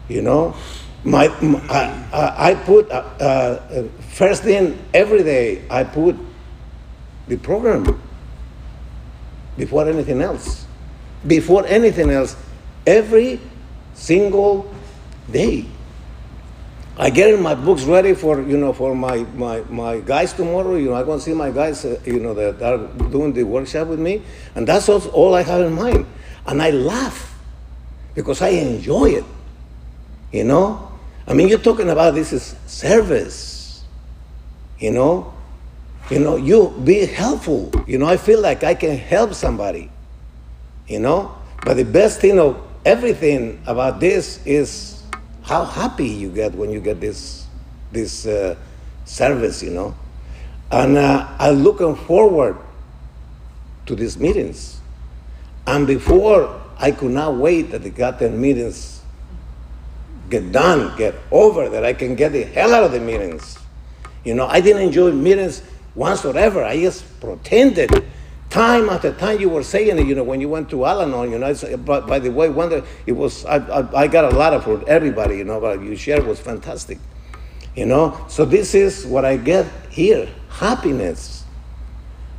you 0.09 0.23
know. 0.23 0.57
My, 1.05 1.29
my 1.41 1.61
I, 1.69 2.51
I, 2.51 2.55
put, 2.55 2.91
uh, 2.91 2.95
uh, 2.95 3.89
first 4.11 4.45
thing 4.45 4.79
every 4.95 5.25
day, 5.25 5.65
I 5.69 5.83
put 5.83 6.17
the 7.27 7.37
program 7.37 8.01
before 9.57 9.89
anything 9.89 10.23
else. 10.23 10.65
Before 11.27 11.67
anything 11.67 12.11
else, 12.11 12.37
every 12.87 13.41
single 13.95 14.73
day. 15.31 15.67
I 17.03 17.11
get 17.11 17.36
my 17.40 17.57
books 17.57 17.82
ready 17.82 18.14
for 18.14 18.40
you 18.40 18.57
know 18.57 18.72
for 18.72 18.94
my, 18.94 19.26
my, 19.34 19.64
my 19.68 19.98
guys 19.98 20.32
tomorrow. 20.32 20.76
You 20.76 20.90
know 20.90 20.94
I'm 20.94 21.05
gonna 21.05 21.20
see 21.20 21.34
my 21.34 21.50
guys 21.50 21.84
uh, 21.84 21.98
you 22.05 22.20
know 22.20 22.32
that 22.32 22.62
are 22.62 22.78
doing 23.11 23.32
the 23.32 23.42
workshop 23.42 23.88
with 23.88 23.98
me, 23.98 24.22
and 24.55 24.68
that's 24.68 24.88
all, 24.88 25.05
all 25.09 25.34
I 25.34 25.42
have 25.42 25.62
in 25.62 25.72
mind. 25.72 26.07
And 26.46 26.62
I 26.62 26.70
laugh 26.70 27.36
because 28.14 28.40
I 28.40 28.50
enjoy 28.50 29.18
it. 29.18 29.24
You 30.30 30.44
know, 30.44 30.92
I 31.26 31.34
mean 31.34 31.48
you're 31.48 31.59
talking 31.59 31.90
about 31.90 32.14
this 32.14 32.32
is 32.32 32.55
service. 32.68 33.82
You 34.78 34.92
know, 34.92 35.34
you 36.09 36.20
know 36.20 36.36
you 36.36 36.70
be 36.84 37.05
helpful. 37.07 37.72
You 37.84 37.98
know 37.98 38.07
I 38.07 38.16
feel 38.16 38.40
like 38.40 38.62
I 38.62 38.74
can 38.76 38.96
help 38.96 39.34
somebody. 39.34 39.90
You 40.86 41.00
know, 41.00 41.34
but 41.64 41.74
the 41.74 41.84
best 41.84 42.20
thing 42.20 42.38
of 42.38 42.62
everything 42.84 43.61
about 43.66 43.98
this 43.98 44.38
is 44.46 45.01
how 45.43 45.64
happy 45.64 46.09
you 46.09 46.30
get 46.30 46.55
when 46.55 46.70
you 46.70 46.80
get 46.80 47.01
this 47.01 47.47
this 47.90 48.26
uh, 48.26 48.57
service, 49.05 49.62
you 49.62 49.70
know. 49.70 49.95
And 50.70 50.97
uh, 50.97 51.28
I'm 51.38 51.62
looking 51.62 51.95
forward 51.95 52.57
to 53.86 53.95
these 53.95 54.16
meetings. 54.16 54.80
And 55.66 55.86
before 55.86 56.61
I 56.78 56.90
could 56.90 57.11
not 57.11 57.36
wait 57.36 57.70
that 57.72 57.82
the 57.82 57.90
goddamn 57.90 58.40
meetings 58.40 59.03
get 60.30 60.51
done, 60.51 60.97
get 60.97 61.14
over, 61.30 61.68
that 61.68 61.84
I 61.84 61.93
can 61.93 62.14
get 62.14 62.32
the 62.32 62.45
hell 62.45 62.74
out 62.74 62.84
of 62.84 62.93
the 62.93 63.01
meetings. 63.01 63.59
You 64.24 64.34
know, 64.34 64.47
I 64.47 64.61
didn't 64.61 64.82
enjoy 64.82 65.12
meetings 65.12 65.62
once 65.95 66.24
or 66.24 66.36
ever. 66.36 66.64
I 66.64 66.80
just 66.80 67.05
pretended 67.20 68.05
time 68.53 68.90
after 68.90 69.11
time 69.14 69.40
you 69.40 69.48
were 69.48 69.62
saying 69.62 69.98
it, 69.98 70.07
you 70.07 70.14
know, 70.14 70.22
when 70.22 70.38
you 70.38 70.46
went 70.46 70.68
to 70.68 70.84
Al-Anon, 70.84 71.30
you 71.30 71.38
know, 71.38 71.46
it's, 71.46 71.64
but 71.64 72.07
by 72.07 72.18
the 72.18 72.30
way, 72.30 72.50
wonder 72.50 72.84
it 73.07 73.12
was, 73.12 73.46
I, 73.46 73.57
I, 73.57 74.03
I 74.03 74.07
got 74.07 74.30
a 74.30 74.36
lot 74.36 74.53
of 74.53 74.64
for 74.64 74.86
everybody, 74.86 75.38
you 75.38 75.44
know, 75.44 75.59
but 75.59 75.80
you 75.80 75.96
shared 75.96 76.26
was 76.26 76.38
fantastic, 76.38 76.98
you 77.74 77.86
know. 77.86 78.26
So 78.28 78.44
this 78.44 78.74
is 78.74 79.07
what 79.07 79.24
I 79.24 79.38
get 79.38 79.66
here, 79.88 80.28
happiness, 80.50 81.44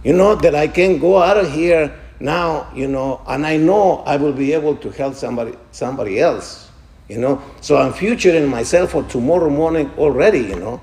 you 0.03 0.13
know, 0.13 0.35
that 0.35 0.53
I 0.53 0.67
can 0.67 0.99
go 0.99 1.17
out 1.17 1.37
of 1.37 1.51
here 1.51 1.99
now, 2.19 2.71
you 2.75 2.87
know, 2.87 3.21
and 3.25 3.43
I 3.43 3.57
know 3.57 4.03
I 4.05 4.17
will 4.17 4.33
be 4.33 4.53
able 4.53 4.75
to 4.77 4.91
help 4.91 5.15
somebody, 5.15 5.57
somebody 5.71 6.19
else, 6.19 6.69
you 7.09 7.17
know. 7.17 7.41
So 7.59 7.77
I'm 7.77 7.91
futuring 7.91 8.47
myself 8.47 8.91
for 8.91 9.01
tomorrow 9.01 9.49
morning 9.49 9.89
already, 9.97 10.41
you 10.41 10.59
know. 10.59 10.79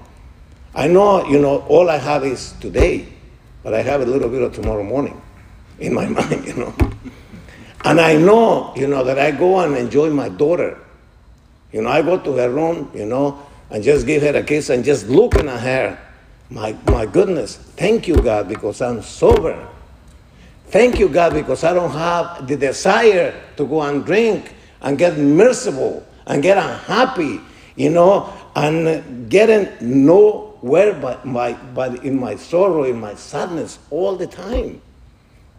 I 0.74 0.88
know, 0.88 1.24
you 1.28 1.38
know, 1.38 1.60
all 1.68 1.88
I 1.88 1.98
have 1.98 2.24
is 2.24 2.52
today 2.60 3.06
but 3.62 3.74
I 3.74 3.82
have 3.82 4.00
a 4.02 4.06
little 4.06 4.28
bit 4.28 4.42
of 4.42 4.54
tomorrow 4.54 4.84
morning 4.84 5.20
in 5.78 5.94
my 5.94 6.06
mind, 6.18 6.46
you 6.46 6.54
know. 6.54 6.74
And 7.84 8.00
I 8.00 8.16
know, 8.16 8.72
you 8.76 8.86
know, 8.86 9.04
that 9.04 9.18
I 9.18 9.30
go 9.30 9.60
and 9.60 9.76
enjoy 9.76 10.10
my 10.10 10.28
daughter, 10.28 10.78
You 11.72 11.82
know, 11.82 11.90
I 11.90 12.02
go 12.02 12.18
to 12.18 12.32
her 12.36 12.50
room, 12.50 12.90
you 12.94 13.06
know, 13.06 13.38
and 13.70 13.82
just 13.82 14.06
give 14.06 14.22
her 14.22 14.36
a 14.36 14.42
kiss 14.42 14.70
and 14.70 14.84
just 14.84 15.08
looking 15.08 15.48
at 15.48 15.60
her. 15.60 15.98
My, 16.50 16.76
my 16.86 17.06
goodness, 17.06 17.56
thank 17.56 18.08
you, 18.08 18.16
God, 18.16 18.48
because 18.48 18.80
I'm 18.82 19.02
sober. 19.02 19.68
Thank 20.66 20.98
you, 20.98 21.08
God, 21.08 21.34
because 21.34 21.64
I 21.64 21.74
don't 21.74 21.92
have 21.92 22.46
the 22.46 22.56
desire 22.56 23.34
to 23.56 23.66
go 23.66 23.82
and 23.82 24.04
drink 24.04 24.54
and 24.82 24.98
get 24.98 25.18
merciful 25.18 26.04
and 26.26 26.42
get 26.42 26.58
unhappy, 26.58 27.40
you 27.76 27.90
know, 27.90 28.32
and 28.56 29.30
getting 29.30 29.68
nowhere 30.62 30.94
but, 30.94 31.24
my, 31.24 31.52
but 31.74 32.04
in 32.04 32.18
my 32.18 32.36
sorrow, 32.36 32.84
in 32.84 33.00
my 33.00 33.14
sadness 33.14 33.78
all 33.90 34.16
the 34.16 34.26
time. 34.26 34.80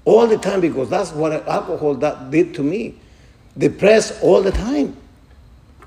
All 0.05 0.27
the 0.27 0.37
time, 0.37 0.61
because 0.61 0.89
that's 0.89 1.11
what 1.11 1.47
alcohol 1.47 1.93
that 1.95 2.31
did 2.31 2.53
to 2.55 2.63
me. 2.63 2.95
Depressed 3.57 4.21
all 4.23 4.41
the 4.41 4.51
time. 4.51 4.97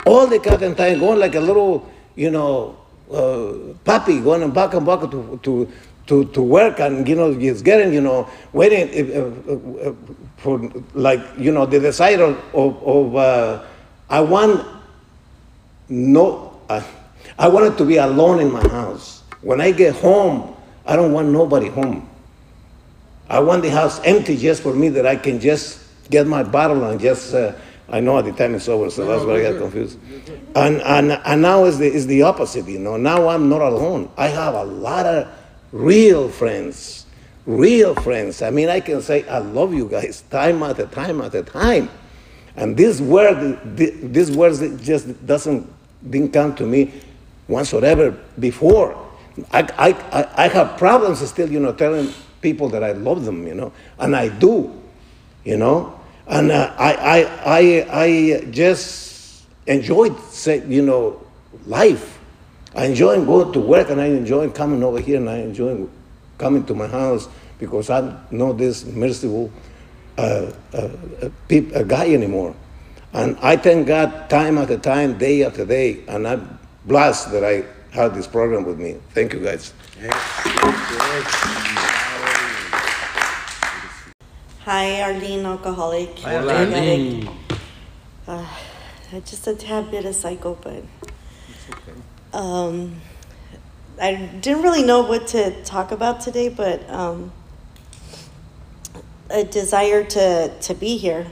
All 0.06 0.26
the 0.26 0.38
goddamn 0.38 0.74
time, 0.76 1.00
going 1.00 1.18
like 1.18 1.34
a 1.34 1.40
little, 1.40 1.90
you 2.14 2.30
know, 2.30 2.76
uh, 3.12 3.74
puppy 3.84 4.20
going 4.20 4.50
back 4.50 4.74
and 4.74 4.86
back 4.86 5.00
to, 5.00 5.40
to, 5.42 5.72
to, 6.06 6.24
to 6.26 6.42
work 6.42 6.80
and 6.80 7.08
you 7.08 7.14
know 7.14 7.32
he's 7.32 7.62
getting 7.62 7.92
you 7.92 8.00
know 8.00 8.28
waiting 8.52 9.12
uh, 9.12 9.52
uh, 9.52 9.88
uh, 9.88 9.94
for 10.36 10.58
like 10.94 11.20
you 11.38 11.52
know 11.52 11.66
the 11.66 11.80
desire 11.80 12.22
of, 12.22 12.36
of 12.54 13.16
uh, 13.16 13.62
I 14.08 14.20
want 14.20 14.66
no 15.88 16.60
uh, 16.68 16.82
I 17.38 17.48
wanted 17.48 17.76
to 17.78 17.84
be 17.84 17.96
alone 17.96 18.40
in 18.40 18.52
my 18.52 18.66
house. 18.68 19.22
When 19.42 19.60
I 19.60 19.72
get 19.72 19.94
home 19.96 20.54
I 20.86 20.96
don't 20.96 21.12
want 21.12 21.28
nobody 21.28 21.68
home. 21.68 22.08
I 23.28 23.40
want 23.40 23.62
the 23.62 23.70
house 23.70 24.00
empty 24.04 24.36
just 24.36 24.62
for 24.62 24.74
me 24.74 24.90
that 24.90 25.06
I 25.06 25.16
can 25.16 25.40
just 25.40 25.80
get 26.10 26.26
my 26.26 26.42
bottle 26.42 26.84
and 26.84 27.00
just 27.00 27.34
uh, 27.34 27.54
I 27.88 28.00
know 28.00 28.18
at 28.18 28.26
the 28.26 28.32
time 28.32 28.54
it's 28.54 28.68
over 28.68 28.90
so 28.90 29.06
that's 29.06 29.24
why 29.24 29.36
I 29.36 29.52
got 29.52 29.58
confused. 29.58 29.98
And, 30.54 30.82
and, 30.82 31.12
and 31.12 31.42
now 31.42 31.64
is 31.64 31.78
the, 31.78 31.86
is 31.86 32.06
the 32.06 32.22
opposite 32.22 32.66
you 32.66 32.78
know. 32.78 32.96
Now 32.96 33.28
I'm 33.28 33.48
not 33.48 33.62
alone. 33.62 34.10
I 34.16 34.28
have 34.28 34.54
a 34.54 34.64
lot 34.64 35.06
of 35.06 35.28
real 35.72 36.28
friends, 36.28 37.06
real 37.46 37.94
friends. 37.94 38.42
I 38.42 38.50
mean, 38.50 38.68
I 38.68 38.80
can 38.80 39.00
say, 39.00 39.26
I 39.26 39.38
love 39.38 39.72
you 39.72 39.88
guys 39.88 40.22
time 40.30 40.62
after 40.62 40.86
time 40.86 41.20
after 41.22 41.42
time. 41.42 41.88
And 42.56 42.76
this 42.76 43.00
word, 43.00 43.58
this 43.76 44.30
words 44.30 44.60
just 44.84 45.26
doesn't, 45.26 45.68
didn't 46.08 46.32
come 46.32 46.54
to 46.56 46.66
me 46.66 46.92
whatsoever 47.46 48.18
before. 48.38 49.00
I, 49.52 49.62
I, 49.78 50.44
I 50.44 50.48
have 50.48 50.78
problems 50.78 51.26
still, 51.28 51.50
you 51.50 51.60
know, 51.60 51.72
telling 51.72 52.12
people 52.40 52.68
that 52.70 52.84
I 52.84 52.92
love 52.92 53.24
them, 53.24 53.46
you 53.46 53.54
know, 53.54 53.72
and 53.98 54.14
I 54.14 54.28
do, 54.28 54.80
you 55.44 55.56
know. 55.56 55.98
And 56.26 56.50
uh, 56.52 56.74
I, 56.78 56.94
I, 56.94 57.20
I, 57.44 57.86
I 57.90 58.44
just 58.50 59.44
enjoyed, 59.66 60.18
say, 60.30 60.64
you 60.66 60.82
know, 60.82 61.20
life 61.66 62.14
I 62.74 62.86
enjoy 62.86 63.24
going 63.24 63.52
to 63.52 63.60
work 63.60 63.90
and 63.90 64.00
I 64.00 64.06
enjoy 64.06 64.50
coming 64.50 64.82
over 64.82 64.98
here 64.98 65.18
and 65.18 65.30
I 65.30 65.38
enjoy 65.38 65.86
coming 66.38 66.64
to 66.66 66.74
my 66.74 66.88
house 66.88 67.28
because 67.58 67.88
I 67.88 68.18
know 68.32 68.52
this 68.52 68.84
merciful 68.84 69.52
uh, 70.18 70.50
uh, 70.72 70.88
uh, 71.22 71.82
guy 71.84 72.12
anymore. 72.12 72.54
And 73.12 73.36
I 73.40 73.56
thank 73.56 73.86
God 73.86 74.28
time 74.28 74.58
after 74.58 74.76
time, 74.76 75.18
day 75.18 75.44
after 75.44 75.64
day, 75.64 76.02
and 76.08 76.26
I'm 76.26 76.58
blessed 76.84 77.32
that 77.32 77.44
I 77.44 77.64
had 77.90 78.14
this 78.14 78.26
program 78.26 78.64
with 78.64 78.78
me. 78.78 78.98
Thank 79.10 79.32
you, 79.32 79.40
guys. 79.40 79.72
Hi, 84.64 85.02
Arlene, 85.02 85.46
alcoholic. 85.46 86.18
Hi, 86.20 86.36
Arlene. 86.36 87.28
Uh, 88.26 88.46
just 89.24 89.46
a 89.46 89.54
tad 89.54 89.90
bit 89.90 90.04
of 90.04 90.14
psycho, 90.14 90.54
but 90.62 90.82
um, 92.32 93.00
I 94.00 94.14
didn't 94.40 94.62
really 94.62 94.82
know 94.82 95.02
what 95.02 95.28
to 95.28 95.62
talk 95.64 95.92
about 95.92 96.20
today, 96.20 96.48
but 96.48 96.88
um, 96.90 97.30
a 99.30 99.44
desire 99.44 100.02
to, 100.04 100.58
to 100.58 100.74
be 100.74 100.96
here 100.96 101.26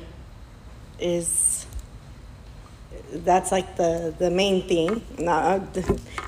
is 1.00 1.51
that's 3.12 3.52
like 3.52 3.76
the, 3.76 4.14
the 4.18 4.30
main 4.30 4.66
thing. 4.66 5.02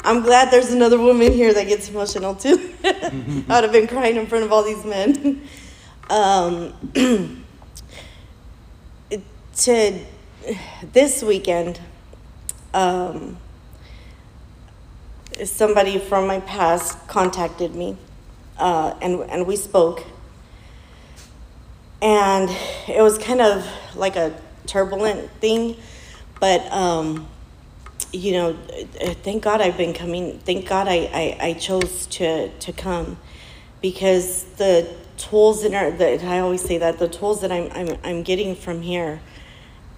I'm 0.05 0.23
glad 0.23 0.51
there's 0.51 0.71
another 0.73 0.99
woman 0.99 1.33
here 1.33 1.53
that 1.55 1.67
gets 1.67 1.89
emotional 1.89 2.35
too. 2.35 2.73
I'd 2.85 3.65
have 3.65 3.73
been 3.73 3.87
crying 3.87 4.17
in 4.17 4.27
front 4.27 4.45
of 4.45 4.53
all 4.53 4.63
these 4.63 4.85
men. 4.85 5.47
Um, 6.11 6.75
to 9.57 9.99
this 10.93 11.23
weekend, 11.23 11.81
um, 12.75 13.39
somebody 15.45 15.99
from 15.99 16.27
my 16.27 16.41
past 16.41 17.09
contacted 17.09 17.75
me, 17.75 17.97
uh, 18.59 18.95
and 19.01 19.21
and 19.31 19.47
we 19.47 19.57
spoke. 19.57 20.05
And 22.03 22.51
it 22.87 23.01
was 23.01 23.17
kind 23.17 23.41
of 23.41 23.67
like 23.97 24.17
a 24.17 24.39
turbulent 24.67 25.31
thing, 25.41 25.77
but 26.45 26.71
um, 26.71 27.27
you 28.13 28.33
know, 28.33 28.53
thank 29.23 29.43
God 29.43 29.63
I've 29.63 29.79
been 29.79 29.95
coming. 29.95 30.39
Thank 30.41 30.69
God 30.69 30.87
I, 30.89 31.09
I, 31.23 31.39
I 31.41 31.53
chose 31.55 32.05
to 32.19 32.51
to 32.51 32.71
come, 32.71 33.17
because 33.81 34.45
the 34.59 34.87
tools 35.17 35.65
in 35.65 35.75
our 35.75 35.91
that 35.93 36.23
I 36.23 36.41
always 36.41 36.61
say 36.61 36.77
that 36.77 36.99
the 36.99 37.09
tools 37.09 37.41
that 37.41 37.51
I'm 37.51 37.73
I'm, 37.73 37.97
I'm 38.05 38.23
getting 38.23 38.55
from 38.57 38.83
here 38.83 39.23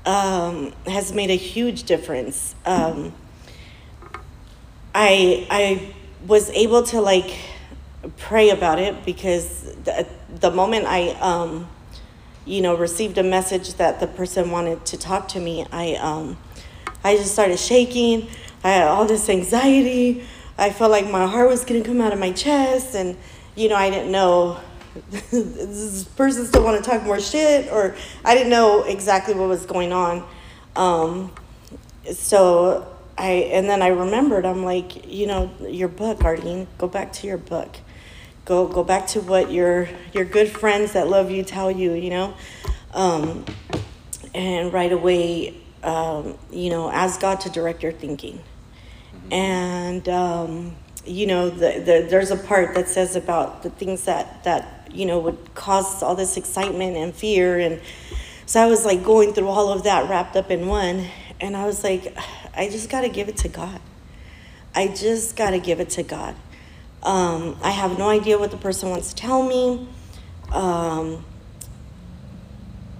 um, 0.04 0.72
has 0.86 1.12
made 1.12 1.30
a 1.30 1.40
huge 1.54 1.82
difference. 1.82 2.54
Um, 2.64 3.12
I 4.94 5.48
I 5.50 5.94
was 6.28 6.48
able 6.50 6.84
to 6.84 7.00
like 7.00 7.34
pray 8.18 8.50
about 8.50 8.78
it 8.78 9.04
because 9.04 9.62
the, 9.82 10.06
the 10.38 10.52
moment 10.52 10.86
I 10.86 11.08
um 11.18 11.66
you 12.46 12.62
know 12.62 12.74
received 12.76 13.18
a 13.18 13.22
message 13.22 13.74
that 13.74 14.00
the 14.00 14.06
person 14.06 14.50
wanted 14.50 14.86
to 14.86 14.96
talk 14.96 15.28
to 15.28 15.40
me, 15.40 15.66
I 15.70 15.94
um 15.94 16.38
I 17.04 17.16
just 17.16 17.32
started 17.32 17.58
shaking. 17.58 18.28
I 18.64 18.70
had 18.70 18.88
all 18.88 19.04
this 19.04 19.28
anxiety. 19.28 20.24
I 20.58 20.70
felt 20.70 20.90
like 20.90 21.10
my 21.10 21.26
heart 21.26 21.48
was 21.48 21.64
gonna 21.64 21.84
come 21.84 22.00
out 22.00 22.12
of 22.12 22.18
my 22.18 22.32
chest, 22.32 22.94
and 22.94 23.16
you 23.54 23.68
know 23.68 23.76
I 23.76 23.90
didn't 23.90 24.10
know 24.10 24.58
this 25.30 26.04
person 26.16 26.46
still 26.46 26.64
want 26.64 26.82
to 26.82 26.90
talk 26.90 27.02
more 27.02 27.20
shit, 27.20 27.70
or 27.70 27.94
I 28.24 28.34
didn't 28.34 28.50
know 28.50 28.84
exactly 28.84 29.34
what 29.34 29.48
was 29.48 29.66
going 29.66 29.92
on. 29.92 30.26
Um, 30.74 31.32
so 32.12 32.96
I 33.18 33.30
and 33.52 33.68
then 33.68 33.82
I 33.82 33.88
remembered 33.88 34.46
I'm 34.46 34.64
like, 34.64 35.06
you 35.06 35.26
know, 35.26 35.50
your 35.60 35.88
book, 35.88 36.24
Arlene, 36.24 36.66
go 36.78 36.88
back 36.88 37.12
to 37.14 37.26
your 37.26 37.38
book. 37.38 37.76
Go 38.46 38.66
go 38.66 38.82
back 38.82 39.06
to 39.08 39.20
what 39.20 39.50
your 39.50 39.88
your 40.14 40.24
good 40.24 40.48
friends 40.48 40.92
that 40.92 41.08
love 41.08 41.30
you 41.30 41.42
tell 41.42 41.70
you, 41.70 41.92
you 41.92 42.10
know. 42.10 42.34
Um, 42.94 43.44
and 44.34 44.72
right 44.72 44.92
away, 44.92 45.54
um, 45.82 46.38
you 46.50 46.70
know, 46.70 46.90
ask 46.90 47.20
God 47.20 47.40
to 47.40 47.50
direct 47.50 47.82
your 47.82 47.92
thinking. 47.92 48.40
And 49.30 50.08
um, 50.08 50.76
you 51.04 51.26
know, 51.26 51.50
the, 51.50 51.80
the, 51.80 52.06
there's 52.08 52.30
a 52.30 52.36
part 52.36 52.74
that 52.74 52.88
says 52.88 53.16
about 53.16 53.62
the 53.62 53.70
things 53.70 54.04
that 54.04 54.44
that 54.44 54.88
you 54.92 55.06
know 55.06 55.18
would 55.18 55.54
cause 55.54 56.02
all 56.02 56.14
this 56.14 56.36
excitement 56.36 56.96
and 56.96 57.14
fear 57.14 57.58
and 57.58 57.80
so 58.46 58.62
I 58.62 58.66
was 58.66 58.84
like 58.84 59.04
going 59.04 59.32
through 59.32 59.48
all 59.48 59.72
of 59.72 59.82
that 59.82 60.08
wrapped 60.08 60.36
up 60.36 60.50
in 60.50 60.66
one 60.68 61.06
and 61.40 61.56
I 61.56 61.66
was 61.66 61.82
like 61.82 62.16
I 62.56 62.68
just 62.68 62.88
got 62.88 63.02
to 63.02 63.08
give 63.08 63.28
it 63.28 63.36
to 63.38 63.48
God. 63.48 63.80
I 64.74 64.88
just 64.88 65.36
got 65.36 65.50
to 65.50 65.58
give 65.58 65.80
it 65.80 65.90
to 65.90 66.02
God. 66.02 66.34
Um, 67.02 67.56
I 67.62 67.70
have 67.70 67.98
no 67.98 68.08
idea 68.08 68.38
what 68.38 68.50
the 68.50 68.56
person 68.56 68.90
wants 68.90 69.10
to 69.10 69.16
tell 69.16 69.46
me, 69.46 69.88
um, 70.52 71.24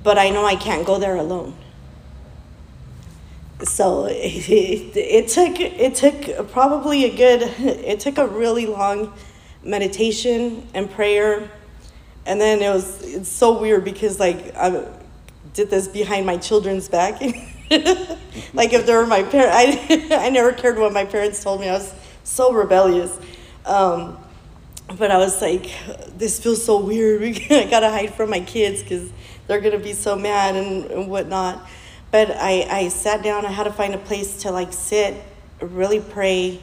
but 0.02 0.18
I 0.18 0.30
know 0.30 0.44
I 0.44 0.54
can't 0.54 0.86
go 0.86 0.98
there 0.98 1.16
alone. 1.16 1.54
So 3.64 4.04
it, 4.04 4.14
it, 4.48 4.96
it 4.96 5.28
took 5.28 5.58
it 5.58 5.94
took 5.94 6.50
probably 6.52 7.04
a 7.04 7.16
good 7.16 7.42
it 7.60 8.00
took 8.00 8.18
a 8.18 8.26
really 8.26 8.66
long 8.66 9.12
meditation 9.62 10.68
and 10.74 10.90
prayer, 10.90 11.50
and 12.26 12.40
then 12.40 12.62
it 12.62 12.68
was 12.68 13.02
it's 13.02 13.28
so 13.28 13.60
weird 13.60 13.84
because 13.84 14.20
like 14.20 14.54
I 14.54 14.86
did 15.56 15.70
this 15.70 15.88
behind 15.88 16.26
my 16.26 16.36
children's 16.36 16.88
back. 16.88 17.20
like 18.52 18.72
if 18.72 18.86
they 18.86 18.94
were 18.94 19.06
my 19.06 19.22
parents, 19.22 19.56
I, 19.56 20.08
I 20.26 20.30
never 20.30 20.52
cared 20.52 20.78
what 20.78 20.92
my 20.92 21.04
parents 21.04 21.42
told 21.42 21.60
me. 21.60 21.68
I 21.68 21.72
was 21.72 21.92
so 22.22 22.52
rebellious. 22.52 23.18
Um, 23.66 24.18
but 24.96 25.10
I 25.10 25.18
was 25.18 25.42
like, 25.42 25.70
this 26.16 26.38
feels 26.38 26.64
so 26.64 26.80
weird. 26.80 27.22
I 27.50 27.66
gotta 27.68 27.90
hide 27.90 28.14
from 28.14 28.30
my 28.30 28.40
kids 28.40 28.82
because 28.82 29.10
they're 29.46 29.60
gonna 29.60 29.78
be 29.78 29.92
so 29.92 30.16
mad 30.16 30.54
and, 30.54 30.84
and 30.86 31.10
whatnot. 31.10 31.66
But 32.10 32.30
I, 32.30 32.66
I 32.70 32.88
sat 32.88 33.22
down, 33.22 33.44
I 33.44 33.50
had 33.50 33.64
to 33.64 33.72
find 33.72 33.94
a 33.94 33.98
place 33.98 34.42
to 34.42 34.50
like 34.50 34.72
sit, 34.72 35.22
really 35.60 36.00
pray, 36.00 36.60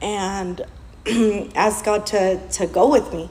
and 0.00 0.64
ask 1.54 1.84
God 1.84 2.06
to, 2.06 2.40
to 2.48 2.66
go 2.66 2.90
with 2.90 3.12
me, 3.12 3.28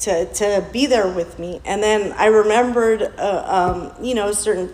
to, 0.00 0.32
to 0.32 0.66
be 0.72 0.86
there 0.86 1.08
with 1.08 1.38
me. 1.38 1.60
And 1.64 1.82
then 1.82 2.12
I 2.12 2.26
remembered, 2.26 3.02
uh, 3.18 3.92
um, 3.96 4.04
you 4.04 4.14
know, 4.14 4.32
certain 4.32 4.72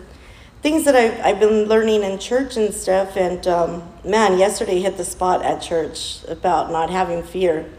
things 0.62 0.84
that 0.84 0.94
I've, 0.94 1.20
I've 1.24 1.40
been 1.40 1.64
learning 1.64 2.02
in 2.02 2.18
church 2.18 2.56
and 2.56 2.74
stuff. 2.74 3.16
And 3.16 3.46
um, 3.46 3.88
man, 4.04 4.38
yesterday 4.38 4.80
hit 4.80 4.96
the 4.96 5.04
spot 5.04 5.42
at 5.42 5.62
church 5.62 6.24
about 6.28 6.70
not 6.70 6.90
having 6.90 7.22
fear. 7.22 7.70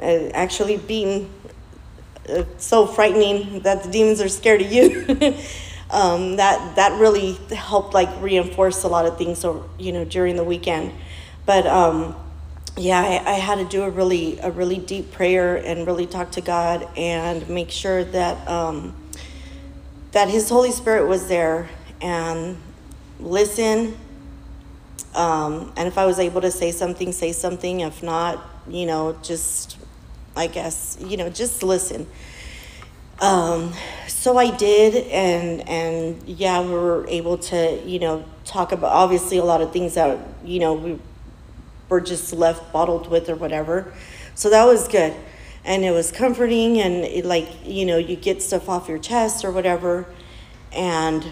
Uh, 0.00 0.28
actually 0.34 0.76
being 0.76 1.30
uh, 2.28 2.44
so 2.58 2.86
frightening 2.86 3.60
that 3.60 3.82
the 3.82 3.90
demons 3.90 4.20
are 4.20 4.28
scared 4.28 4.60
of 4.60 4.70
you. 4.70 5.06
um, 5.90 6.36
that 6.36 6.76
that 6.76 6.98
really 7.00 7.32
helped 7.54 7.94
like 7.94 8.08
reinforce 8.20 8.82
a 8.82 8.88
lot 8.88 9.06
of 9.06 9.16
things. 9.16 9.38
So 9.38 9.68
you 9.78 9.92
know 9.92 10.04
during 10.04 10.36
the 10.36 10.44
weekend, 10.44 10.92
but 11.44 11.66
um, 11.66 12.14
yeah, 12.76 13.00
I, 13.00 13.30
I 13.30 13.34
had 13.34 13.58
to 13.58 13.64
do 13.64 13.82
a 13.82 13.90
really 13.90 14.38
a 14.40 14.50
really 14.50 14.78
deep 14.78 15.12
prayer 15.12 15.56
and 15.56 15.86
really 15.86 16.06
talk 16.06 16.32
to 16.32 16.40
God 16.40 16.88
and 16.96 17.48
make 17.48 17.70
sure 17.70 18.04
that 18.04 18.46
um, 18.48 18.94
that 20.12 20.28
His 20.28 20.48
Holy 20.48 20.72
Spirit 20.72 21.06
was 21.06 21.28
there 21.28 21.68
and 22.00 22.56
listen. 23.20 23.96
Um, 25.14 25.72
and 25.76 25.88
if 25.88 25.96
I 25.96 26.04
was 26.04 26.18
able 26.18 26.42
to 26.42 26.50
say 26.50 26.70
something, 26.72 27.12
say 27.12 27.32
something. 27.32 27.80
If 27.80 28.02
not, 28.02 28.44
you 28.68 28.84
know, 28.84 29.16
just 29.22 29.78
I 30.36 30.46
guess 30.46 30.98
you 31.00 31.16
know, 31.16 31.30
just 31.30 31.62
listen. 31.62 32.06
Um, 33.20 33.72
so 34.06 34.36
I 34.36 34.54
did, 34.54 35.06
and 35.08 35.66
and 35.68 36.22
yeah, 36.28 36.60
we 36.60 36.68
were 36.68 37.06
able 37.08 37.38
to 37.38 37.82
you 37.84 37.98
know 37.98 38.24
talk 38.44 38.72
about 38.72 38.92
obviously 38.92 39.38
a 39.38 39.44
lot 39.44 39.62
of 39.62 39.72
things 39.72 39.94
that 39.94 40.18
you 40.44 40.60
know 40.60 40.74
we 40.74 40.98
were 41.88 42.00
just 42.00 42.32
left 42.32 42.72
bottled 42.72 43.10
with 43.10 43.30
or 43.30 43.36
whatever. 43.36 43.92
So 44.34 44.50
that 44.50 44.64
was 44.64 44.86
good, 44.86 45.14
and 45.64 45.84
it 45.84 45.92
was 45.92 46.12
comforting, 46.12 46.78
and 46.80 47.04
it, 47.04 47.24
like 47.24 47.48
you 47.64 47.86
know 47.86 47.96
you 47.96 48.16
get 48.16 48.42
stuff 48.42 48.68
off 48.68 48.88
your 48.88 48.98
chest 48.98 49.44
or 49.44 49.50
whatever, 49.50 50.06
and 50.72 51.24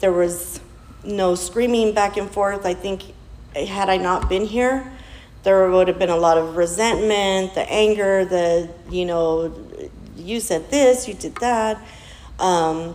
there 0.00 0.12
was 0.12 0.60
no 1.04 1.36
screaming 1.36 1.94
back 1.94 2.16
and 2.16 2.28
forth. 2.28 2.66
I 2.66 2.74
think 2.74 3.04
had 3.54 3.88
I 3.88 3.96
not 3.96 4.28
been 4.28 4.46
here, 4.46 4.92
there 5.42 5.70
would 5.70 5.88
have 5.88 5.98
been 5.98 6.10
a 6.10 6.16
lot 6.16 6.38
of 6.38 6.56
resentment, 6.56 7.54
the 7.54 7.70
anger, 7.70 8.24
the, 8.24 8.68
you 8.90 9.06
know, 9.06 9.54
you 10.16 10.40
said 10.40 10.70
this, 10.70 11.08
you 11.08 11.14
did 11.14 11.34
that. 11.36 11.82
Um, 12.38 12.94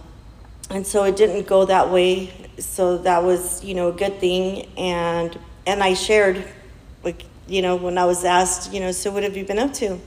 and 0.70 0.86
so 0.86 1.04
it 1.04 1.16
didn't 1.16 1.48
go 1.48 1.66
that 1.66 1.90
way. 1.90 2.32
So 2.60 3.00
that 3.00 3.24
was, 3.24 3.64
you 3.64 3.74
know, 3.74 3.90
a 3.90 3.92
good 3.92 4.20
thing. 4.20 4.68
And, 4.78 5.38
and 5.66 5.84
I 5.84 5.96
shared, 5.96 6.48
like, 7.04 7.24
you 7.48 7.62
know, 7.62 7.76
when 7.76 7.98
I 7.98 8.06
was 8.06 8.24
asked, 8.24 8.72
you 8.72 8.80
know, 8.80 8.92
so 8.92 9.12
what 9.12 9.24
have 9.24 9.36
you 9.36 9.46
been 9.46 9.60
up 9.60 9.74
to? 9.76 10.00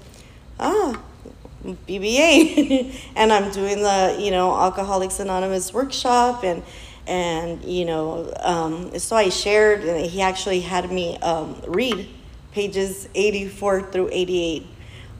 Ah, 0.61 1.01
BBA. 1.65 2.95
and 3.17 3.33
I'm 3.33 3.51
doing 3.51 3.83
the, 3.83 4.17
you 4.19 4.31
know, 4.31 4.55
Alcoholics 4.55 5.19
Anonymous 5.19 5.73
workshop 5.73 6.45
and, 6.45 6.63
and 7.09 7.65
you 7.65 7.87
know 7.87 8.31
um, 8.41 8.97
so 8.99 9.17
i 9.17 9.31
shared 9.31 9.83
and 9.83 10.05
he 10.05 10.21
actually 10.21 10.61
had 10.61 10.93
me 10.93 11.17
um, 11.21 11.59
read 11.67 12.07
pages 12.53 13.09
84 13.15 13.93
through 13.93 14.09
88 14.11 14.67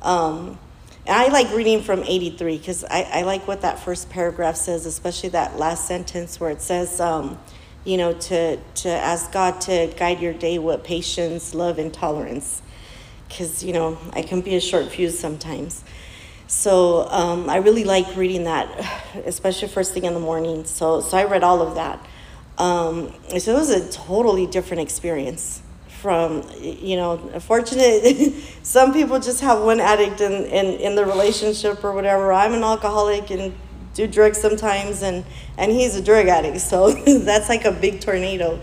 um, 0.03 0.59
and 1.07 1.17
i 1.17 1.29
like 1.29 1.53
reading 1.55 1.83
from 1.83 2.03
83 2.03 2.59
because 2.59 2.85
I, 2.85 3.03
I 3.03 3.23
like 3.23 3.47
what 3.47 3.63
that 3.63 3.79
first 3.79 4.11
paragraph 4.11 4.57
says 4.57 4.87
especially 4.87 5.31
that 5.31 5.59
last 5.59 5.87
sentence 5.87 6.41
where 6.41 6.51
it 6.51 6.63
says 6.63 7.01
um, 7.01 7.39
you 7.85 7.97
know 7.97 8.13
to, 8.13 8.57
to 8.57 8.89
ask 8.89 9.33
god 9.33 9.61
to 9.63 9.93
guide 9.97 10.21
your 10.21 10.35
day 10.35 10.59
with 10.59 10.85
patience 10.85 11.55
love 11.55 11.79
and 11.79 11.93
tolerance 11.93 12.63
because 13.29 13.63
you 13.63 13.73
know 13.73 13.99
i 14.13 14.23
can 14.23 14.41
be 14.41 14.55
a 14.55 14.61
short 14.61 14.89
fuse 14.89 15.19
sometimes 15.19 15.85
so 16.49 17.07
um, 17.11 17.51
I 17.51 17.57
really 17.57 17.85
like 17.85 18.17
reading 18.17 18.45
that, 18.45 18.69
especially 19.27 19.69
first 19.69 19.93
thing 19.93 20.07
in 20.07 20.15
the 20.15 20.21
morning. 20.21 20.65
So 20.65 21.01
so 21.03 21.17
I 21.17 21.25
read 21.25 21.45
all 21.45 21.61
of 21.61 21.75
that. 21.77 22.05
Um, 22.57 23.13
so 23.39 23.55
it 23.55 23.59
was 23.59 23.71
a 23.71 23.89
totally 23.93 24.47
different 24.47 24.81
experience 24.81 25.63
from 26.01 26.45
you 26.61 26.97
know 26.97 27.17
fortunate 27.41 28.33
some 28.63 28.93
people 28.93 29.19
just 29.19 29.41
have 29.41 29.63
one 29.63 29.81
addict 29.81 30.21
in, 30.21 30.33
in, 30.45 30.67
in 30.81 30.95
the 30.95 31.05
relationship 31.05 31.83
or 31.83 31.93
whatever. 31.93 32.33
I'm 32.33 32.55
an 32.55 32.63
alcoholic 32.63 33.31
and 33.31 33.55
do 33.95 34.07
drugs 34.07 34.39
sometimes 34.39 35.03
and 35.03 35.25
and 35.57 35.73
he's 35.73 35.97
a 35.97 36.03
drug 36.03 36.29
addict 36.29 36.61
so 36.61 36.93
that's 37.25 37.49
like 37.49 37.65
a 37.65 37.73
big 37.73 38.01
tornado. 38.01 38.61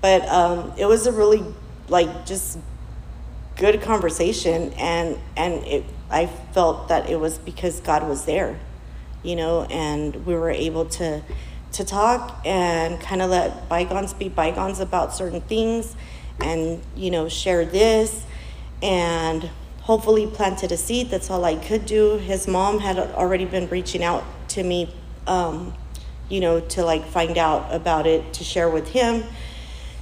But 0.00 0.26
um, 0.28 0.72
it 0.78 0.86
was 0.86 1.06
a 1.06 1.12
really 1.12 1.44
like 1.88 2.24
just 2.24 2.58
good 3.56 3.82
conversation 3.82 4.72
and 4.74 5.18
and 5.36 5.64
it 5.64 5.84
I 6.10 6.26
felt 6.26 6.88
that 6.88 7.10
it 7.10 7.20
was 7.20 7.36
because 7.36 7.80
God 7.80 8.08
was 8.08 8.24
there, 8.24 8.58
you 9.22 9.36
know, 9.36 9.64
and 9.64 10.24
we 10.24 10.34
were 10.34 10.50
able 10.50 10.86
to 10.86 11.22
to 11.72 11.84
talk 11.84 12.40
and 12.46 12.98
kind 12.98 13.20
of 13.20 13.28
let 13.28 13.68
bygones 13.68 14.14
be 14.14 14.30
bygones 14.30 14.80
about 14.80 15.14
certain 15.14 15.42
things 15.42 15.94
and 16.40 16.82
you 16.96 17.10
know 17.10 17.28
share 17.28 17.64
this 17.64 18.24
and 18.82 19.50
hopefully 19.82 20.26
planted 20.26 20.72
a 20.72 20.76
seed. 20.76 21.10
That's 21.10 21.30
all 21.30 21.44
i 21.44 21.56
could 21.56 21.86
do. 21.86 22.18
His 22.18 22.46
mom 22.46 22.78
had 22.78 22.98
already 22.98 23.44
been 23.44 23.68
reaching 23.68 24.04
out 24.04 24.24
to 24.48 24.62
me 24.62 24.94
um, 25.26 25.74
you 26.28 26.40
know 26.40 26.60
to 26.60 26.84
like 26.84 27.04
find 27.04 27.38
out 27.38 27.72
about 27.74 28.06
it 28.06 28.32
to 28.34 28.44
share 28.44 28.68
with 28.68 28.88
him. 28.88 29.24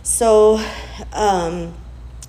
So 0.02 0.64
um, 1.12 1.74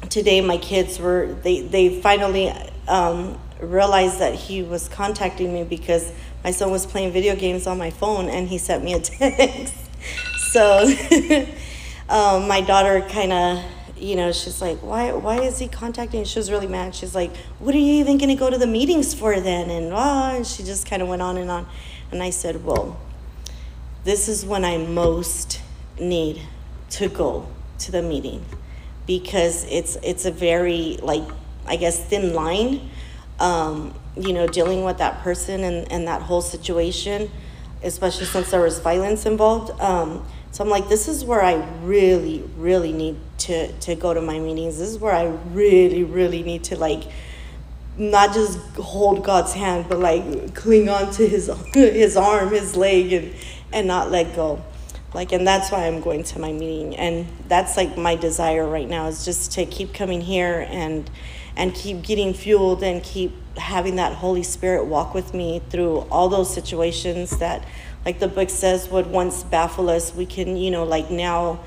today 0.10 0.42
my 0.42 0.58
kids 0.58 1.00
were 1.00 1.36
they 1.44 1.62
they 1.62 2.02
finally 2.02 2.54
um, 2.88 3.38
realized 3.62 4.20
that 4.20 4.36
he 4.36 4.64
was 4.64 4.88
contacting 4.88 5.54
me 5.54 5.64
because 5.64 6.12
my 6.44 6.52
son 6.52 6.72
was 6.72 6.86
playing 6.86 7.12
video 7.12 7.36
games 7.36 7.68
on 7.68 7.78
my 7.78 7.90
phone 7.90 8.30
and 8.30 8.48
he 8.48 8.58
sent 8.58 8.84
me 8.84 8.94
a 8.94 9.00
text. 9.02 9.76
so 10.52 10.86
um, 12.10 12.48
my 12.48 12.62
daughter 12.62 13.02
kind 13.10 13.34
of, 13.34 13.64
you 14.00 14.16
know, 14.16 14.32
she's 14.32 14.62
like, 14.62 14.78
why, 14.80 15.12
why 15.14 15.42
is 15.42 15.60
he 15.60 15.68
contacting? 15.68 16.24
She 16.24 16.40
was 16.40 16.52
really 16.52 16.68
mad. 16.68 16.96
She's 16.96 17.16
like, 17.16 17.36
what 17.60 17.74
are 17.76 17.80
you 17.80 17.94
even 17.94 18.18
going 18.18 18.30
to 18.30 18.36
go 18.36 18.50
to 18.50 18.58
the 18.58 18.68
meetings 18.68 19.14
for 19.14 19.40
then? 19.40 19.70
And, 19.70 19.94
oh, 19.94 20.36
and 20.36 20.46
she 20.46 20.64
just 20.64 20.88
kind 20.88 21.02
of 21.02 21.08
went 21.08 21.22
on 21.22 21.38
and 21.38 21.50
on. 21.50 21.68
And 22.12 22.24
I 22.24 22.30
said, 22.30 22.64
well, 22.64 23.00
this 24.04 24.30
is 24.30 24.46
when 24.46 24.64
I 24.64 24.78
most 24.78 25.62
need 26.00 26.42
to 26.92 27.10
go 27.10 27.48
to 27.80 27.92
the 27.92 28.02
meeting 28.02 28.46
because 29.06 29.66
it's 29.66 29.98
it's 30.04 30.26
a 30.26 30.32
very 30.32 30.98
like 31.02 31.24
I 31.66 31.76
guess 31.76 32.04
thin 32.04 32.34
line 32.34 32.90
um, 33.40 33.94
you 34.16 34.34
know, 34.34 34.48
dealing 34.48 34.84
with 34.84 34.98
that 34.98 35.22
person 35.22 35.64
and, 35.64 35.92
and 35.92 36.08
that 36.08 36.24
whole 36.24 36.42
situation, 36.42 37.30
especially 37.84 38.26
since 38.26 38.52
there 38.52 38.62
was 38.62 38.80
violence 38.80 39.26
involved. 39.26 39.80
Um, 39.80 40.26
so 40.52 40.64
I'm 40.64 40.70
like, 40.70 40.90
this 40.90 41.08
is 41.08 41.24
where 41.24 41.44
I 41.44 41.56
really, 41.84 42.44
really 42.58 42.92
need 42.92 43.18
to, 43.40 43.72
to 43.72 43.96
go 43.96 44.14
to 44.14 44.22
my 44.22 44.40
meetings. 44.40 44.78
This 44.80 44.90
is 44.90 44.98
where 44.98 45.14
I 45.14 45.26
really, 45.54 46.04
really 46.04 46.44
need 46.44 46.64
to 46.66 46.78
like 46.78 47.04
not 47.98 48.34
just 48.34 48.60
hold 48.76 49.24
God's 49.24 49.54
hand, 49.54 49.86
but 49.90 50.00
like 50.00 50.56
cling 50.56 50.90
on 50.90 51.12
to 51.14 51.28
his 51.28 51.52
his 51.74 52.16
arm, 52.16 52.52
his 52.52 52.76
leg, 52.76 53.14
and 53.14 53.34
and 53.72 53.88
not 53.88 54.12
let 54.12 54.36
go. 54.36 54.64
Like, 55.14 55.32
and 55.32 55.48
that's 55.48 55.72
why 55.72 55.88
I'm 55.88 56.02
going 56.02 56.24
to 56.26 56.40
my 56.40 56.52
meeting, 56.52 56.96
and 56.96 57.28
that's 57.48 57.78
like 57.78 57.98
my 57.98 58.16
desire 58.16 58.68
right 58.68 58.88
now 58.88 59.08
is 59.08 59.26
just 59.26 59.52
to 59.54 59.66
keep 59.66 59.94
coming 59.94 60.22
here 60.22 60.68
and 60.70 61.10
and 61.56 61.74
keep 61.74 62.04
getting 62.04 62.34
fueled 62.34 62.84
and 62.84 63.04
keep 63.04 63.34
having 63.58 63.96
that 63.96 64.14
Holy 64.14 64.44
Spirit 64.44 64.86
walk 64.86 65.16
with 65.16 65.34
me 65.34 65.62
through 65.72 66.02
all 66.12 66.30
those 66.30 66.54
situations 66.54 67.32
that, 67.40 67.66
like 68.08 68.20
the 68.20 68.28
book 68.30 68.50
says, 68.50 68.90
would 68.90 69.08
once 69.08 69.44
baffle 69.44 69.90
us. 69.90 70.16
We 70.16 70.26
can, 70.26 70.56
you 70.56 70.72
know, 70.72 70.86
like 70.86 71.12
now 71.12 71.60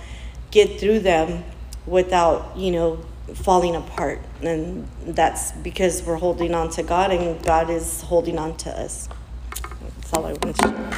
get 0.50 0.80
through 0.80 1.00
them 1.00 1.44
without, 1.84 2.56
you 2.56 2.70
know, 2.70 2.98
falling 3.34 3.76
apart. 3.76 4.20
And 4.40 4.88
that's 5.04 5.52
because 5.52 6.02
we're 6.02 6.16
holding 6.16 6.54
on 6.54 6.70
to 6.70 6.82
God 6.82 7.10
and 7.12 7.44
God 7.44 7.68
is 7.68 8.00
holding 8.00 8.38
on 8.38 8.56
to 8.56 8.70
us. 8.70 9.10
That's 9.52 10.12
all 10.14 10.24
I 10.24 10.32
wanted 10.32 10.56
to 10.56 10.68
share. 10.68 10.90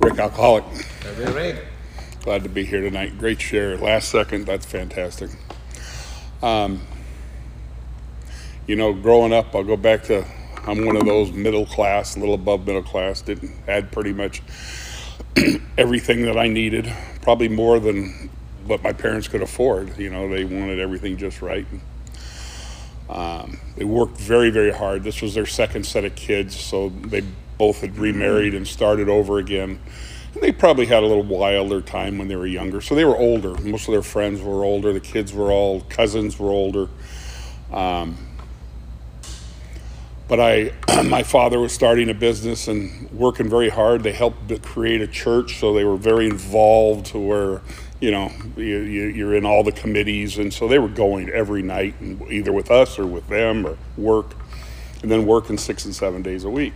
Rick 0.00 0.18
Alcoholic. 0.18 0.64
Rick. 1.18 1.66
Glad 2.24 2.42
to 2.42 2.48
be 2.48 2.64
here 2.64 2.80
tonight. 2.80 3.16
Great 3.16 3.40
share. 3.40 3.76
Last 3.76 4.08
second, 4.08 4.46
that's 4.46 4.66
fantastic. 4.66 5.30
Um, 6.42 6.80
you 8.70 8.76
know, 8.76 8.92
growing 8.92 9.32
up, 9.32 9.52
I'll 9.52 9.64
go 9.64 9.76
back 9.76 10.04
to 10.04 10.24
I'm 10.64 10.86
one 10.86 10.94
of 10.94 11.04
those 11.04 11.32
middle 11.32 11.66
class, 11.66 12.14
a 12.14 12.20
little 12.20 12.36
above 12.36 12.68
middle 12.68 12.84
class, 12.84 13.20
didn't 13.20 13.50
had 13.66 13.90
pretty 13.90 14.12
much 14.12 14.42
everything 15.76 16.22
that 16.26 16.38
I 16.38 16.46
needed, 16.46 16.88
probably 17.20 17.48
more 17.48 17.80
than 17.80 18.30
what 18.66 18.80
my 18.84 18.92
parents 18.92 19.26
could 19.26 19.42
afford. 19.42 19.98
You 19.98 20.10
know, 20.10 20.28
they 20.28 20.44
wanted 20.44 20.78
everything 20.78 21.16
just 21.16 21.42
right. 21.42 21.66
Um, 23.08 23.58
they 23.76 23.84
worked 23.84 24.18
very, 24.18 24.50
very 24.50 24.72
hard. 24.72 25.02
This 25.02 25.20
was 25.20 25.34
their 25.34 25.46
second 25.46 25.84
set 25.84 26.04
of 26.04 26.14
kids, 26.14 26.54
so 26.54 26.90
they 26.90 27.24
both 27.58 27.80
had 27.80 27.98
remarried 27.98 28.54
and 28.54 28.68
started 28.68 29.08
over 29.08 29.38
again. 29.38 29.80
And 30.34 30.42
they 30.44 30.52
probably 30.52 30.86
had 30.86 31.02
a 31.02 31.06
little 31.06 31.24
wilder 31.24 31.80
time 31.80 32.18
when 32.18 32.28
they 32.28 32.36
were 32.36 32.46
younger. 32.46 32.80
So 32.80 32.94
they 32.94 33.04
were 33.04 33.16
older. 33.16 33.58
Most 33.62 33.88
of 33.88 33.92
their 33.94 34.02
friends 34.02 34.40
were 34.40 34.62
older. 34.62 34.92
The 34.92 35.00
kids 35.00 35.32
were 35.32 35.50
all, 35.50 35.80
cousins 35.80 36.38
were 36.38 36.50
older. 36.50 36.88
Um, 37.72 38.29
but 40.30 40.38
I, 40.38 40.72
my 41.02 41.24
father 41.24 41.58
was 41.58 41.72
starting 41.72 42.08
a 42.08 42.14
business 42.14 42.68
and 42.68 43.10
working 43.10 43.50
very 43.50 43.68
hard. 43.68 44.04
They 44.04 44.12
helped 44.12 44.62
create 44.62 45.00
a 45.00 45.08
church, 45.08 45.58
so 45.58 45.74
they 45.74 45.84
were 45.84 45.96
very 45.96 46.26
involved. 46.26 47.06
To 47.06 47.18
where, 47.18 47.62
you 48.00 48.12
know, 48.12 48.30
you, 48.56 48.78
you're 48.78 49.34
in 49.34 49.44
all 49.44 49.64
the 49.64 49.72
committees, 49.72 50.38
and 50.38 50.54
so 50.54 50.68
they 50.68 50.78
were 50.78 50.88
going 50.88 51.28
every 51.30 51.62
night, 51.62 52.00
and 52.00 52.22
either 52.30 52.52
with 52.52 52.70
us 52.70 52.98
or 52.98 53.06
with 53.06 53.26
them 53.26 53.66
or 53.66 53.76
work, 53.98 54.36
and 55.02 55.10
then 55.10 55.26
working 55.26 55.58
six 55.58 55.84
and 55.84 55.94
seven 55.94 56.22
days 56.22 56.44
a 56.44 56.50
week. 56.50 56.74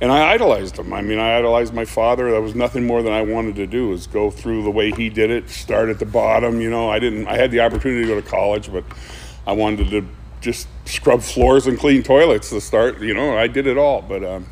And 0.00 0.12
I 0.12 0.30
idolized 0.30 0.78
him. 0.78 0.92
I 0.92 1.02
mean, 1.02 1.18
I 1.18 1.36
idolized 1.36 1.74
my 1.74 1.84
father. 1.84 2.30
That 2.30 2.40
was 2.40 2.54
nothing 2.54 2.86
more 2.86 3.02
than 3.02 3.12
I 3.12 3.22
wanted 3.22 3.56
to 3.56 3.66
do 3.66 3.88
was 3.88 4.06
go 4.06 4.30
through 4.30 4.62
the 4.62 4.70
way 4.70 4.92
he 4.92 5.08
did 5.08 5.32
it. 5.32 5.50
Start 5.50 5.88
at 5.88 5.98
the 5.98 6.06
bottom. 6.06 6.60
You 6.60 6.70
know, 6.70 6.88
I 6.88 7.00
didn't. 7.00 7.26
I 7.26 7.36
had 7.36 7.50
the 7.50 7.58
opportunity 7.58 8.02
to 8.02 8.06
go 8.06 8.20
to 8.20 8.26
college, 8.26 8.70
but 8.72 8.84
I 9.48 9.52
wanted 9.52 9.90
to 9.90 10.06
just 10.40 10.68
scrub 10.84 11.22
floors 11.22 11.66
and 11.66 11.78
clean 11.78 12.02
toilets 12.02 12.50
to 12.50 12.60
start. 12.60 13.00
You 13.00 13.14
know, 13.14 13.36
I 13.36 13.46
did 13.46 13.66
it 13.66 13.78
all. 13.78 14.02
But 14.02 14.24
um, 14.24 14.46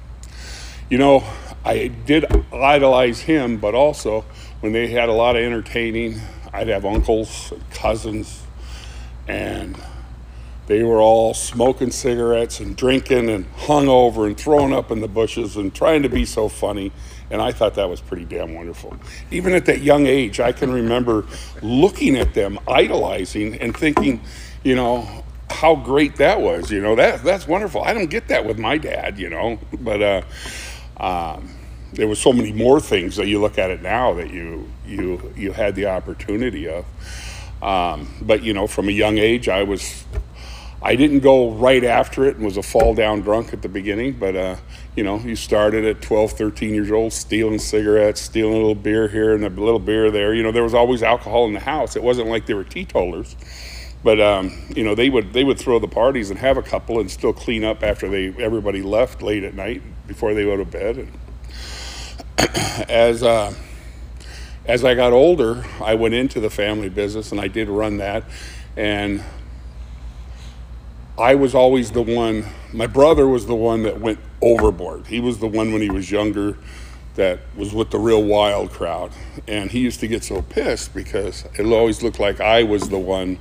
you 0.91 0.99
know, 0.99 1.25
I 1.65 1.89
did 1.89 2.25
idolize 2.53 3.21
him, 3.21 3.59
but 3.59 3.75
also 3.75 4.25
when 4.61 4.73
they 4.73 4.89
had 4.89 5.09
a 5.09 5.13
lot 5.13 5.37
of 5.37 5.43
entertaining, 5.43 6.21
I'd 6.53 6.69
have 6.69 6.85
uncles 6.85 7.53
and 7.53 7.71
cousins, 7.71 8.43
and 9.29 9.81
they 10.67 10.83
were 10.83 11.01
all 11.01 11.35
smoking 11.35 11.91
cigarettes 11.91 12.61
and 12.61 12.77
drinking 12.77 13.31
and 13.31 13.53
hungover 13.57 14.27
and 14.27 14.37
throwing 14.37 14.73
up 14.73 14.91
in 14.91 15.01
the 15.01 15.09
bushes 15.09 15.57
and 15.57 15.75
trying 15.75 16.03
to 16.03 16.09
be 16.09 16.25
so 16.25 16.49
funny. 16.49 16.93
And 17.31 17.43
I 17.43 17.53
thought 17.53 17.75
that 17.75 17.89
was 17.89 18.01
pretty 18.01 18.25
damn 18.25 18.55
wonderful. 18.55 18.97
Even 19.31 19.53
at 19.53 19.67
that 19.67 19.81
young 19.81 20.07
age, 20.07 20.41
I 20.41 20.53
can 20.53 20.73
remember 20.73 21.27
looking 21.63 22.17
at 22.17 22.35
them, 22.35 22.59
idolizing, 22.69 23.57
and 23.57 23.77
thinking, 23.77 24.21
you 24.63 24.77
know, 24.77 25.25
how 25.51 25.77
great 25.77 26.17
that 26.17 26.41
was. 26.41 26.71
You 26.71 26.81
know, 26.81 26.97
that 26.97 27.23
that's 27.23 27.47
wonderful. 27.47 27.83
I 27.83 27.93
don't 27.93 28.11
get 28.11 28.29
that 28.29 28.45
with 28.45 28.59
my 28.59 28.79
dad, 28.79 29.19
you 29.19 29.31
know, 29.31 29.59
but 29.81 30.03
uh, 30.03 30.23
um, 30.99 31.51
there 31.93 32.09
was 32.09 32.19
so 32.19 32.33
many 32.33 32.53
more 32.53 32.81
things 32.81 33.17
that 33.17 33.27
you 33.27 33.41
look 33.41 33.59
at 33.59 33.71
it 33.71 33.83
now 33.83 34.15
that 34.15 34.31
you 34.31 34.69
you 34.87 35.33
you 35.37 35.53
had 35.53 35.75
the 35.75 35.87
opportunity 35.87 36.69
of. 36.69 36.85
Um, 37.63 38.15
but 38.21 38.43
you 38.43 38.53
know, 38.53 38.67
from 38.67 38.89
a 38.89 38.93
young 38.93 39.19
age, 39.19 39.49
I 39.49 39.63
was 39.63 40.05
I 40.83 40.95
didn't 40.95 41.21
go 41.21 41.51
right 41.53 41.83
after 41.83 42.27
it 42.27 42.37
and 42.37 42.45
was 42.45 42.57
a 42.57 42.63
fall 42.63 42.95
down 42.95 43.23
drunk 43.23 43.53
at 43.53 43.63
the 43.63 43.69
beginning, 43.69 44.13
but 44.13 44.37
uh, 44.37 44.57
you 44.95 45.03
know, 45.03 45.19
you 45.19 45.35
started 45.35 45.85
at 45.85 46.03
12, 46.03 46.33
13 46.33 46.75
years 46.75 46.91
old, 46.91 47.13
stealing 47.13 47.59
cigarettes, 47.59 48.21
stealing 48.21 48.53
a 48.53 48.57
little 48.57 48.75
beer 48.75 49.09
here 49.09 49.35
and 49.35 49.45
a 49.45 49.49
little 49.49 49.79
beer 49.79 50.11
there. 50.11 50.35
You 50.35 50.43
know, 50.43 50.53
there 50.53 50.63
was 50.63 50.75
always 50.75 51.03
alcohol 51.03 51.47
in 51.47 51.55
the 51.55 51.61
house. 51.61 51.97
It 51.97 52.03
wasn't 52.03 52.29
like 52.29 52.47
they 52.47 52.55
were 52.55 52.65
teetotalers, 52.65 53.37
but 54.03 54.21
um, 54.21 54.53
you 54.75 54.85
know, 54.85 54.95
they 54.95 55.11
would 55.11 55.33
they 55.33 55.45
would 55.45 55.59
throw 55.59 55.79
the 55.79 55.89
parties 55.89 56.31
and 56.31 56.39
have 56.39 56.57
a 56.57 56.63
couple 56.63 57.01
and 57.01 57.11
still 57.11 57.33
clean 57.33 57.65
up 57.65 57.83
after 57.83 58.09
they 58.09 58.29
everybody 58.43 58.83
left 58.83 59.23
late 59.23 59.45
at 59.45 59.55
night 59.55 59.83
before 60.07 60.35
they 60.35 60.45
go 60.45 60.57
to 60.57 60.65
bed. 60.65 60.97
And 60.99 61.13
as 62.91 63.23
uh, 63.23 63.55
as 64.67 64.85
I 64.85 64.95
got 64.95 65.13
older, 65.13 65.65
I 65.81 65.95
went 65.95 66.15
into 66.15 66.41
the 66.41 66.51
family 66.51 66.89
business 66.89 67.33
and 67.33 67.41
I 67.41 67.49
did 67.49 67.69
run 67.69 67.99
that, 67.99 68.25
and 68.77 69.23
I 71.19 71.35
was 71.35 71.55
always 71.55 71.93
the 71.93 72.03
one, 72.03 72.45
my 72.75 72.87
brother 72.87 73.27
was 73.27 73.47
the 73.47 73.55
one 73.55 73.85
that 73.85 74.01
went 74.01 74.19
overboard. 74.43 75.07
He 75.07 75.19
was 75.19 75.39
the 75.39 75.47
one 75.47 75.73
when 75.73 75.81
he 75.81 75.91
was 75.91 76.11
younger 76.11 76.59
that 77.15 77.41
was 77.57 77.73
with 77.73 77.91
the 77.91 77.99
real 77.99 78.23
wild 78.23 78.71
crowd. 78.71 79.13
And 79.49 79.71
he 79.71 79.81
used 79.81 80.01
to 80.01 80.09
get 80.09 80.25
so 80.25 80.43
pissed 80.43 80.95
because 80.95 81.47
it 81.59 81.65
always 81.65 82.03
looked 82.03 82.21
like 82.21 82.41
I 82.43 82.65
was 82.65 82.91
the 82.91 82.99
one. 82.99 83.39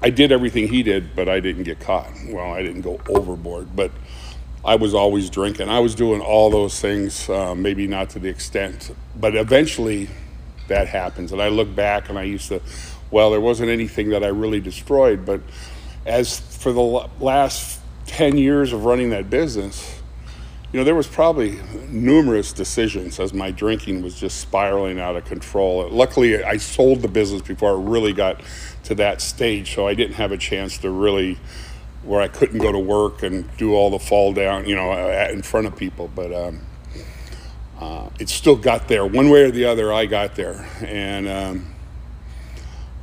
I 0.00 0.10
did 0.10 0.30
everything 0.30 0.68
he 0.68 0.82
did, 0.82 1.16
but 1.16 1.28
I 1.28 1.40
didn't 1.40 1.64
get 1.64 1.80
caught. 1.80 2.10
Well, 2.28 2.52
I 2.52 2.62
didn't 2.62 2.82
go 2.82 3.00
overboard, 3.08 3.74
but 3.74 3.90
I 4.64 4.76
was 4.76 4.94
always 4.94 5.28
drinking. 5.28 5.68
I 5.68 5.80
was 5.80 5.94
doing 5.94 6.20
all 6.20 6.50
those 6.50 6.80
things, 6.80 7.28
uh, 7.28 7.54
maybe 7.54 7.86
not 7.88 8.10
to 8.10 8.18
the 8.18 8.28
extent, 8.28 8.94
but 9.16 9.34
eventually 9.34 10.08
that 10.68 10.86
happens. 10.86 11.32
And 11.32 11.42
I 11.42 11.48
look 11.48 11.74
back 11.74 12.08
and 12.10 12.18
I 12.18 12.22
used 12.22 12.48
to, 12.48 12.60
well, 13.10 13.30
there 13.30 13.40
wasn't 13.40 13.70
anything 13.70 14.10
that 14.10 14.22
I 14.22 14.28
really 14.28 14.60
destroyed, 14.60 15.26
but 15.26 15.40
as 16.06 16.38
for 16.38 16.72
the 16.72 17.08
last 17.20 17.80
10 18.06 18.38
years 18.38 18.72
of 18.72 18.84
running 18.84 19.10
that 19.10 19.28
business, 19.30 19.97
you 20.72 20.78
know, 20.78 20.84
there 20.84 20.94
was 20.94 21.06
probably 21.06 21.58
numerous 21.88 22.52
decisions 22.52 23.18
as 23.18 23.32
my 23.32 23.50
drinking 23.50 24.02
was 24.02 24.14
just 24.14 24.38
spiraling 24.38 25.00
out 25.00 25.16
of 25.16 25.24
control. 25.24 25.88
Luckily, 25.88 26.44
I 26.44 26.58
sold 26.58 27.00
the 27.00 27.08
business 27.08 27.40
before 27.40 27.72
it 27.72 27.88
really 27.88 28.12
got 28.12 28.42
to 28.84 28.94
that 28.96 29.22
stage, 29.22 29.74
so 29.74 29.88
I 29.88 29.94
didn't 29.94 30.16
have 30.16 30.30
a 30.30 30.36
chance 30.36 30.76
to 30.78 30.90
really, 30.90 31.38
where 32.02 32.20
I 32.20 32.28
couldn't 32.28 32.58
go 32.58 32.70
to 32.70 32.78
work 32.78 33.22
and 33.22 33.48
do 33.56 33.74
all 33.74 33.90
the 33.90 33.98
fall 33.98 34.34
down, 34.34 34.66
you 34.66 34.76
know, 34.76 34.92
in 35.30 35.40
front 35.40 35.66
of 35.66 35.74
people. 35.74 36.10
But 36.14 36.34
um, 36.34 36.60
uh, 37.80 38.10
it 38.20 38.28
still 38.28 38.56
got 38.56 38.88
there. 38.88 39.06
One 39.06 39.30
way 39.30 39.44
or 39.44 39.50
the 39.50 39.64
other, 39.64 39.90
I 39.90 40.04
got 40.04 40.36
there. 40.36 40.68
And 40.82 41.28
um, 41.28 41.74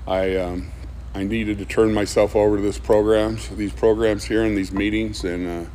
I, 0.06 0.36
um, 0.36 0.72
I 1.16 1.24
needed 1.24 1.58
to 1.58 1.66
turn 1.66 1.96
myself 1.96 2.36
over 2.36 2.58
to 2.58 2.62
this 2.62 2.78
programs, 2.78 3.50
these 3.50 3.74
programs 3.74 4.26
here 4.26 4.44
and 4.44 4.56
these 4.56 4.72
meetings, 4.72 5.24
and 5.24 5.66
uh, 5.66 5.70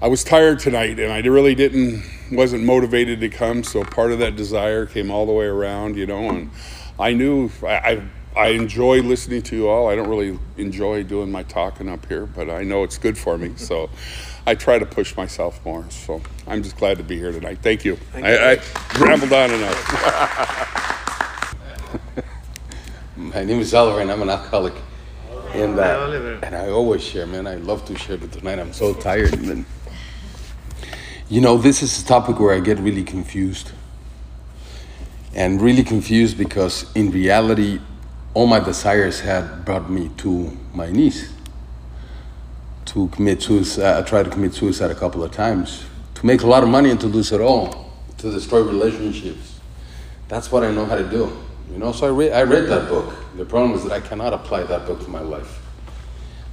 I 0.00 0.08
was 0.08 0.22
tired 0.22 0.58
tonight, 0.58 1.00
and 1.00 1.10
I 1.10 1.20
really 1.20 1.54
didn't, 1.54 2.02
wasn't 2.30 2.64
motivated 2.64 3.20
to 3.20 3.30
come. 3.30 3.64
So 3.64 3.82
part 3.82 4.12
of 4.12 4.18
that 4.18 4.36
desire 4.36 4.84
came 4.84 5.10
all 5.10 5.24
the 5.24 5.32
way 5.32 5.46
around, 5.46 5.96
you 5.96 6.06
know, 6.06 6.28
and 6.28 6.50
I 6.98 7.14
knew 7.14 7.50
I, 7.62 7.66
I, 7.66 8.02
I 8.36 8.48
enjoy 8.48 9.00
listening 9.00 9.40
to 9.42 9.56
you 9.56 9.68
all. 9.68 9.88
I 9.88 9.96
don't 9.96 10.08
really 10.08 10.38
enjoy 10.58 11.02
doing 11.02 11.32
my 11.32 11.44
talking 11.44 11.88
up 11.88 12.04
here, 12.06 12.26
but 12.26 12.50
I 12.50 12.62
know 12.62 12.82
it's 12.82 12.98
good 12.98 13.16
for 13.16 13.38
me. 13.38 13.54
So 13.56 13.88
I 14.46 14.54
try 14.54 14.78
to 14.78 14.86
push 14.86 15.16
myself 15.16 15.64
more. 15.64 15.86
So 15.88 16.20
I'm 16.46 16.62
just 16.62 16.76
glad 16.76 16.98
to 16.98 17.02
be 17.02 17.16
here 17.16 17.32
tonight. 17.32 17.58
Thank 17.62 17.84
you. 17.84 17.98
I, 18.14 18.52
I 18.52 18.60
rambled 19.00 19.32
on 19.32 19.50
enough. 19.50 19.92
My 23.16 23.44
name 23.44 23.60
is 23.60 23.72
Oliver, 23.72 24.02
and 24.02 24.12
I'm 24.12 24.20
an 24.20 24.28
alcoholic. 24.28 24.74
And, 25.54 25.78
uh, 25.80 26.38
and 26.42 26.54
I 26.54 26.68
always 26.68 27.02
share, 27.02 27.26
man. 27.26 27.46
I 27.46 27.54
love 27.56 27.86
to 27.86 27.96
share, 27.96 28.18
but 28.18 28.30
tonight 28.30 28.58
I'm 28.58 28.74
so 28.74 28.92
tired. 28.92 29.32
You 31.28 31.40
know, 31.40 31.58
this 31.58 31.82
is 31.82 32.00
a 32.00 32.06
topic 32.06 32.38
where 32.38 32.54
I 32.54 32.60
get 32.60 32.78
really 32.78 33.02
confused. 33.02 33.72
And 35.34 35.60
really 35.60 35.82
confused 35.82 36.38
because 36.38 36.88
in 36.94 37.10
reality, 37.10 37.80
all 38.32 38.46
my 38.46 38.60
desires 38.60 39.18
had 39.18 39.64
brought 39.64 39.90
me 39.90 40.08
to 40.18 40.56
my 40.72 40.88
knees. 40.88 41.32
To 42.86 43.08
commit 43.08 43.42
suicide, 43.42 43.98
I 43.98 44.02
tried 44.06 44.26
to 44.26 44.30
commit 44.30 44.54
suicide 44.54 44.92
a 44.92 44.94
couple 44.94 45.24
of 45.24 45.32
times. 45.32 45.84
To 46.14 46.24
make 46.24 46.42
a 46.42 46.46
lot 46.46 46.62
of 46.62 46.68
money 46.68 46.90
and 46.90 47.00
to 47.00 47.08
lose 47.08 47.32
it 47.32 47.40
all. 47.40 47.90
To 48.18 48.30
destroy 48.30 48.62
relationships. 48.62 49.58
That's 50.28 50.52
what 50.52 50.62
I 50.62 50.70
know 50.70 50.84
how 50.84 50.94
to 50.94 51.10
do. 51.10 51.36
You 51.72 51.78
know, 51.78 51.90
so 51.90 52.06
I 52.06 52.10
read, 52.10 52.32
I 52.34 52.42
read 52.44 52.68
that 52.68 52.88
book. 52.88 53.12
The 53.36 53.44
problem 53.44 53.72
is 53.72 53.82
that 53.82 53.90
I 53.90 54.00
cannot 54.00 54.32
apply 54.32 54.62
that 54.62 54.86
book 54.86 55.00
to 55.02 55.08
my 55.08 55.22
life. 55.22 55.60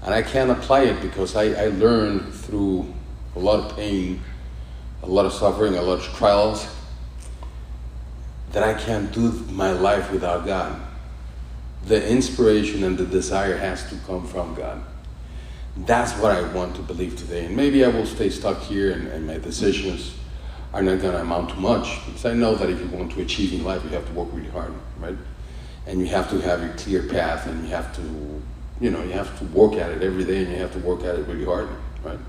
And 0.02 0.16
I 0.16 0.24
can't 0.24 0.50
apply 0.50 0.86
it 0.86 1.00
because 1.00 1.36
I, 1.36 1.50
I 1.52 1.68
learned 1.68 2.34
through 2.34 2.92
a 3.36 3.40
lot 3.40 3.60
of 3.60 3.76
pain, 3.76 4.20
a 5.04 5.08
lot 5.08 5.26
of 5.26 5.34
suffering, 5.34 5.76
a 5.76 5.82
lot 5.82 6.00
of 6.00 6.06
trials, 6.16 6.68
that 8.52 8.64
I 8.64 8.74
can't 8.74 9.12
do 9.12 9.32
my 9.52 9.72
life 9.72 10.12
without 10.12 10.46
God. 10.46 10.80
The 11.86 12.08
inspiration 12.10 12.84
and 12.84 12.98
the 12.98 13.06
desire 13.06 13.58
has 13.58 13.88
to 13.90 13.96
come 14.08 14.26
from 14.26 14.56
God. 14.56 14.82
That's 15.76 16.14
what 16.20 16.32
I 16.32 16.42
want 16.54 16.76
to 16.78 16.82
believe 16.82 17.18
today. 17.18 17.46
And 17.46 17.56
maybe 17.56 17.84
I 17.84 17.90
will 17.90 18.06
stay 18.06 18.30
stuck 18.30 18.62
here 18.62 18.92
and, 18.92 19.08
and 19.08 19.28
my 19.28 19.40
decisions 19.40 20.16
are 20.72 20.82
not 20.82 21.02
going 21.02 21.14
to 21.14 21.22
amount 21.22 21.50
to 21.50 21.56
much 21.56 22.06
because 22.06 22.26
I 22.26 22.34
know 22.34 22.56
that 22.56 22.70
if 22.70 22.80
you 22.80 22.88
want 22.88 23.12
to 23.12 23.22
achieve 23.22 23.54
in 23.54 23.64
life, 23.64 23.84
you 23.84 23.90
have 23.90 24.08
to 24.08 24.14
work 24.14 24.30
really 24.32 24.50
hard, 24.50 24.74
right? 25.00 25.18
And 25.86 26.00
you 26.00 26.06
have 26.08 26.30
to 26.30 26.40
have 26.42 26.62
a 26.62 26.70
clear 26.78 27.04
path 27.04 27.48
and 27.48 27.64
you 27.64 27.70
have 27.70 27.94
to, 27.96 28.42
you 28.80 28.90
know, 28.90 29.04
you 29.04 29.12
have 29.12 29.38
to 29.40 29.46
work 29.46 29.74
at 29.74 29.92
it 29.92 30.02
every 30.02 30.24
day 30.24 30.44
and 30.44 30.52
you 30.52 30.58
have 30.58 30.72
to 30.74 30.80
work 30.80 31.04
at 31.04 31.16
it 31.16 31.28
really 31.28 31.46
hard, 31.46 31.70
right? 32.04 32.20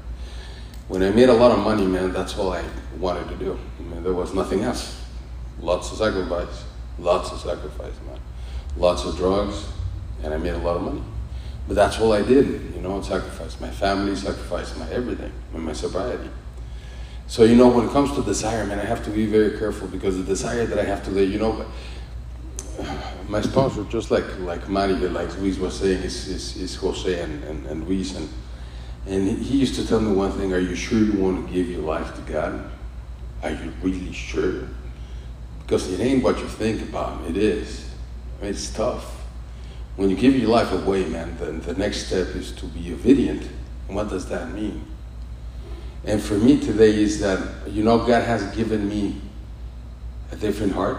When 0.89 1.03
I 1.03 1.11
made 1.11 1.31
a 1.31 1.35
lot 1.35 1.51
of 1.51 1.61
money, 1.61 1.87
man, 1.87 2.13
that's 2.13 2.37
all 2.37 2.53
I 2.53 2.63
wanted 2.99 3.29
to 3.31 3.37
do. 3.37 3.59
I 3.79 3.83
mean, 3.83 4.03
there 4.03 4.13
was 4.13 4.35
nothing 4.35 4.63
else. 4.63 5.01
Lots 5.61 5.91
of 5.93 5.99
sacrifice, 5.99 6.65
lots 6.99 7.33
of 7.33 7.41
sacrifice, 7.41 7.95
man. 8.07 8.19
Lots 8.77 9.05
of 9.05 9.17
drugs, 9.17 9.67
and 10.23 10.35
I 10.35 10.37
made 10.37 10.53
a 10.53 10.59
lot 10.59 10.77
of 10.77 10.83
money. 10.83 11.03
But 11.67 11.75
that's 11.75 11.99
all 11.99 12.13
I 12.13 12.21
did, 12.21 12.75
you 12.75 12.83
know, 12.83 13.01
sacrifice 13.01 13.59
my 13.61 13.71
family, 13.71 14.15
sacrifice 14.15 14.77
my 14.77 14.89
everything, 14.91 15.33
my 15.55 15.73
sobriety. 15.73 16.29
So 17.27 17.45
you 17.45 17.57
know, 17.57 17.69
when 17.69 17.87
it 17.87 17.93
comes 17.93 18.13
to 18.17 18.23
desire, 18.23 18.67
man, 18.67 18.79
I 18.79 18.85
have 18.85 19.03
to 19.05 19.11
be 19.11 19.25
very 19.25 19.59
careful 19.59 19.89
because 19.89 20.19
the 20.19 20.25
desire 20.25 20.67
that 20.67 20.79
I 20.79 20.85
have 20.85 21.03
today, 21.03 21.25
you 21.25 21.39
know, 21.39 21.65
my 23.29 23.41
sponsor, 23.41 23.85
just 23.85 24.11
like 24.11 24.39
like 24.41 24.69
Mario, 24.69 25.09
like 25.09 25.35
Luis 25.39 25.57
was 25.59 25.79
saying, 25.81 26.03
is 26.03 26.29
is, 26.29 26.57
is 26.57 26.75
Jose 26.77 27.19
and, 27.21 27.43
and, 27.45 27.67
and 27.67 27.89
Luis, 27.89 28.15
and 28.15 28.29
and 29.07 29.39
he- 29.39 29.59
used 29.59 29.75
to 29.77 29.87
tell 29.87 30.01
me 30.01 30.13
one 30.13 30.33
thing: 30.33 30.53
Are 30.53 30.59
you 30.59 30.75
sure 30.75 30.99
you 30.99 31.19
want 31.19 31.47
to 31.47 31.53
give 31.53 31.69
your 31.69 31.83
life 31.83 32.15
to 32.15 32.21
God? 32.33 32.71
Are 33.43 33.51
you 33.51 33.73
really 33.83 34.13
sure? 34.13 34.69
Because 35.61 35.93
it 35.93 36.01
ain't 36.01 36.23
what 36.23 36.39
you 36.39 36.47
think 36.47 36.83
about; 36.83 37.25
it 37.29 37.37
is. 37.37 37.91
It's 38.41 38.71
tough. 38.71 39.23
When 39.97 40.11
you 40.11 40.17
give 40.17 40.37
your 40.37 40.51
life 40.51 40.73
away, 40.73 41.05
man, 41.07 41.37
then 41.39 41.61
the 41.61 41.75
next 41.75 42.07
step 42.07 42.29
is 42.35 42.53
to 42.53 42.67
be 42.67 42.93
obedient. 42.93 43.49
And 43.87 43.97
what 43.97 44.09
does 44.09 44.29
that 44.29 44.51
mean? 44.53 44.85
And 46.05 46.21
for 46.21 46.35
me 46.35 46.59
today 46.61 47.01
is 47.01 47.21
that, 47.21 47.69
you 47.69 47.83
know, 47.85 47.99
God 47.99 48.25
has 48.25 48.55
given 48.57 48.89
me 48.89 49.21
a 50.33 50.37
different 50.37 50.73
heart, 50.73 50.99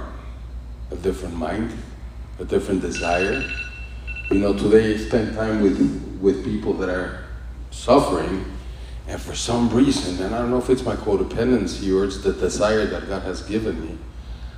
a 0.91 0.95
different 0.95 1.35
mind, 1.35 1.77
a 2.39 2.45
different 2.45 2.81
desire. 2.81 3.43
You 4.31 4.39
know, 4.39 4.53
today 4.53 4.95
I 4.95 4.97
spend 4.97 5.35
time 5.35 5.61
with, 5.61 6.17
with 6.21 6.43
people 6.43 6.73
that 6.75 6.89
are 6.89 7.24
suffering, 7.75 8.45
and 9.07 9.21
for 9.21 9.35
some 9.35 9.69
reason, 9.69 10.23
and 10.23 10.33
I 10.33 10.39
don't 10.39 10.49
know 10.49 10.57
if 10.57 10.69
it's 10.69 10.83
my 10.83 10.95
codependency 10.95 11.95
or 11.95 12.05
it's 12.05 12.23
the 12.23 12.33
desire 12.33 12.85
that 12.87 13.07
God 13.07 13.21
has 13.23 13.43
given 13.43 13.79
me, 13.85 13.97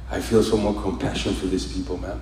I 0.09 0.22
feel 0.22 0.41
so 0.41 0.55
more 0.55 0.80
compassion 0.82 1.34
for 1.34 1.47
these 1.47 1.72
people, 1.72 1.97
man. 1.97 2.22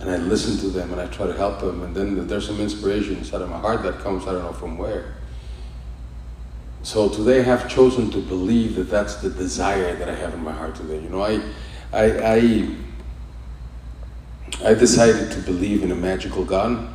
And 0.00 0.10
I 0.10 0.16
listen 0.16 0.56
to 0.58 0.68
them 0.68 0.90
and 0.92 1.00
I 1.00 1.06
try 1.06 1.26
to 1.26 1.34
help 1.34 1.60
them, 1.60 1.82
and 1.82 1.94
then 1.94 2.26
there's 2.26 2.46
some 2.46 2.60
inspiration 2.60 3.18
inside 3.18 3.42
of 3.42 3.50
my 3.50 3.58
heart 3.58 3.82
that 3.82 4.00
comes, 4.00 4.26
I 4.26 4.32
don't 4.32 4.42
know 4.42 4.52
from 4.52 4.76
where. 4.78 5.14
So 6.82 7.10
today 7.10 7.40
I 7.40 7.42
have 7.42 7.68
chosen 7.68 8.10
to 8.10 8.22
believe 8.22 8.74
that 8.76 8.90
that's 8.90 9.16
the 9.16 9.28
desire 9.28 9.94
that 9.96 10.08
I 10.08 10.14
have 10.14 10.32
in 10.32 10.42
my 10.42 10.52
heart 10.52 10.74
today. 10.74 11.00
You 11.00 11.10
know, 11.10 11.22
I, 11.22 11.42
I, 11.92 12.04
I, 12.36 12.76
I 14.64 14.74
decided 14.74 15.30
to 15.32 15.40
believe 15.40 15.82
in 15.82 15.92
a 15.92 15.94
magical 15.94 16.44
God. 16.44 16.88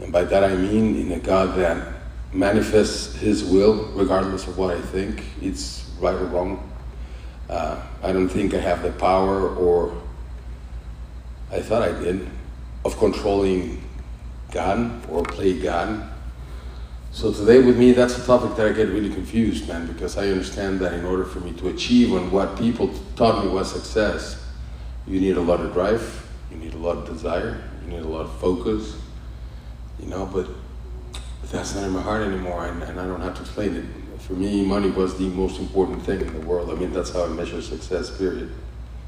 And 0.00 0.12
by 0.12 0.24
that 0.24 0.44
I 0.44 0.54
mean 0.54 0.96
in 1.00 1.12
a 1.12 1.18
God 1.18 1.56
that 1.56 1.94
manifests 2.32 3.14
His 3.16 3.44
will 3.44 3.86
regardless 3.94 4.46
of 4.46 4.58
what 4.58 4.76
I 4.76 4.80
think 4.80 5.22
it's 5.40 5.88
right 6.00 6.14
or 6.14 6.26
wrong. 6.26 6.72
Uh, 7.48 7.80
I 8.02 8.12
don't 8.12 8.28
think 8.28 8.54
I 8.54 8.58
have 8.58 8.82
the 8.82 8.92
power, 8.92 9.54
or 9.54 9.96
I 11.50 11.60
thought 11.60 11.82
I 11.82 11.92
did, 11.92 12.28
of 12.84 12.98
controlling 12.98 13.82
God 14.50 15.08
or 15.08 15.22
play 15.22 15.58
God. 15.58 16.10
So 17.12 17.32
today 17.32 17.60
with 17.62 17.78
me, 17.78 17.92
that's 17.92 18.18
a 18.18 18.26
topic 18.26 18.56
that 18.56 18.66
I 18.66 18.72
get 18.72 18.88
really 18.88 19.08
confused, 19.08 19.68
man, 19.68 19.86
because 19.86 20.18
I 20.18 20.28
understand 20.28 20.80
that 20.80 20.92
in 20.92 21.04
order 21.04 21.24
for 21.24 21.40
me 21.40 21.52
to 21.54 21.68
achieve 21.68 22.12
on 22.12 22.30
what 22.30 22.58
people 22.58 22.92
taught 23.14 23.44
me 23.44 23.50
was 23.50 23.72
success, 23.72 24.44
you 25.06 25.20
need 25.20 25.36
a 25.36 25.40
lot 25.40 25.60
of 25.60 25.72
drive, 25.72 26.28
you 26.50 26.56
need 26.56 26.74
a 26.74 26.78
lot 26.78 26.98
of 26.98 27.06
desire, 27.06 27.62
you 27.84 27.92
need 27.92 28.02
a 28.02 28.08
lot 28.08 28.26
of 28.26 28.38
focus, 28.38 28.96
you 30.00 30.06
know, 30.06 30.26
but 30.26 30.48
that's 31.50 31.74
not 31.74 31.84
in 31.84 31.90
my 31.90 32.02
heart 32.02 32.22
anymore, 32.22 32.66
and, 32.66 32.82
and 32.82 33.00
I 33.00 33.06
don't 33.06 33.20
have 33.20 33.34
to 33.36 33.42
explain 33.42 33.76
it. 33.76 33.84
For 34.20 34.32
me, 34.32 34.64
money 34.64 34.90
was 34.90 35.18
the 35.18 35.28
most 35.28 35.60
important 35.60 36.02
thing 36.02 36.20
in 36.20 36.32
the 36.32 36.46
world. 36.46 36.70
I 36.70 36.74
mean, 36.74 36.92
that's 36.92 37.12
how 37.12 37.24
I 37.24 37.28
measure 37.28 37.62
success, 37.62 38.16
period. 38.16 38.50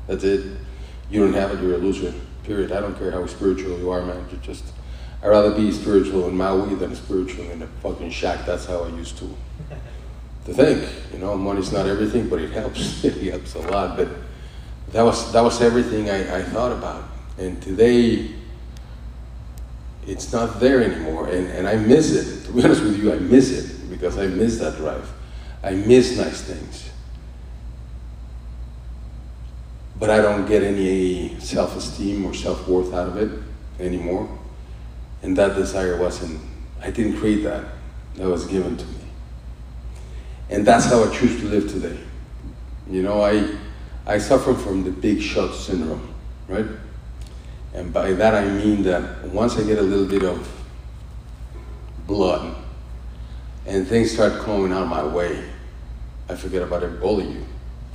That's 0.06 0.24
it. 0.24 0.56
You 1.10 1.20
don't 1.20 1.34
have 1.34 1.52
it, 1.52 1.62
you're 1.62 1.74
a 1.74 1.78
loser, 1.78 2.14
period. 2.44 2.70
I 2.72 2.80
don't 2.80 2.96
care 2.98 3.10
how 3.10 3.26
spiritual 3.26 3.78
you 3.78 3.90
are, 3.90 4.02
man. 4.02 4.24
You're 4.30 4.40
just 4.40 4.64
I'd 5.22 5.28
rather 5.28 5.50
be 5.52 5.72
spiritual 5.72 6.28
in 6.28 6.36
Maui 6.36 6.74
than 6.76 6.94
spiritual 6.94 7.50
in 7.50 7.62
a 7.62 7.66
fucking 7.82 8.10
shack. 8.10 8.46
That's 8.46 8.66
how 8.66 8.84
I 8.84 8.88
used 8.88 9.18
to 9.18 9.34
to 10.44 10.54
think. 10.54 10.88
You 11.12 11.18
know, 11.18 11.36
money's 11.36 11.72
not 11.72 11.86
everything, 11.86 12.28
but 12.28 12.40
it 12.40 12.50
helps. 12.50 13.04
it 13.04 13.16
helps 13.30 13.54
a 13.54 13.60
lot. 13.60 13.96
But 13.96 14.08
that 14.92 15.02
was 15.02 15.32
that 15.32 15.40
was 15.40 15.60
everything 15.60 16.08
I, 16.08 16.38
I 16.38 16.42
thought 16.42 16.72
about. 16.72 17.04
And 17.36 17.60
today 17.60 18.30
it's 20.08 20.32
not 20.32 20.58
there 20.58 20.82
anymore. 20.82 21.28
And, 21.28 21.46
and 21.48 21.68
I 21.68 21.76
miss 21.76 22.12
it. 22.12 22.46
To 22.46 22.52
be 22.52 22.64
honest 22.64 22.82
with 22.82 22.98
you, 22.98 23.12
I 23.12 23.18
miss 23.18 23.50
it 23.50 23.90
because 23.90 24.18
I 24.18 24.26
miss 24.26 24.58
that 24.58 24.76
drive. 24.76 25.08
I 25.62 25.72
miss 25.72 26.16
nice 26.16 26.42
things. 26.42 26.90
But 29.98 30.10
I 30.10 30.22
don't 30.22 30.46
get 30.46 30.62
any 30.62 31.38
self 31.40 31.76
esteem 31.76 32.24
or 32.24 32.32
self 32.32 32.66
worth 32.66 32.94
out 32.94 33.08
of 33.08 33.16
it 33.18 33.42
anymore. 33.78 34.28
And 35.22 35.36
that 35.36 35.56
desire 35.56 36.00
wasn't, 36.00 36.40
I 36.80 36.90
didn't 36.90 37.18
create 37.18 37.42
that. 37.42 37.64
That 38.14 38.28
was 38.28 38.46
given 38.46 38.76
to 38.76 38.84
me. 38.86 38.94
And 40.48 40.66
that's 40.66 40.86
how 40.86 41.04
I 41.04 41.14
choose 41.14 41.40
to 41.40 41.46
live 41.46 41.70
today. 41.70 41.98
You 42.88 43.02
know, 43.02 43.20
I, 43.20 43.56
I 44.06 44.18
suffer 44.18 44.54
from 44.54 44.84
the 44.84 44.90
big 44.90 45.20
shot 45.20 45.54
syndrome, 45.54 46.14
right? 46.46 46.64
And 47.78 47.92
by 47.92 48.12
that 48.12 48.34
I 48.34 48.48
mean 48.48 48.82
that 48.82 49.24
once 49.28 49.56
I 49.56 49.62
get 49.62 49.78
a 49.78 49.82
little 49.82 50.06
bit 50.06 50.24
of 50.24 50.50
blood 52.08 52.56
and 53.66 53.86
things 53.86 54.10
start 54.10 54.42
coming 54.42 54.72
out 54.72 54.82
of 54.82 54.88
my 54.88 55.04
way, 55.04 55.48
I 56.28 56.34
forget 56.34 56.62
about 56.62 56.82
all 57.00 57.20
of 57.20 57.26
you. 57.26 57.46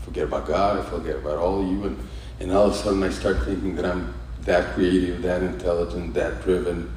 Forget 0.04 0.24
about 0.24 0.48
God, 0.48 0.80
I 0.80 0.90
forget 0.90 1.18
about 1.18 1.38
all 1.38 1.62
of 1.62 1.68
you, 1.68 1.84
and, 1.84 2.08
and 2.40 2.52
all 2.54 2.68
of 2.68 2.72
a 2.72 2.76
sudden 2.76 3.04
I 3.04 3.10
start 3.10 3.44
thinking 3.44 3.76
that 3.76 3.86
I'm 3.86 4.14
that 4.42 4.74
creative, 4.74 5.22
that 5.22 5.44
intelligent, 5.44 6.14
that 6.14 6.42
driven, 6.44 6.90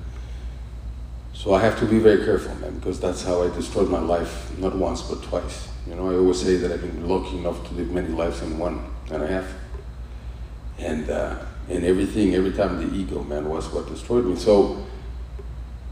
so 1.33 1.55
I 1.55 1.61
have 1.61 1.79
to 1.81 1.87
be 1.87 1.99
very 1.99 2.25
careful, 2.25 2.55
man, 2.57 2.77
because 2.77 2.99
that's 2.99 3.23
how 3.23 3.43
I 3.43 3.49
destroyed 3.49 3.91
my 3.91 4.01
life, 4.01 4.57
not 4.59 4.75
once, 4.77 5.03
but 5.03 5.23
twice. 5.23 5.69
You 5.89 5.95
know, 5.95 6.11
I 6.11 6.15
always 6.15 6.41
say 6.41 6.57
that 6.57 6.73
I've 6.73 6.81
been 6.81 7.09
lucky 7.09 7.37
enough 7.37 7.67
to 7.69 7.75
live 7.75 7.91
many 7.91 8.09
lives 8.09 8.43
in 8.43 8.59
one 8.59 8.85
and 9.11 9.23
a 9.23 9.27
half. 9.27 9.53
And, 10.79 11.11
uh, 11.11 11.37
and 11.69 11.85
everything, 11.85 12.35
every 12.35 12.53
time 12.53 12.77
the 12.79 12.97
ego, 12.97 13.23
man, 13.25 13.49
was 13.49 13.69
what 13.69 13.89
destroyed 13.89 14.25
me. 14.25 14.37
So 14.37 14.85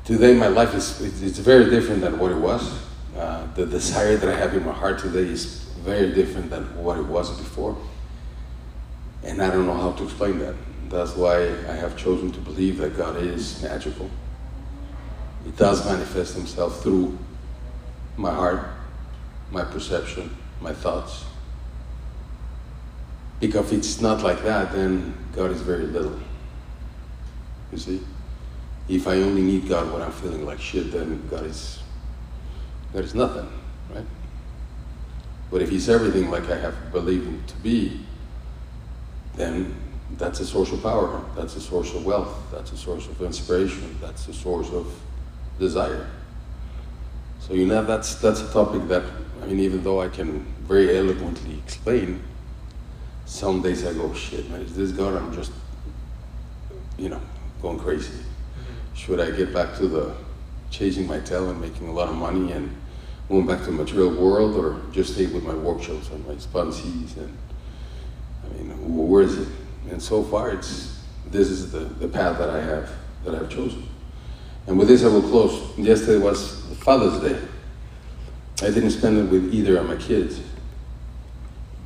today 0.05 0.35
my 0.35 0.49
life 0.49 0.75
is 0.75 1.01
it's 1.23 1.39
very 1.39 1.71
different 1.71 2.01
than 2.01 2.19
what 2.19 2.31
it 2.33 2.39
was. 2.39 2.83
Uh, 3.17 3.47
the 3.55 3.67
desire 3.67 4.17
that 4.17 4.29
I 4.29 4.37
have 4.37 4.55
in 4.55 4.65
my 4.65 4.73
heart 4.73 4.99
today 4.99 5.29
is 5.31 5.65
very 5.85 6.13
different 6.13 6.51
than 6.51 6.65
what 6.83 6.99
it 6.99 7.07
was 7.07 7.37
before. 7.39 7.77
And 9.23 9.41
I 9.43 9.51
don't 9.51 9.67
know 9.67 9.75
how 9.75 9.93
to 9.93 10.05
explain 10.05 10.39
that. 10.41 10.55
That's 10.91 11.17
why 11.17 11.43
I 11.43 11.75
have 11.75 11.97
chosen 11.97 12.31
to 12.33 12.41
believe 12.41 12.79
that 12.79 12.97
God 12.97 13.17
is 13.17 13.63
magical 13.63 14.11
it 15.47 15.57
does 15.57 15.85
manifest 15.85 16.35
himself 16.37 16.83
through 16.83 17.19
my 18.17 18.33
heart, 18.33 18.67
my 19.51 19.65
perception, 19.65 20.35
my 20.61 20.73
thoughts. 20.73 21.25
Because 23.47 23.73
if 23.73 23.79
it's 23.79 24.01
not 24.01 24.23
like 24.23 24.43
that, 24.45 24.73
then 24.73 25.15
God 25.37 25.51
is 25.51 25.61
very 25.61 25.85
little. 25.85 26.19
You 27.71 27.77
see? 27.77 28.01
If 28.89 29.07
I 29.07 29.17
only 29.17 29.43
need 29.43 29.69
God 29.69 29.93
when 29.93 30.01
I'm 30.01 30.13
feeling 30.13 30.47
like 30.47 30.59
shit, 30.59 30.91
then 30.91 31.29
God 31.29 31.45
is 31.45 31.81
God 32.95 33.05
is 33.05 33.15
nothing, 33.15 33.47
right? 33.95 34.07
But 35.51 35.61
if 35.61 35.69
He's 35.69 35.91
everything 35.91 36.31
like 36.31 36.49
I 36.49 36.57
have 36.57 36.91
believed 36.91 37.27
Him 37.27 37.45
to 37.47 37.57
be, 37.57 38.01
then 39.37 39.77
that's 40.17 40.41
a 40.41 40.47
source 40.47 40.73
of 40.73 40.83
power. 40.83 41.23
That's 41.37 41.55
a 41.57 41.61
source 41.61 41.95
of 41.95 42.07
wealth. 42.07 42.35
That's 42.51 42.73
a 42.73 42.79
source 42.79 43.09
of 43.09 43.21
inspiration. 43.21 43.99
That's 44.01 44.27
a 44.27 44.33
source 44.33 44.71
of 44.71 44.91
desire. 45.59 46.09
So 47.41 47.53
you 47.53 47.67
know 47.67 47.85
that's 47.85 48.15
that's 48.15 48.41
a 48.41 48.51
topic 48.51 48.89
that 48.89 49.03
I 49.43 49.47
mean 49.47 49.61
even 49.61 49.85
though 49.85 50.01
I 50.01 50.09
can 50.09 50.47
very 50.67 50.97
eloquently 50.97 51.59
explain, 51.59 52.23
some 53.27 53.63
days 53.63 53.85
I 53.87 53.93
go, 53.93 54.13
shit 54.15 54.49
man, 54.51 54.61
is 54.61 54.77
this 54.77 54.93
God? 54.93 55.17
I'm 55.17 55.35
just 55.35 55.53
you 56.99 57.09
know, 57.09 57.21
going 57.61 57.79
crazy. 57.79 58.13
Mm-hmm. 58.13 58.95
Should 58.95 59.21
I 59.21 59.31
get 59.31 59.53
back 59.53 59.77
to 59.77 59.89
the 59.89 60.15
chasing 60.71 61.07
my 61.07 61.21
tail 61.21 61.51
and 61.51 61.61
making 61.61 61.89
a 61.89 61.93
lot 61.93 62.09
of 62.09 62.17
money 62.17 62.53
and 62.53 62.75
going 63.29 63.47
back 63.47 63.61
to 63.61 63.67
the 63.67 63.73
material 63.73 64.11
world 64.15 64.57
or 64.57 64.81
just 64.93 65.15
stay 65.15 65.27
with 65.27 65.45
my 65.45 65.55
workshops 65.55 66.11
and 66.11 66.27
my 66.27 66.35
sponsees 66.35 67.17
and 67.17 67.37
I 68.45 68.49
mean 68.55 69.09
where 69.09 69.23
is 69.23 69.39
it? 69.39 69.49
And 69.91 70.03
so 70.03 70.23
far 70.23 70.51
it's 70.51 71.01
this 71.27 71.49
is 71.49 71.73
the, 71.73 71.81
the 71.81 72.09
path 72.09 72.39
that 72.39 72.51
I 72.51 72.61
have 72.61 72.91
that 73.25 73.35
I've 73.35 73.49
chosen. 73.49 73.89
And 74.67 74.79
with 74.79 74.89
this, 74.89 75.05
I 75.05 75.09
will 75.09 75.23
close. 75.23 75.77
Yesterday 75.77 76.23
was 76.23 76.63
Father's 76.79 77.21
Day. 77.21 77.39
I 78.63 78.71
didn't 78.71 78.93
spend 78.93 79.19
it 79.19 79.31
with 79.31 79.53
either 79.53 79.77
of 79.77 79.87
my 79.87 79.97
kids. 79.97 80.41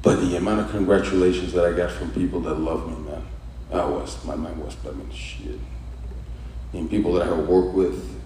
But 0.02 0.20
the 0.20 0.36
amount 0.36 0.60
of 0.60 0.70
congratulations 0.70 1.52
that 1.52 1.64
I 1.64 1.72
got 1.72 1.90
from 1.90 2.10
people 2.12 2.40
that 2.40 2.54
love 2.54 2.88
me, 2.88 3.10
man, 3.10 3.24
I 3.72 3.84
was, 3.84 4.24
my 4.24 4.36
mind 4.36 4.62
was, 4.62 4.76
I 4.86 4.92
mean, 4.92 5.10
shit. 5.10 5.58
And 6.72 6.88
people 6.88 7.12
that 7.14 7.22
I 7.22 7.34
have 7.34 7.48
worked 7.48 7.74
with, 7.74 8.20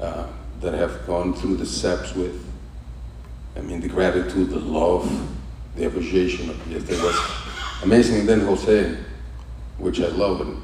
uh, 0.00 0.26
that 0.60 0.74
I 0.74 0.78
have 0.78 1.06
gone 1.06 1.34
through 1.34 1.56
the 1.56 1.66
steps 1.66 2.14
with. 2.14 2.44
I 3.56 3.60
mean, 3.60 3.80
the 3.80 3.88
gratitude, 3.88 4.50
the 4.50 4.58
love, 4.58 5.10
the 5.76 5.86
appreciation 5.86 6.50
of 6.50 6.66
yesterday 6.70 7.02
was 7.02 7.20
amazing. 7.82 8.20
And 8.20 8.28
then 8.28 8.40
Jose, 8.40 8.96
which 9.78 10.00
I 10.00 10.08
love, 10.08 10.40
and 10.42 10.60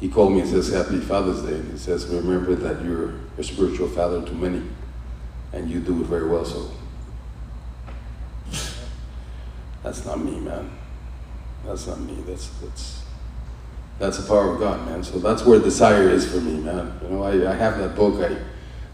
he 0.00 0.08
called 0.08 0.32
me 0.32 0.40
and 0.40 0.48
says, 0.48 0.72
Happy 0.72 0.98
Father's 0.98 1.42
Day. 1.42 1.56
And 1.56 1.72
he 1.72 1.78
says, 1.78 2.06
Remember 2.06 2.54
that 2.54 2.84
you're 2.84 3.14
a 3.38 3.42
spiritual 3.42 3.88
father 3.88 4.22
to 4.22 4.32
many, 4.32 4.62
and 5.52 5.70
you 5.70 5.80
do 5.80 6.00
it 6.00 6.06
very 6.06 6.28
well. 6.28 6.44
So 6.44 6.70
that's 9.82 10.04
not 10.04 10.22
me, 10.22 10.38
man. 10.40 10.70
That's 11.64 11.86
not 11.86 12.00
me. 12.00 12.22
That's 12.26 12.48
that's 12.60 13.04
that's 13.98 14.18
the 14.18 14.26
power 14.26 14.54
of 14.54 14.60
God, 14.60 14.86
man. 14.86 15.02
So 15.04 15.18
that's 15.18 15.44
where 15.44 15.58
desire 15.58 16.08
is 16.08 16.30
for 16.30 16.40
me, 16.40 16.58
man. 16.60 16.98
You 17.02 17.08
know, 17.08 17.22
I, 17.22 17.50
I 17.50 17.54
have 17.54 17.78
that 17.78 17.94
book 17.94 18.22
I 18.22 18.36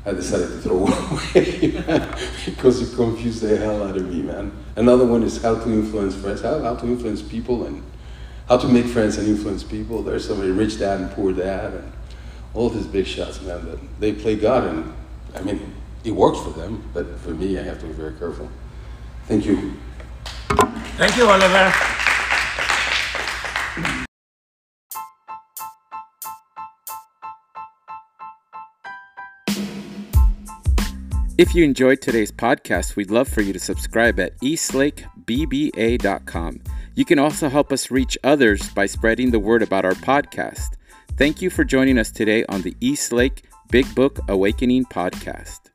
I 0.08 0.12
decided 0.12 0.48
to 0.48 0.58
throw 0.58 0.86
away 0.86 1.82
because 2.44 2.80
it 2.80 2.94
confused 2.94 3.42
the 3.42 3.56
hell 3.56 3.82
out 3.82 3.96
of 3.96 4.08
me, 4.08 4.22
man. 4.22 4.52
Another 4.76 5.04
one 5.04 5.24
is 5.24 5.42
how 5.42 5.56
to 5.56 5.72
influence 5.72 6.14
friends, 6.14 6.42
how, 6.42 6.60
how 6.60 6.76
to 6.76 6.86
influence 6.86 7.22
people 7.22 7.66
and 7.66 7.82
how 8.48 8.56
to 8.56 8.68
make 8.68 8.86
friends 8.86 9.18
and 9.18 9.26
influence 9.26 9.64
people. 9.64 10.02
There's 10.02 10.26
somebody 10.26 10.50
rich 10.50 10.78
dad 10.78 11.00
and 11.00 11.10
poor 11.10 11.32
dad 11.32 11.74
and 11.74 11.92
all 12.54 12.68
these 12.68 12.86
big 12.86 13.06
shots, 13.06 13.40
man, 13.42 13.64
that 13.66 13.78
they 14.00 14.12
play 14.12 14.36
God 14.36 14.64
and 14.64 14.94
I 15.34 15.42
mean, 15.42 15.74
it 16.04 16.12
works 16.12 16.38
for 16.40 16.50
them, 16.50 16.88
but 16.94 17.18
for 17.18 17.30
me, 17.30 17.58
I 17.58 17.62
have 17.62 17.80
to 17.80 17.86
be 17.86 17.92
very 17.92 18.14
careful. 18.14 18.48
Thank 19.26 19.44
you. 19.44 19.74
Thank 20.98 21.16
you, 21.16 21.28
Oliver. 21.28 21.72
If 31.38 31.54
you 31.54 31.64
enjoyed 31.64 32.00
today's 32.00 32.32
podcast, 32.32 32.96
we'd 32.96 33.10
love 33.10 33.28
for 33.28 33.42
you 33.42 33.52
to 33.52 33.58
subscribe 33.58 34.18
at 34.18 34.40
eastlakebba.com. 34.40 36.60
You 36.94 37.04
can 37.04 37.18
also 37.18 37.50
help 37.50 37.72
us 37.72 37.90
reach 37.90 38.16
others 38.24 38.70
by 38.70 38.86
spreading 38.86 39.30
the 39.30 39.38
word 39.38 39.62
about 39.62 39.84
our 39.84 39.92
podcast. 39.92 40.76
Thank 41.18 41.42
you 41.42 41.50
for 41.50 41.62
joining 41.62 41.98
us 41.98 42.10
today 42.10 42.46
on 42.48 42.62
the 42.62 42.74
East 42.80 43.12
Lake 43.12 43.44
Big 43.70 43.94
Book 43.94 44.18
Awakening 44.28 44.86
podcast. 44.86 45.65